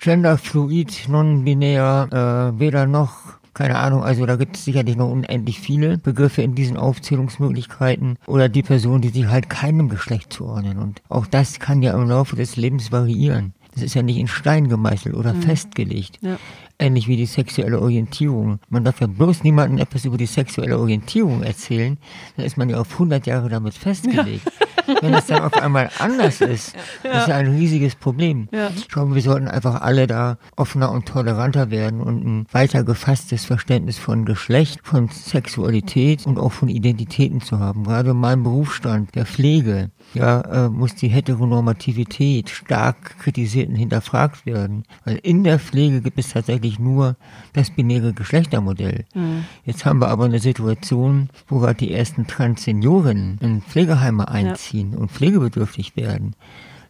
Genderfluid, 0.00 1.08
non-binär, 1.08 2.52
äh, 2.54 2.60
weder 2.60 2.86
noch 2.86 3.38
keine 3.54 3.78
Ahnung, 3.78 4.02
also 4.02 4.26
da 4.26 4.36
gibt 4.36 4.56
es 4.56 4.64
sicherlich 4.64 4.96
noch 4.96 5.10
unendlich 5.10 5.60
viele 5.60 5.98
Begriffe 5.98 6.42
in 6.42 6.54
diesen 6.54 6.76
Aufzählungsmöglichkeiten 6.76 8.18
oder 8.26 8.48
die 8.48 8.62
Personen, 8.62 9.00
die 9.00 9.08
sich 9.08 9.26
halt 9.26 9.48
keinem 9.48 9.88
Geschlecht 9.88 10.32
zuordnen. 10.32 10.78
Und 10.78 11.02
auch 11.08 11.26
das 11.26 11.60
kann 11.60 11.82
ja 11.82 11.94
im 11.94 12.08
Laufe 12.08 12.36
des 12.36 12.56
Lebens 12.56 12.92
variieren. 12.92 13.54
Das 13.74 13.82
ist 13.82 13.94
ja 13.94 14.02
nicht 14.02 14.18
in 14.18 14.28
Stein 14.28 14.68
gemeißelt 14.68 15.14
oder 15.16 15.34
mhm. 15.34 15.42
festgelegt. 15.42 16.18
Ja. 16.20 16.38
Ähnlich 16.78 17.08
wie 17.08 17.16
die 17.16 17.26
sexuelle 17.26 17.80
Orientierung. 17.80 18.58
Man 18.68 18.84
darf 18.84 19.00
ja 19.00 19.06
bloß 19.06 19.44
niemandem 19.44 19.78
etwas 19.78 20.04
über 20.04 20.16
die 20.16 20.26
sexuelle 20.26 20.78
Orientierung 20.78 21.42
erzählen, 21.42 21.98
dann 22.36 22.46
ist 22.46 22.56
man 22.56 22.68
ja 22.68 22.80
auf 22.80 22.92
100 22.92 23.26
Jahre 23.26 23.48
damit 23.48 23.74
festgelegt. 23.74 24.44
Ja. 24.46 24.96
Wenn 25.00 25.14
es 25.14 25.26
dann 25.26 25.42
auf 25.42 25.54
einmal 25.54 25.90
anders 25.98 26.40
ist, 26.42 26.74
ja. 27.02 27.20
ist 27.20 27.28
ja 27.28 27.36
ein 27.36 27.48
riesiges 27.48 27.94
Problem. 27.94 28.48
Ja. 28.52 28.70
Ich 28.76 28.88
glaube, 28.88 29.14
wir 29.14 29.22
sollten 29.22 29.48
einfach 29.48 29.80
alle 29.80 30.06
da 30.06 30.38
offener 30.56 30.90
und 30.90 31.06
toleranter 31.06 31.70
werden 31.70 32.00
und 32.00 32.24
ein 32.24 32.46
weiter 32.52 32.84
gefasstes 32.84 33.44
Verständnis 33.44 33.98
von 33.98 34.24
Geschlecht, 34.24 34.80
von 34.82 35.08
Sexualität 35.08 36.26
und 36.26 36.38
auch 36.38 36.52
von 36.52 36.68
Identitäten 36.68 37.40
zu 37.40 37.58
haben. 37.58 37.84
Gerade 37.84 38.10
in 38.10 38.18
meinem 38.18 38.42
Berufsstand 38.42 39.14
der 39.14 39.26
Pflege 39.26 39.90
ja, 40.14 40.40
äh, 40.40 40.68
muss 40.68 40.94
die 40.94 41.08
Heteronormativität 41.08 42.50
stark 42.50 43.18
kritisiert 43.18 43.68
und 43.68 43.76
hinterfragt 43.76 44.46
werden. 44.46 44.84
Weil 45.04 45.16
in 45.22 45.44
der 45.44 45.58
Pflege 45.58 46.00
gibt 46.00 46.18
es 46.18 46.30
tatsächlich 46.30 46.78
nur 46.78 47.16
das 47.52 47.70
binäre 47.70 48.12
Geschlechtermodell. 48.12 49.04
Mhm. 49.14 49.44
Jetzt 49.64 49.84
haben 49.84 50.00
wir 50.00 50.08
aber 50.08 50.24
eine 50.24 50.38
Situation, 50.38 51.28
wo 51.48 51.58
gerade 51.58 51.74
die 51.74 51.92
ersten 51.92 52.26
Transsenioren 52.26 53.38
in 53.40 53.62
Pflegeheime 53.62 54.28
einziehen 54.28 54.92
ja. 54.92 54.98
und 54.98 55.10
pflegebedürftig 55.10 55.96
werden 55.96 56.34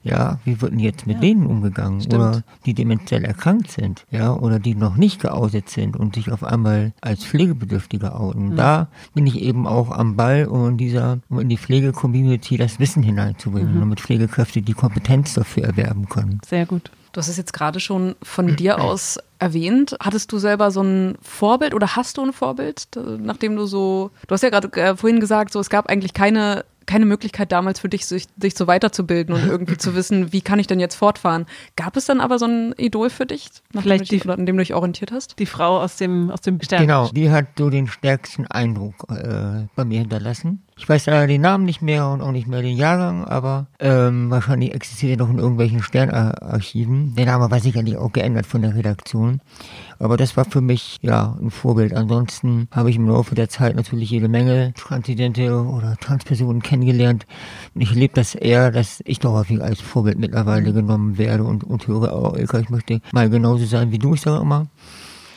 ja, 0.04 0.38
wie 0.44 0.60
wird 0.60 0.72
denn 0.72 0.78
jetzt 0.78 1.06
mit 1.06 1.16
ja. 1.16 1.20
denen 1.22 1.46
umgegangen? 1.46 2.00
Stimmt. 2.00 2.14
Oder 2.14 2.42
die 2.66 2.74
dementiell 2.74 3.24
erkrankt 3.24 3.70
sind, 3.70 4.04
ja, 4.10 4.34
oder 4.34 4.58
die 4.58 4.74
noch 4.74 4.96
nicht 4.96 5.20
geoutet 5.20 5.70
sind 5.70 5.96
und 5.96 6.14
sich 6.14 6.30
auf 6.30 6.44
einmal 6.44 6.92
als 7.00 7.24
Pflegebedürftige 7.24 8.14
outen. 8.14 8.50
Mhm. 8.50 8.56
Da 8.56 8.88
bin 9.14 9.26
ich 9.26 9.40
eben 9.40 9.66
auch 9.66 9.90
am 9.90 10.14
Ball, 10.16 10.46
um 10.46 10.68
in 10.68 10.76
dieser, 10.76 11.18
um 11.30 11.40
in 11.40 11.48
die 11.48 11.56
Pflegecommunity 11.56 12.58
das 12.58 12.78
Wissen 12.78 13.02
hineinzubringen, 13.02 13.74
mhm. 13.74 13.80
damit 13.80 14.00
Pflegekräfte 14.00 14.62
die 14.62 14.74
Kompetenz 14.74 15.34
dafür 15.34 15.64
erwerben 15.64 16.08
können. 16.08 16.40
Sehr 16.46 16.66
gut. 16.66 16.90
Du 17.14 17.20
hast 17.20 17.28
es 17.28 17.36
jetzt 17.36 17.52
gerade 17.52 17.78
schon 17.78 18.16
von 18.22 18.56
dir 18.56 18.80
aus 18.80 19.18
erwähnt. 19.38 19.96
Hattest 20.00 20.32
du 20.32 20.38
selber 20.38 20.72
so 20.72 20.82
ein 20.82 21.16
Vorbild 21.22 21.72
oder 21.72 21.94
hast 21.94 22.16
du 22.16 22.22
ein 22.22 22.32
Vorbild, 22.32 22.88
nachdem 23.20 23.54
du 23.54 23.66
so, 23.66 24.10
du 24.26 24.32
hast 24.32 24.42
ja 24.42 24.50
gerade 24.50 24.68
äh, 24.72 24.96
vorhin 24.96 25.20
gesagt, 25.20 25.52
so 25.52 25.60
es 25.60 25.70
gab 25.70 25.88
eigentlich 25.88 26.12
keine 26.12 26.64
keine 26.86 27.06
Möglichkeit 27.06 27.52
damals 27.52 27.80
für 27.80 27.88
dich, 27.88 28.06
sich, 28.06 28.26
sich 28.40 28.54
so 28.54 28.66
weiterzubilden 28.66 29.34
und 29.34 29.46
irgendwie 29.46 29.76
zu 29.76 29.94
wissen, 29.94 30.32
wie 30.32 30.40
kann 30.40 30.58
ich 30.58 30.66
denn 30.66 30.80
jetzt 30.80 30.94
fortfahren. 30.94 31.46
Gab 31.76 31.96
es 31.96 32.06
dann 32.06 32.20
aber 32.20 32.38
so 32.38 32.46
ein 32.46 32.74
Idol 32.76 33.10
für 33.10 33.26
dich, 33.26 33.50
Vielleicht 33.72 34.10
die, 34.10 34.20
oder 34.22 34.34
an 34.34 34.46
dem 34.46 34.56
du 34.56 34.62
dich 34.62 34.74
orientiert 34.74 35.12
hast? 35.12 35.38
Die 35.38 35.46
Frau 35.46 35.80
aus 35.80 35.96
dem, 35.96 36.30
aus 36.30 36.40
dem 36.40 36.60
Stern. 36.60 36.82
Genau, 36.82 37.08
die 37.08 37.30
hat 37.30 37.46
so 37.58 37.70
den 37.70 37.86
stärksten 37.86 38.46
Eindruck 38.46 38.94
äh, 39.08 39.66
bei 39.74 39.84
mir 39.84 40.00
hinterlassen. 40.00 40.62
Ich 40.76 40.88
weiß 40.88 41.06
leider 41.06 41.28
den 41.28 41.40
Namen 41.40 41.64
nicht 41.64 41.82
mehr 41.82 42.08
und 42.08 42.20
auch 42.20 42.32
nicht 42.32 42.48
mehr 42.48 42.60
den 42.60 42.76
Jahrgang, 42.76 43.24
aber 43.24 43.68
ähm, 43.78 44.30
wahrscheinlich 44.30 44.74
existiert 44.74 45.12
er 45.12 45.24
noch 45.24 45.30
in 45.30 45.38
irgendwelchen 45.38 45.82
Sternarchiven. 45.82 47.14
Der 47.14 47.26
Name 47.26 47.50
war 47.50 47.60
sicherlich 47.60 47.96
auch 47.96 48.12
geändert 48.12 48.46
von 48.46 48.62
der 48.62 48.74
Redaktion. 48.74 49.40
Aber 49.98 50.16
das 50.16 50.36
war 50.36 50.44
für 50.44 50.60
mich 50.60 50.98
ja 51.02 51.36
ein 51.40 51.50
Vorbild. 51.50 51.94
Ansonsten 51.94 52.68
habe 52.70 52.90
ich 52.90 52.96
im 52.96 53.08
Laufe 53.08 53.34
der 53.34 53.48
Zeit 53.48 53.76
natürlich 53.76 54.10
jede 54.10 54.28
Menge 54.28 54.72
Transidente 54.74 55.54
oder 55.54 55.96
Transpersonen 55.96 56.62
kennengelernt. 56.62 57.26
Und 57.74 57.80
ich 57.80 57.90
erlebe 57.90 58.14
das 58.14 58.34
eher, 58.34 58.70
dass 58.70 59.02
ich 59.04 59.20
doch 59.20 59.32
häufig 59.32 59.62
als 59.62 59.80
Vorbild 59.80 60.18
mittlerweile 60.18 60.72
genommen 60.72 61.18
werde 61.18 61.44
und, 61.44 61.64
und 61.64 61.86
höre, 61.86 62.14
oh 62.14 62.36
Ilka, 62.36 62.58
ich 62.58 62.70
möchte 62.70 63.00
mal 63.12 63.30
genauso 63.30 63.64
sein 63.66 63.92
wie 63.92 63.98
du. 63.98 64.14
Ich 64.14 64.22
sage 64.22 64.42
immer, 64.42 64.66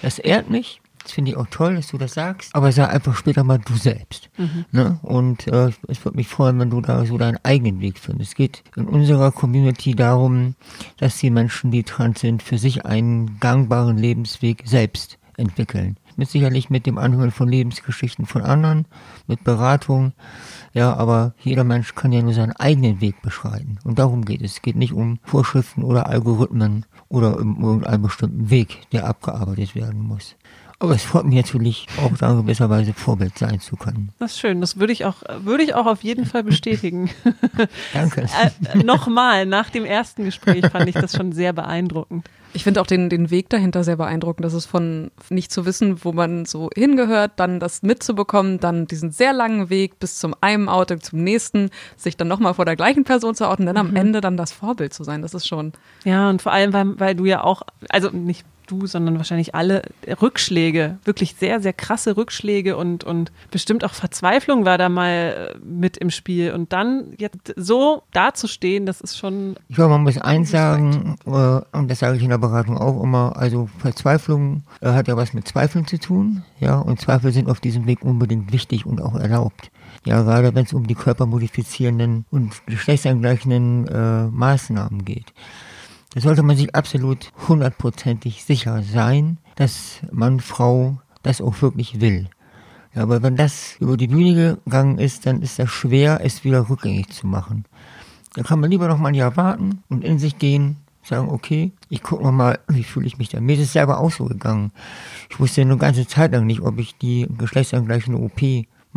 das 0.01 0.19
ehrt 0.19 0.49
mich. 0.49 0.81
Das 1.07 1.13
finde 1.13 1.31
ich 1.31 1.37
auch 1.37 1.47
toll, 1.49 1.75
dass 1.75 1.87
du 1.87 1.97
das 1.97 2.15
sagst. 2.15 2.53
Aber 2.53 2.69
sei 2.73 2.85
einfach 2.85 3.15
später 3.15 3.45
mal 3.45 3.59
du 3.59 3.77
selbst. 3.77 4.29
Mhm. 4.35 4.65
Ne? 4.73 4.99
Und 5.03 5.47
äh, 5.47 5.71
es 5.87 6.03
würde 6.03 6.17
mich 6.17 6.27
freuen, 6.27 6.59
wenn 6.59 6.69
du 6.69 6.81
da 6.81 7.05
so 7.05 7.17
deinen 7.17 7.39
eigenen 7.43 7.79
Weg 7.79 7.97
findest. 7.97 8.31
Es 8.31 8.35
geht 8.35 8.61
in 8.75 8.87
unserer 8.87 9.31
Community 9.31 9.95
darum, 9.95 10.55
dass 10.97 11.17
die 11.17 11.29
Menschen, 11.29 11.71
die 11.71 11.83
trans 11.83 12.19
sind, 12.19 12.43
für 12.43 12.57
sich 12.57 12.85
einen 12.85 13.39
gangbaren 13.39 13.97
Lebensweg 13.97 14.63
selbst 14.65 15.17
entwickeln. 15.37 15.95
Mit 16.17 16.29
sicherlich 16.29 16.69
mit 16.69 16.85
dem 16.85 16.97
Anhören 16.97 17.31
von 17.31 17.47
Lebensgeschichten 17.47 18.25
von 18.25 18.41
anderen, 18.41 18.85
mit 19.27 19.45
Beratung. 19.45 20.11
Ja, 20.73 20.93
aber 20.93 21.35
jeder 21.39 21.63
Mensch 21.63 21.95
kann 21.95 22.11
ja 22.11 22.21
nur 22.21 22.33
seinen 22.33 22.53
eigenen 22.53 22.99
Weg 22.99 23.21
beschreiten. 23.21 23.79
Und 23.85 23.97
darum 23.97 24.25
geht 24.25 24.41
es. 24.41 24.55
Es 24.55 24.61
geht 24.61 24.75
nicht 24.75 24.91
um 24.91 25.19
Vorschriften 25.23 25.83
oder 25.83 26.07
Algorithmen 26.07 26.85
oder 27.07 27.39
um 27.39 27.63
irgendeinen 27.63 28.01
bestimmten 28.01 28.49
Weg, 28.49 28.89
der 28.91 29.07
abgearbeitet 29.07 29.73
werden 29.73 30.01
muss. 30.01 30.35
Aber 30.79 30.93
es 30.93 31.03
freut 31.03 31.25
mich 31.25 31.35
natürlich 31.35 31.87
auch 31.97 32.15
da 32.17 32.31
in 32.31 32.41
gewisser 32.43 32.69
Weise 32.69 32.93
Vorbild 32.93 33.35
sein 33.35 33.59
zu 33.59 33.75
können. 33.75 34.09
Das 34.19 34.33
ist 34.33 34.39
schön. 34.39 34.61
Das 34.61 34.77
würde 34.77 34.93
ich 34.93 35.05
auch, 35.05 35.23
würde 35.39 35.63
ich 35.63 35.73
auch 35.73 35.87
auf 35.87 36.03
jeden 36.03 36.25
Fall 36.25 36.43
bestätigen. 36.43 37.09
Danke. 37.93 38.21
äh, 38.21 38.77
Nochmal, 38.83 39.47
nach 39.47 39.71
dem 39.71 39.85
ersten 39.85 40.23
Gespräch 40.25 40.67
fand 40.67 40.87
ich 40.87 40.93
das 40.93 41.15
schon 41.15 41.31
sehr 41.31 41.51
beeindruckend. 41.51 42.29
Ich 42.53 42.63
finde 42.63 42.81
auch 42.81 42.87
den, 42.87 43.09
den 43.09 43.31
Weg 43.31 43.49
dahinter 43.49 43.83
sehr 43.83 43.97
beeindruckend. 43.97 44.45
Das 44.45 44.53
ist 44.53 44.67
von 44.67 45.09
nicht 45.29 45.51
zu 45.51 45.65
wissen, 45.65 46.03
wo 46.03 46.11
man 46.11 46.45
so 46.45 46.69
hingehört, 46.75 47.33
dann 47.37 47.59
das 47.59 47.81
mitzubekommen, 47.81 48.59
dann 48.59 48.85
diesen 48.85 49.11
sehr 49.11 49.33
langen 49.33 49.69
Weg 49.71 49.99
bis 49.99 50.19
zum 50.19 50.35
einen 50.41 50.69
Outing 50.69 51.01
zum 51.01 51.23
nächsten, 51.23 51.71
sich 51.95 52.17
dann 52.17 52.27
nochmal 52.27 52.53
vor 52.53 52.65
der 52.65 52.75
gleichen 52.75 53.03
Person 53.03 53.33
zu 53.33 53.47
outen, 53.47 53.65
dann 53.65 53.75
mhm. 53.75 53.89
am 53.89 53.95
Ende 53.95 54.21
dann 54.21 54.37
das 54.37 54.51
Vorbild 54.51 54.93
zu 54.93 55.03
sein. 55.03 55.23
Das 55.23 55.33
ist 55.33 55.47
schon. 55.47 55.73
Ja, 56.03 56.29
und 56.29 56.41
vor 56.41 56.51
allem, 56.51 56.71
weil, 56.73 56.99
weil 56.99 57.15
du 57.15 57.25
ja 57.25 57.43
auch, 57.43 57.63
also 57.89 58.09
nicht 58.09 58.45
du, 58.67 58.85
sondern 58.87 59.17
wahrscheinlich 59.17 59.55
alle 59.55 59.81
Rückschläge, 60.21 60.97
wirklich 61.03 61.35
sehr, 61.35 61.61
sehr 61.61 61.73
krasse 61.73 62.17
Rückschläge 62.17 62.77
und, 62.77 63.03
und 63.03 63.31
bestimmt 63.51 63.83
auch 63.83 63.93
Verzweiflung 63.93 64.65
war 64.65 64.77
da 64.77 64.89
mal 64.89 65.53
äh, 65.55 65.57
mit 65.65 65.97
im 65.97 66.09
Spiel. 66.09 66.53
Und 66.53 66.73
dann 66.73 67.13
jetzt 67.17 67.53
so 67.55 68.03
dazustehen, 68.11 68.85
das 68.85 69.01
ist 69.01 69.17
schon. 69.17 69.55
Ich 69.67 69.75
glaube, 69.75 69.91
man 69.91 70.03
muss 70.03 70.17
eins 70.17 70.51
sagen, 70.51 71.15
äh, 71.25 71.29
und 71.77 71.89
das 71.89 71.99
sage 71.99 72.17
ich 72.17 72.23
in 72.23 72.29
der 72.29 72.37
Beratung 72.37 72.77
auch 72.77 73.01
immer, 73.01 73.35
also 73.37 73.69
Verzweiflung 73.79 74.63
äh, 74.81 74.89
hat 74.89 75.07
ja 75.07 75.17
was 75.17 75.33
mit 75.33 75.47
Zweifeln 75.47 75.87
zu 75.87 75.97
tun, 75.99 76.43
ja, 76.59 76.77
und 76.77 76.99
Zweifel 76.99 77.31
sind 77.31 77.49
auf 77.49 77.59
diesem 77.59 77.85
Weg 77.87 78.03
unbedingt 78.03 78.51
wichtig 78.51 78.85
und 78.85 79.01
auch 79.01 79.15
erlaubt. 79.15 79.71
Ja, 80.05 80.21
gerade 80.21 80.53
wenn 80.55 80.65
es 80.65 80.73
um 80.73 80.87
die 80.87 80.95
körpermodifizierenden 80.95 82.25
und 82.29 82.65
geschlechtsangleichenden 82.65 83.87
äh, 83.87 84.27
Maßnahmen 84.27 85.03
geht. 85.05 85.33
Da 86.17 86.21
sollte 86.21 86.41
man 86.41 86.57
sich 86.57 86.73
absolut 86.73 87.31
hundertprozentig 87.47 88.43
sicher 88.43 88.81
sein, 88.81 89.37
dass 89.53 89.99
Mann, 90.11 90.39
Frau 90.39 90.99
das 91.21 91.41
auch 91.41 91.61
wirklich 91.61 92.01
will. 92.01 92.27
Ja, 92.95 93.03
aber 93.03 93.21
wenn 93.21 93.35
das 93.35 93.75
über 93.79 93.97
die 93.97 94.07
Bühne 94.07 94.57
gegangen 94.65 94.97
ist, 94.97 95.27
dann 95.27 95.43
ist 95.43 95.59
das 95.59 95.69
schwer, 95.69 96.21
es 96.23 96.43
wieder 96.43 96.71
rückgängig 96.71 97.09
zu 97.09 97.27
machen. 97.27 97.65
Da 98.33 98.41
kann 98.41 98.59
man 98.59 98.71
lieber 98.71 98.87
noch 98.87 98.97
mal 98.97 99.09
ein 99.09 99.13
Jahr 99.13 99.37
warten 99.37 99.83
und 99.89 100.03
in 100.03 100.17
sich 100.17 100.39
gehen, 100.39 100.77
sagen, 101.03 101.29
okay, 101.29 101.71
ich 101.87 102.01
gucke 102.01 102.23
noch 102.23 102.31
mal, 102.31 102.57
wie 102.67 102.83
fühle 102.83 103.05
ich 103.05 103.19
mich 103.19 103.29
da. 103.29 103.39
Mir 103.39 103.53
ist 103.53 103.65
es 103.65 103.73
selber 103.73 103.99
auch 103.99 104.11
so 104.11 104.25
gegangen. 104.25 104.71
Ich 105.29 105.39
wusste 105.39 105.61
eine 105.61 105.77
ganze 105.77 106.07
Zeit 106.07 106.31
lang 106.31 106.47
nicht, 106.47 106.61
ob 106.61 106.79
ich 106.79 106.97
die 106.97 107.27
geschlechtsangleichende 107.37 108.19
OP 108.19 108.41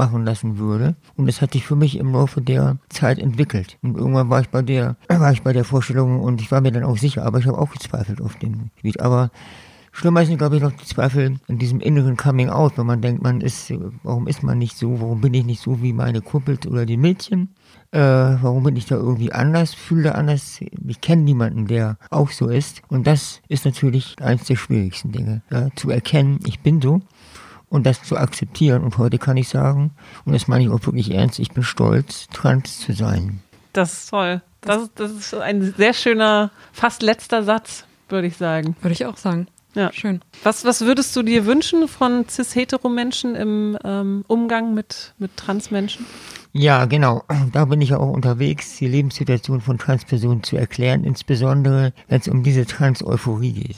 machen 0.01 0.24
lassen 0.24 0.57
würde. 0.57 0.96
Und 1.14 1.26
das 1.26 1.42
hat 1.42 1.53
sich 1.53 1.66
für 1.66 1.76
mich 1.76 1.98
im 1.98 2.12
Laufe 2.12 2.40
der 2.40 2.78
Zeit 2.88 3.18
entwickelt. 3.18 3.76
Und 3.82 3.98
irgendwann 3.98 4.30
war 4.30 4.40
ich 4.40 4.48
bei 4.48 4.62
der, 4.62 4.96
war 5.09 5.30
ich 5.30 5.42
bei 5.42 5.53
der 5.53 5.64
Vorstellung 5.64 6.20
und 6.20 6.40
ich 6.40 6.51
war 6.51 6.62
mir 6.62 6.72
dann 6.72 6.84
auch 6.84 6.96
sicher, 6.96 7.26
aber 7.26 7.38
ich 7.38 7.46
habe 7.46 7.59
auch 7.59 7.70
gezweifelt 7.70 8.22
auf 8.22 8.36
dem 8.36 8.70
Gebiet. 8.76 9.01
Aber 9.01 9.30
Schlimmer 9.92 10.24
sind, 10.24 10.38
glaube 10.38 10.57
ich, 10.57 10.62
noch 10.62 10.72
die 10.72 10.86
Zweifel 10.86 11.36
in 11.48 11.59
diesem 11.59 11.80
inneren 11.80 12.16
Coming 12.16 12.48
Out, 12.48 12.78
wenn 12.78 12.86
man 12.86 13.03
denkt, 13.03 13.22
man 13.22 13.42
ist, 13.42 13.70
warum 14.03 14.26
ist 14.26 14.42
man 14.42 14.57
nicht 14.57 14.78
so, 14.78 15.01
warum 15.03 15.20
bin 15.20 15.34
ich 15.34 15.44
nicht 15.44 15.61
so 15.61 15.82
wie 15.82 15.92
meine 15.92 16.22
Kumpels 16.22 16.66
oder 16.66 16.86
die 16.86 16.96
Mädchen? 16.96 17.51
Äh, 17.90 17.98
warum 17.98 18.62
bin 18.62 18.76
ich 18.76 18.86
da 18.86 18.94
irgendwie 18.94 19.32
anders, 19.32 19.74
fühle 19.74 20.05
da 20.05 20.12
anders? 20.12 20.61
Ich 20.86 21.01
kenne 21.03 21.22
niemanden, 21.22 21.66
der 21.66 21.98
auch 22.09 22.30
so 22.30 22.48
ist. 22.48 22.80
Und 22.88 23.07
das 23.07 23.42
ist 23.48 23.66
natürlich 23.66 24.16
eines 24.22 24.44
der 24.44 24.57
schwierigsten 24.57 25.12
Dinge, 25.12 25.42
ja, 25.51 25.68
zu 25.74 25.90
erkennen, 25.90 26.38
ich 26.46 26.61
bin 26.61 26.80
so 26.80 27.03
und 27.70 27.86
das 27.86 28.02
zu 28.02 28.18
akzeptieren. 28.18 28.84
Und 28.84 28.98
heute 28.98 29.16
kann 29.16 29.38
ich 29.38 29.48
sagen, 29.48 29.92
und 30.26 30.34
das 30.34 30.48
meine 30.48 30.64
ich 30.64 30.70
auch 30.70 30.84
wirklich 30.84 31.12
ernst, 31.12 31.38
ich 31.38 31.52
bin 31.52 31.62
stolz, 31.62 32.26
trans 32.32 32.80
zu 32.80 32.92
sein. 32.92 33.40
Das 33.72 33.92
ist 33.94 34.10
toll. 34.10 34.42
Das, 34.60 34.90
das 34.94 35.12
ist 35.12 35.34
ein 35.34 35.72
sehr 35.74 35.94
schöner, 35.94 36.50
fast 36.72 37.02
letzter 37.02 37.42
Satz, 37.42 37.86
würde 38.10 38.26
ich 38.26 38.36
sagen. 38.36 38.76
Würde 38.82 38.92
ich 38.92 39.06
auch 39.06 39.16
sagen. 39.16 39.46
Ja. 39.74 39.92
Schön. 39.92 40.20
Was, 40.42 40.64
was 40.64 40.80
würdest 40.80 41.14
du 41.14 41.22
dir 41.22 41.46
wünschen 41.46 41.86
von 41.86 42.28
cis-hetero-Menschen 42.28 43.36
im 43.36 43.78
ähm, 43.84 44.24
Umgang 44.26 44.74
mit, 44.74 45.14
mit 45.18 45.36
Trans-Menschen? 45.36 46.04
Ja, 46.52 46.86
genau. 46.86 47.22
Da 47.52 47.66
bin 47.66 47.80
ich 47.80 47.90
ja 47.90 47.98
auch 47.98 48.12
unterwegs, 48.12 48.76
die 48.78 48.88
Lebenssituation 48.88 49.60
von 49.60 49.78
Transpersonen 49.78 50.42
zu 50.42 50.56
erklären, 50.56 51.04
insbesondere 51.04 51.92
wenn 52.08 52.20
es 52.20 52.26
um 52.26 52.42
diese 52.42 52.66
Trans-Euphorie 52.66 53.52
geht. 53.52 53.76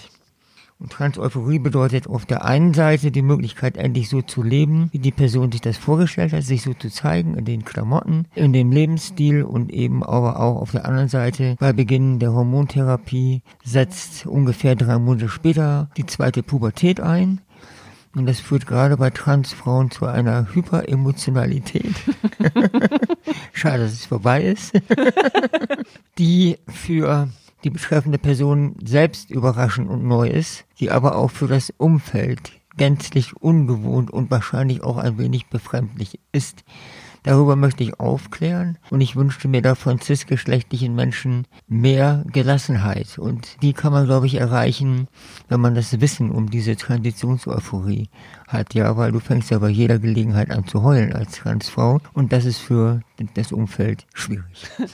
Und 0.83 0.91
Trans-Euphorie 0.91 1.61
bedeutet 1.61 2.09
auf 2.09 2.27
der 2.27 2.45
einen 2.45 2.75
Seite 2.75 3.13
die 3.13 3.23
Möglichkeit, 3.23 3.77
endlich 3.77 4.09
so 4.09 4.21
zu 4.21 4.43
leben, 4.43 4.89
wie 4.91 4.99
die 4.99 5.13
Person 5.13 5.53
sich 5.53 5.61
das 5.61 5.79
vorgestellt 5.79 6.33
hat, 6.33 6.43
sich 6.43 6.63
so 6.63 6.75
zu 6.75 6.91
zeigen 6.91 7.37
in 7.37 7.45
den 7.45 7.65
Klamotten, 7.65 8.27
in 8.35 8.53
dem 8.53 8.73
Lebensstil 8.73 9.45
und 9.45 9.73
eben 9.73 10.03
aber 10.03 10.41
auch 10.41 10.61
auf 10.61 10.73
der 10.73 10.85
anderen 10.85 11.07
Seite 11.07 11.55
bei 11.61 11.73
Beginn 11.73 12.19
der 12.19 12.33
Hormontherapie 12.33 13.43
setzt 13.63 14.27
ungefähr 14.27 14.75
drei 14.75 14.99
Monate 14.99 15.29
später 15.29 15.89
die 15.97 16.07
zweite 16.07 16.43
Pubertät 16.43 17.01
ein. 17.01 17.41
Und 18.17 18.27
das 18.27 18.41
führt 18.41 18.67
gerade 18.67 18.97
bei 18.97 19.11
Transfrauen 19.11 19.93
zu 19.93 20.07
einer 20.07 20.53
Hyperemotionalität. 20.53 21.95
Schade, 23.53 23.85
dass 23.85 23.93
es 23.93 24.07
vorbei 24.07 24.43
ist. 24.43 24.73
die 26.19 26.59
für 26.67 27.29
die 27.65 27.71
betreffende 27.71 28.19
Person 28.19 28.77
selbst 28.85 29.31
überraschend 29.31 29.89
und 29.89 30.05
neu 30.05 30.29
ist, 30.29 30.65
die 30.81 30.91
aber 30.91 31.17
auch 31.17 31.31
für 31.31 31.49
das 31.49 31.73
Umfeld 31.77 32.53
gänzlich 32.77 33.37
ungewohnt 33.37 34.11
und 34.11 34.31
wahrscheinlich 34.31 34.83
auch 34.83 34.97
ein 34.97 35.19
wenig 35.19 35.47
befremdlich 35.47 36.19
ist. 36.33 36.65
Darüber 37.25 37.55
möchte 37.55 37.85
ich 37.85 38.01
aufklären 38.01 38.79
und 38.91 39.01
ich 39.01 39.15
wünschte 39.15 39.47
mir 39.47 39.63
da 39.63 39.77
von 39.77 40.01
cisgeschlechtlichen 40.01 40.95
Menschen 40.95 41.47
mehr 41.69 42.25
Gelassenheit. 42.33 43.17
Und 43.17 43.63
die 43.63 43.75
kann 43.75 43.93
man, 43.93 44.07
glaube 44.07 44.27
ich, 44.27 44.35
erreichen, 44.35 45.07
wenn 45.49 45.61
man 45.61 45.77
das 45.77 46.01
Wissen 46.01 46.33
um 46.33 46.51
diese 46.51 46.75
Transitionseuphorie 46.75 48.09
hat. 48.53 48.75
Ja, 48.75 48.97
weil 48.97 49.13
du 49.13 49.21
fängst 49.21 49.51
ja 49.51 49.59
bei 49.59 49.69
jeder 49.69 49.99
Gelegenheit 49.99 50.51
an 50.51 50.67
zu 50.67 50.83
heulen 50.83 51.13
als 51.13 51.33
Transfrau 51.33 52.01
und 52.13 52.33
das 52.33 52.45
ist 52.45 52.59
für 52.59 53.01
das 53.35 53.53
Umfeld 53.53 54.07
schwierig. 54.15 54.69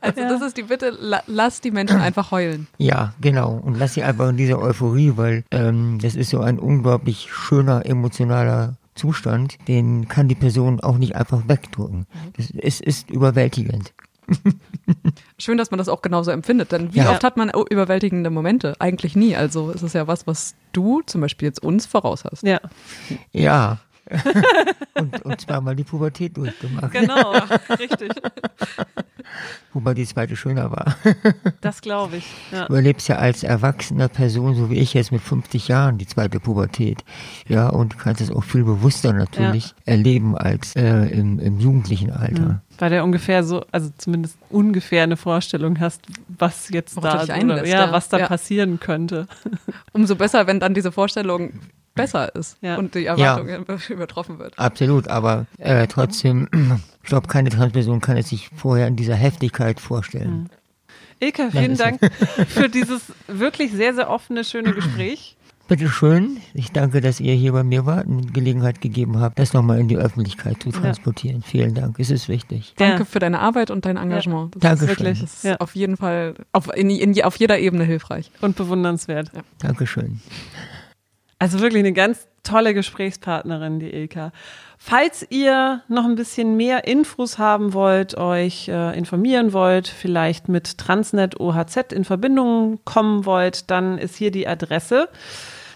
also 0.00 0.20
das 0.20 0.42
ist 0.42 0.56
die 0.56 0.62
Bitte, 0.62 0.96
lass 1.26 1.60
die 1.60 1.70
Menschen 1.70 2.00
einfach 2.00 2.30
heulen. 2.30 2.68
Ja, 2.78 3.14
genau. 3.20 3.52
Und 3.52 3.78
lass 3.78 3.94
sie 3.94 4.02
einfach 4.02 4.28
in 4.28 4.36
dieser 4.36 4.58
Euphorie, 4.60 5.12
weil 5.16 5.44
ähm, 5.50 5.98
das 6.00 6.14
ist 6.14 6.30
so 6.30 6.40
ein 6.40 6.58
unglaublich 6.58 7.28
schöner, 7.30 7.84
emotionaler 7.86 8.76
Zustand, 8.94 9.56
den 9.66 10.08
kann 10.08 10.28
die 10.28 10.34
Person 10.34 10.80
auch 10.80 10.98
nicht 10.98 11.16
einfach 11.16 11.48
wegdrücken. 11.48 12.06
Es 12.36 12.50
ist, 12.50 12.80
ist 12.82 13.10
überwältigend. 13.10 13.94
Schön, 15.38 15.58
dass 15.58 15.70
man 15.70 15.78
das 15.78 15.88
auch 15.88 16.02
genauso 16.02 16.30
empfindet, 16.30 16.72
denn 16.72 16.94
wie 16.94 16.98
ja. 16.98 17.10
oft 17.10 17.24
hat 17.24 17.36
man 17.36 17.50
überwältigende 17.50 18.30
Momente? 18.30 18.74
Eigentlich 18.78 19.16
nie. 19.16 19.36
Also 19.36 19.70
es 19.70 19.82
ist 19.82 19.94
ja 19.94 20.06
was, 20.06 20.26
was 20.26 20.54
du 20.72 21.02
zum 21.02 21.20
Beispiel 21.20 21.46
jetzt 21.46 21.62
uns 21.62 21.86
voraus 21.86 22.24
hast. 22.24 22.42
Ja. 22.42 22.60
Ja, 23.32 23.78
und, 24.94 25.22
und 25.22 25.40
zweimal 25.40 25.76
die 25.76 25.84
Pubertät 25.84 26.36
durchgemacht. 26.36 26.92
Genau, 26.92 27.32
richtig. 27.78 28.10
Wobei 29.72 29.94
die 29.94 30.04
zweite 30.04 30.36
schöner 30.36 30.70
war. 30.70 30.96
Das 31.60 31.82
glaube 31.82 32.16
ich. 32.16 32.26
Ja. 32.52 32.66
Du 32.66 32.74
erlebst 32.74 33.08
ja 33.08 33.16
als 33.16 33.42
erwachsener 33.42 34.08
Person, 34.08 34.54
so 34.54 34.70
wie 34.70 34.78
ich 34.78 34.94
jetzt 34.94 35.12
mit 35.12 35.20
50 35.20 35.68
Jahren, 35.68 35.98
die 35.98 36.06
zweite 36.06 36.40
Pubertät. 36.40 37.04
Ja, 37.46 37.68
und 37.68 37.98
kannst 37.98 38.20
es 38.20 38.30
auch 38.30 38.42
viel 38.42 38.64
bewusster 38.64 39.12
natürlich 39.12 39.66
ja. 39.66 39.74
erleben 39.84 40.36
als 40.36 40.74
äh, 40.74 41.06
im, 41.06 41.38
im, 41.38 41.60
jugendlichen 41.60 42.10
Alter. 42.10 42.42
Mhm. 42.42 42.60
Weil 42.78 42.90
du 42.90 43.02
ungefähr 43.02 43.44
so, 43.44 43.64
also 43.72 43.90
zumindest 43.98 44.38
ungefähr 44.48 45.02
eine 45.02 45.16
Vorstellung 45.16 45.80
hast, 45.80 46.02
was 46.28 46.70
jetzt 46.70 46.96
Worauf 46.96 47.26
da, 47.26 47.36
oder, 47.36 47.66
ja, 47.66 47.92
was 47.92 48.08
da 48.08 48.20
ja. 48.20 48.26
passieren 48.26 48.80
könnte. 48.80 49.26
Umso 49.92 50.16
besser, 50.16 50.46
wenn 50.46 50.60
dann 50.60 50.72
diese 50.72 50.92
Vorstellung 50.92 51.52
besser 52.00 52.34
ist 52.34 52.56
ja. 52.60 52.76
und 52.76 52.94
die 52.94 53.06
Erwartung 53.06 53.48
ja. 53.48 53.58
übertroffen 53.88 54.38
wird. 54.38 54.58
Absolut, 54.58 55.08
aber 55.08 55.46
äh, 55.58 55.86
trotzdem, 55.86 56.48
ich 57.02 57.08
glaube, 57.08 57.28
keine 57.28 57.50
Transperson 57.50 58.00
kann 58.00 58.16
es 58.16 58.28
sich 58.28 58.50
vorher 58.54 58.86
in 58.86 58.96
dieser 58.96 59.14
Heftigkeit 59.14 59.80
vorstellen. 59.80 60.30
Mhm. 60.30 60.46
Ilka, 61.20 61.50
vielen 61.50 61.76
Dank 61.76 62.00
für 62.48 62.68
dieses 62.68 63.12
wirklich 63.26 63.72
sehr, 63.72 63.94
sehr 63.94 64.08
offene, 64.08 64.42
schöne 64.42 64.72
Gespräch. 64.72 65.36
Bitte 65.70 65.88
schön. 65.88 66.38
Ich 66.52 66.72
danke, 66.72 67.00
dass 67.00 67.20
ihr 67.20 67.34
hier 67.34 67.52
bei 67.52 67.62
mir 67.62 67.86
wart 67.86 68.08
und 68.08 68.34
Gelegenheit 68.34 68.80
gegeben 68.80 69.20
habt, 69.20 69.38
das 69.38 69.52
nochmal 69.52 69.78
in 69.78 69.86
die 69.86 69.96
Öffentlichkeit 69.96 70.60
zu 70.60 70.72
transportieren. 70.72 71.42
Ja. 71.42 71.46
Vielen 71.46 71.74
Dank. 71.74 72.00
Es 72.00 72.10
ist 72.10 72.28
wichtig. 72.28 72.74
Danke 72.76 73.04
für 73.04 73.20
deine 73.20 73.38
Arbeit 73.38 73.70
und 73.70 73.84
dein 73.84 73.96
Engagement. 73.96 74.52
Das 74.56 74.80
Dankeschön. 74.80 74.88
ist 74.90 74.98
wirklich 74.98 75.20
das 75.20 75.44
ist 75.44 75.60
auf 75.60 75.76
jeden 75.76 75.96
Fall 75.96 76.34
auf, 76.50 76.74
in, 76.74 76.90
in, 76.90 77.22
auf 77.22 77.36
jeder 77.36 77.60
Ebene 77.60 77.84
hilfreich. 77.84 78.32
Und 78.40 78.56
bewundernswert. 78.56 79.30
Ja. 79.32 79.42
Dankeschön. 79.60 80.20
Also 81.40 81.58
wirklich 81.60 81.80
eine 81.80 81.92
ganz 81.94 82.28
tolle 82.42 82.74
Gesprächspartnerin, 82.74 83.80
die 83.80 83.90
Ilka. 83.90 84.30
Falls 84.76 85.26
ihr 85.30 85.80
noch 85.88 86.04
ein 86.04 86.14
bisschen 86.14 86.58
mehr 86.58 86.86
Infos 86.86 87.38
haben 87.38 87.72
wollt, 87.72 88.18
euch 88.18 88.68
äh, 88.68 88.94
informieren 88.96 89.54
wollt, 89.54 89.88
vielleicht 89.88 90.50
mit 90.50 90.76
Transnet 90.76 91.40
OHZ 91.40 91.94
in 91.94 92.04
Verbindung 92.04 92.80
kommen 92.84 93.24
wollt, 93.24 93.70
dann 93.70 93.96
ist 93.96 94.16
hier 94.16 94.30
die 94.30 94.46
Adresse 94.46 95.08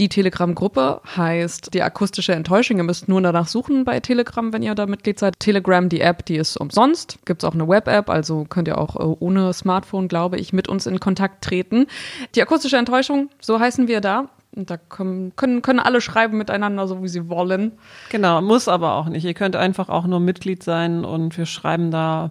Die 0.00 0.08
Telegram-Gruppe 0.08 1.00
heißt 1.16 1.74
die 1.74 1.82
akustische 1.82 2.32
Enttäuschung. 2.32 2.76
Ihr 2.76 2.84
müsst 2.84 3.08
nur 3.08 3.20
danach 3.20 3.48
suchen 3.48 3.84
bei 3.84 3.98
Telegram, 3.98 4.52
wenn 4.52 4.62
ihr 4.62 4.76
da 4.76 4.86
Mitglied 4.86 5.18
seid. 5.18 5.40
Telegram, 5.40 5.88
die 5.88 6.00
App, 6.00 6.24
die 6.24 6.36
ist 6.36 6.56
umsonst. 6.56 7.18
Gibt 7.24 7.42
es 7.42 7.48
auch 7.48 7.54
eine 7.54 7.66
Web-App, 7.66 8.08
also 8.08 8.44
könnt 8.48 8.68
ihr 8.68 8.78
auch 8.78 8.94
äh, 8.94 9.16
ohne 9.18 9.52
Smartphone, 9.52 10.06
glaube 10.06 10.38
ich, 10.38 10.52
mit 10.52 10.68
uns 10.68 10.86
in 10.86 11.00
Kontakt 11.00 11.42
treten. 11.42 11.86
Die 12.36 12.42
akustische 12.42 12.76
Enttäuschung, 12.76 13.28
so 13.40 13.58
heißen 13.58 13.88
wir 13.88 14.00
da. 14.00 14.28
Und 14.56 14.70
da 14.70 14.76
können, 14.76 15.36
können, 15.36 15.60
können 15.60 15.78
alle 15.78 16.00
schreiben 16.00 16.38
miteinander, 16.38 16.88
so 16.88 17.02
wie 17.02 17.08
sie 17.08 17.28
wollen. 17.28 17.72
Genau, 18.10 18.40
muss 18.40 18.66
aber 18.66 18.94
auch 18.94 19.06
nicht. 19.06 19.24
Ihr 19.24 19.34
könnt 19.34 19.54
einfach 19.54 19.88
auch 19.90 20.06
nur 20.06 20.20
Mitglied 20.20 20.62
sein 20.62 21.04
und 21.04 21.36
wir 21.36 21.44
schreiben 21.44 21.90
da 21.90 22.30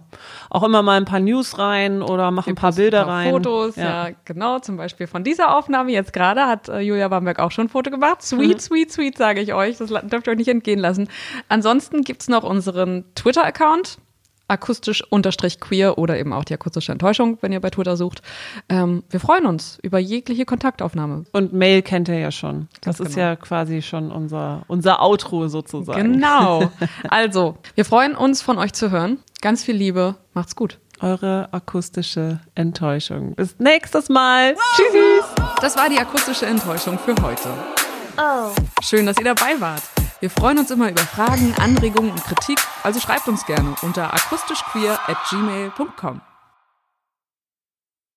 auch 0.50 0.64
immer 0.64 0.82
mal 0.82 0.96
ein 0.96 1.04
paar 1.04 1.20
News 1.20 1.58
rein 1.58 2.02
oder 2.02 2.30
machen 2.30 2.50
ein 2.50 2.56
paar 2.56 2.72
Bilder 2.72 3.04
paar 3.04 3.14
rein. 3.14 3.30
Fotos, 3.30 3.76
ja. 3.76 4.08
ja. 4.08 4.14
genau. 4.24 4.58
Zum 4.58 4.76
Beispiel 4.76 5.06
von 5.06 5.22
dieser 5.22 5.56
Aufnahme 5.56 5.92
jetzt 5.92 6.12
gerade 6.12 6.46
hat 6.46 6.68
äh, 6.68 6.80
Julia 6.80 7.08
Bamberg 7.08 7.38
auch 7.38 7.52
schon 7.52 7.66
ein 7.66 7.70
Foto 7.70 7.90
gemacht. 7.90 8.20
Sweet, 8.20 8.56
mhm. 8.56 8.58
sweet, 8.58 8.92
sweet, 8.92 9.16
sage 9.16 9.40
ich 9.40 9.54
euch. 9.54 9.78
Das 9.78 9.88
dürft 9.88 10.26
ihr 10.26 10.32
euch 10.32 10.38
nicht 10.38 10.48
entgehen 10.48 10.80
lassen. 10.80 11.08
Ansonsten 11.48 12.02
gibt's 12.02 12.28
noch 12.28 12.42
unseren 12.42 13.04
Twitter-Account 13.14 13.98
akustisch-queer 14.48 15.98
oder 15.98 16.18
eben 16.18 16.32
auch 16.32 16.44
die 16.44 16.54
akustische 16.54 16.92
Enttäuschung, 16.92 17.38
wenn 17.40 17.52
ihr 17.52 17.60
bei 17.60 17.70
Twitter 17.70 17.96
sucht. 17.96 18.22
Ähm, 18.68 19.04
wir 19.10 19.20
freuen 19.20 19.46
uns 19.46 19.78
über 19.82 19.98
jegliche 19.98 20.44
Kontaktaufnahme. 20.44 21.24
Und 21.32 21.52
Mail 21.52 21.82
kennt 21.82 22.08
ihr 22.08 22.18
ja 22.18 22.30
schon. 22.30 22.68
Das 22.80 22.98
Ganz 22.98 23.10
ist 23.10 23.14
genau. 23.14 23.28
ja 23.28 23.36
quasi 23.36 23.82
schon 23.82 24.10
unser, 24.10 24.62
unser 24.66 25.02
Outro 25.02 25.48
sozusagen. 25.48 26.14
Genau. 26.14 26.70
Also, 27.10 27.56
wir 27.74 27.84
freuen 27.84 28.14
uns 28.14 28.42
von 28.42 28.58
euch 28.58 28.72
zu 28.72 28.90
hören. 28.90 29.18
Ganz 29.40 29.62
viel 29.62 29.76
Liebe. 29.76 30.16
Macht's 30.34 30.56
gut. 30.56 30.78
Eure 31.00 31.48
akustische 31.52 32.40
Enttäuschung. 32.54 33.34
Bis 33.34 33.58
nächstes 33.58 34.08
Mal. 34.08 34.56
Tschüss. 34.76 35.24
Das 35.60 35.76
war 35.76 35.88
die 35.88 35.98
akustische 35.98 36.46
Enttäuschung 36.46 36.98
für 36.98 37.14
heute. 37.22 37.48
Oh. 38.16 38.50
Schön, 38.82 39.06
dass 39.06 39.16
ihr 39.18 39.24
dabei 39.24 39.60
wart. 39.60 39.82
Wir 40.20 40.30
freuen 40.30 40.58
uns 40.58 40.70
immer 40.72 40.90
über 40.90 41.02
Fragen, 41.02 41.54
Anregungen 41.60 42.10
und 42.10 42.24
Kritik, 42.24 42.58
also 42.82 42.98
schreibt 42.98 43.28
uns 43.28 43.46
gerne 43.46 43.76
unter 43.82 44.12
akustischqueer 44.12 44.98
at 45.06 45.16
gmail.com. 45.30 46.20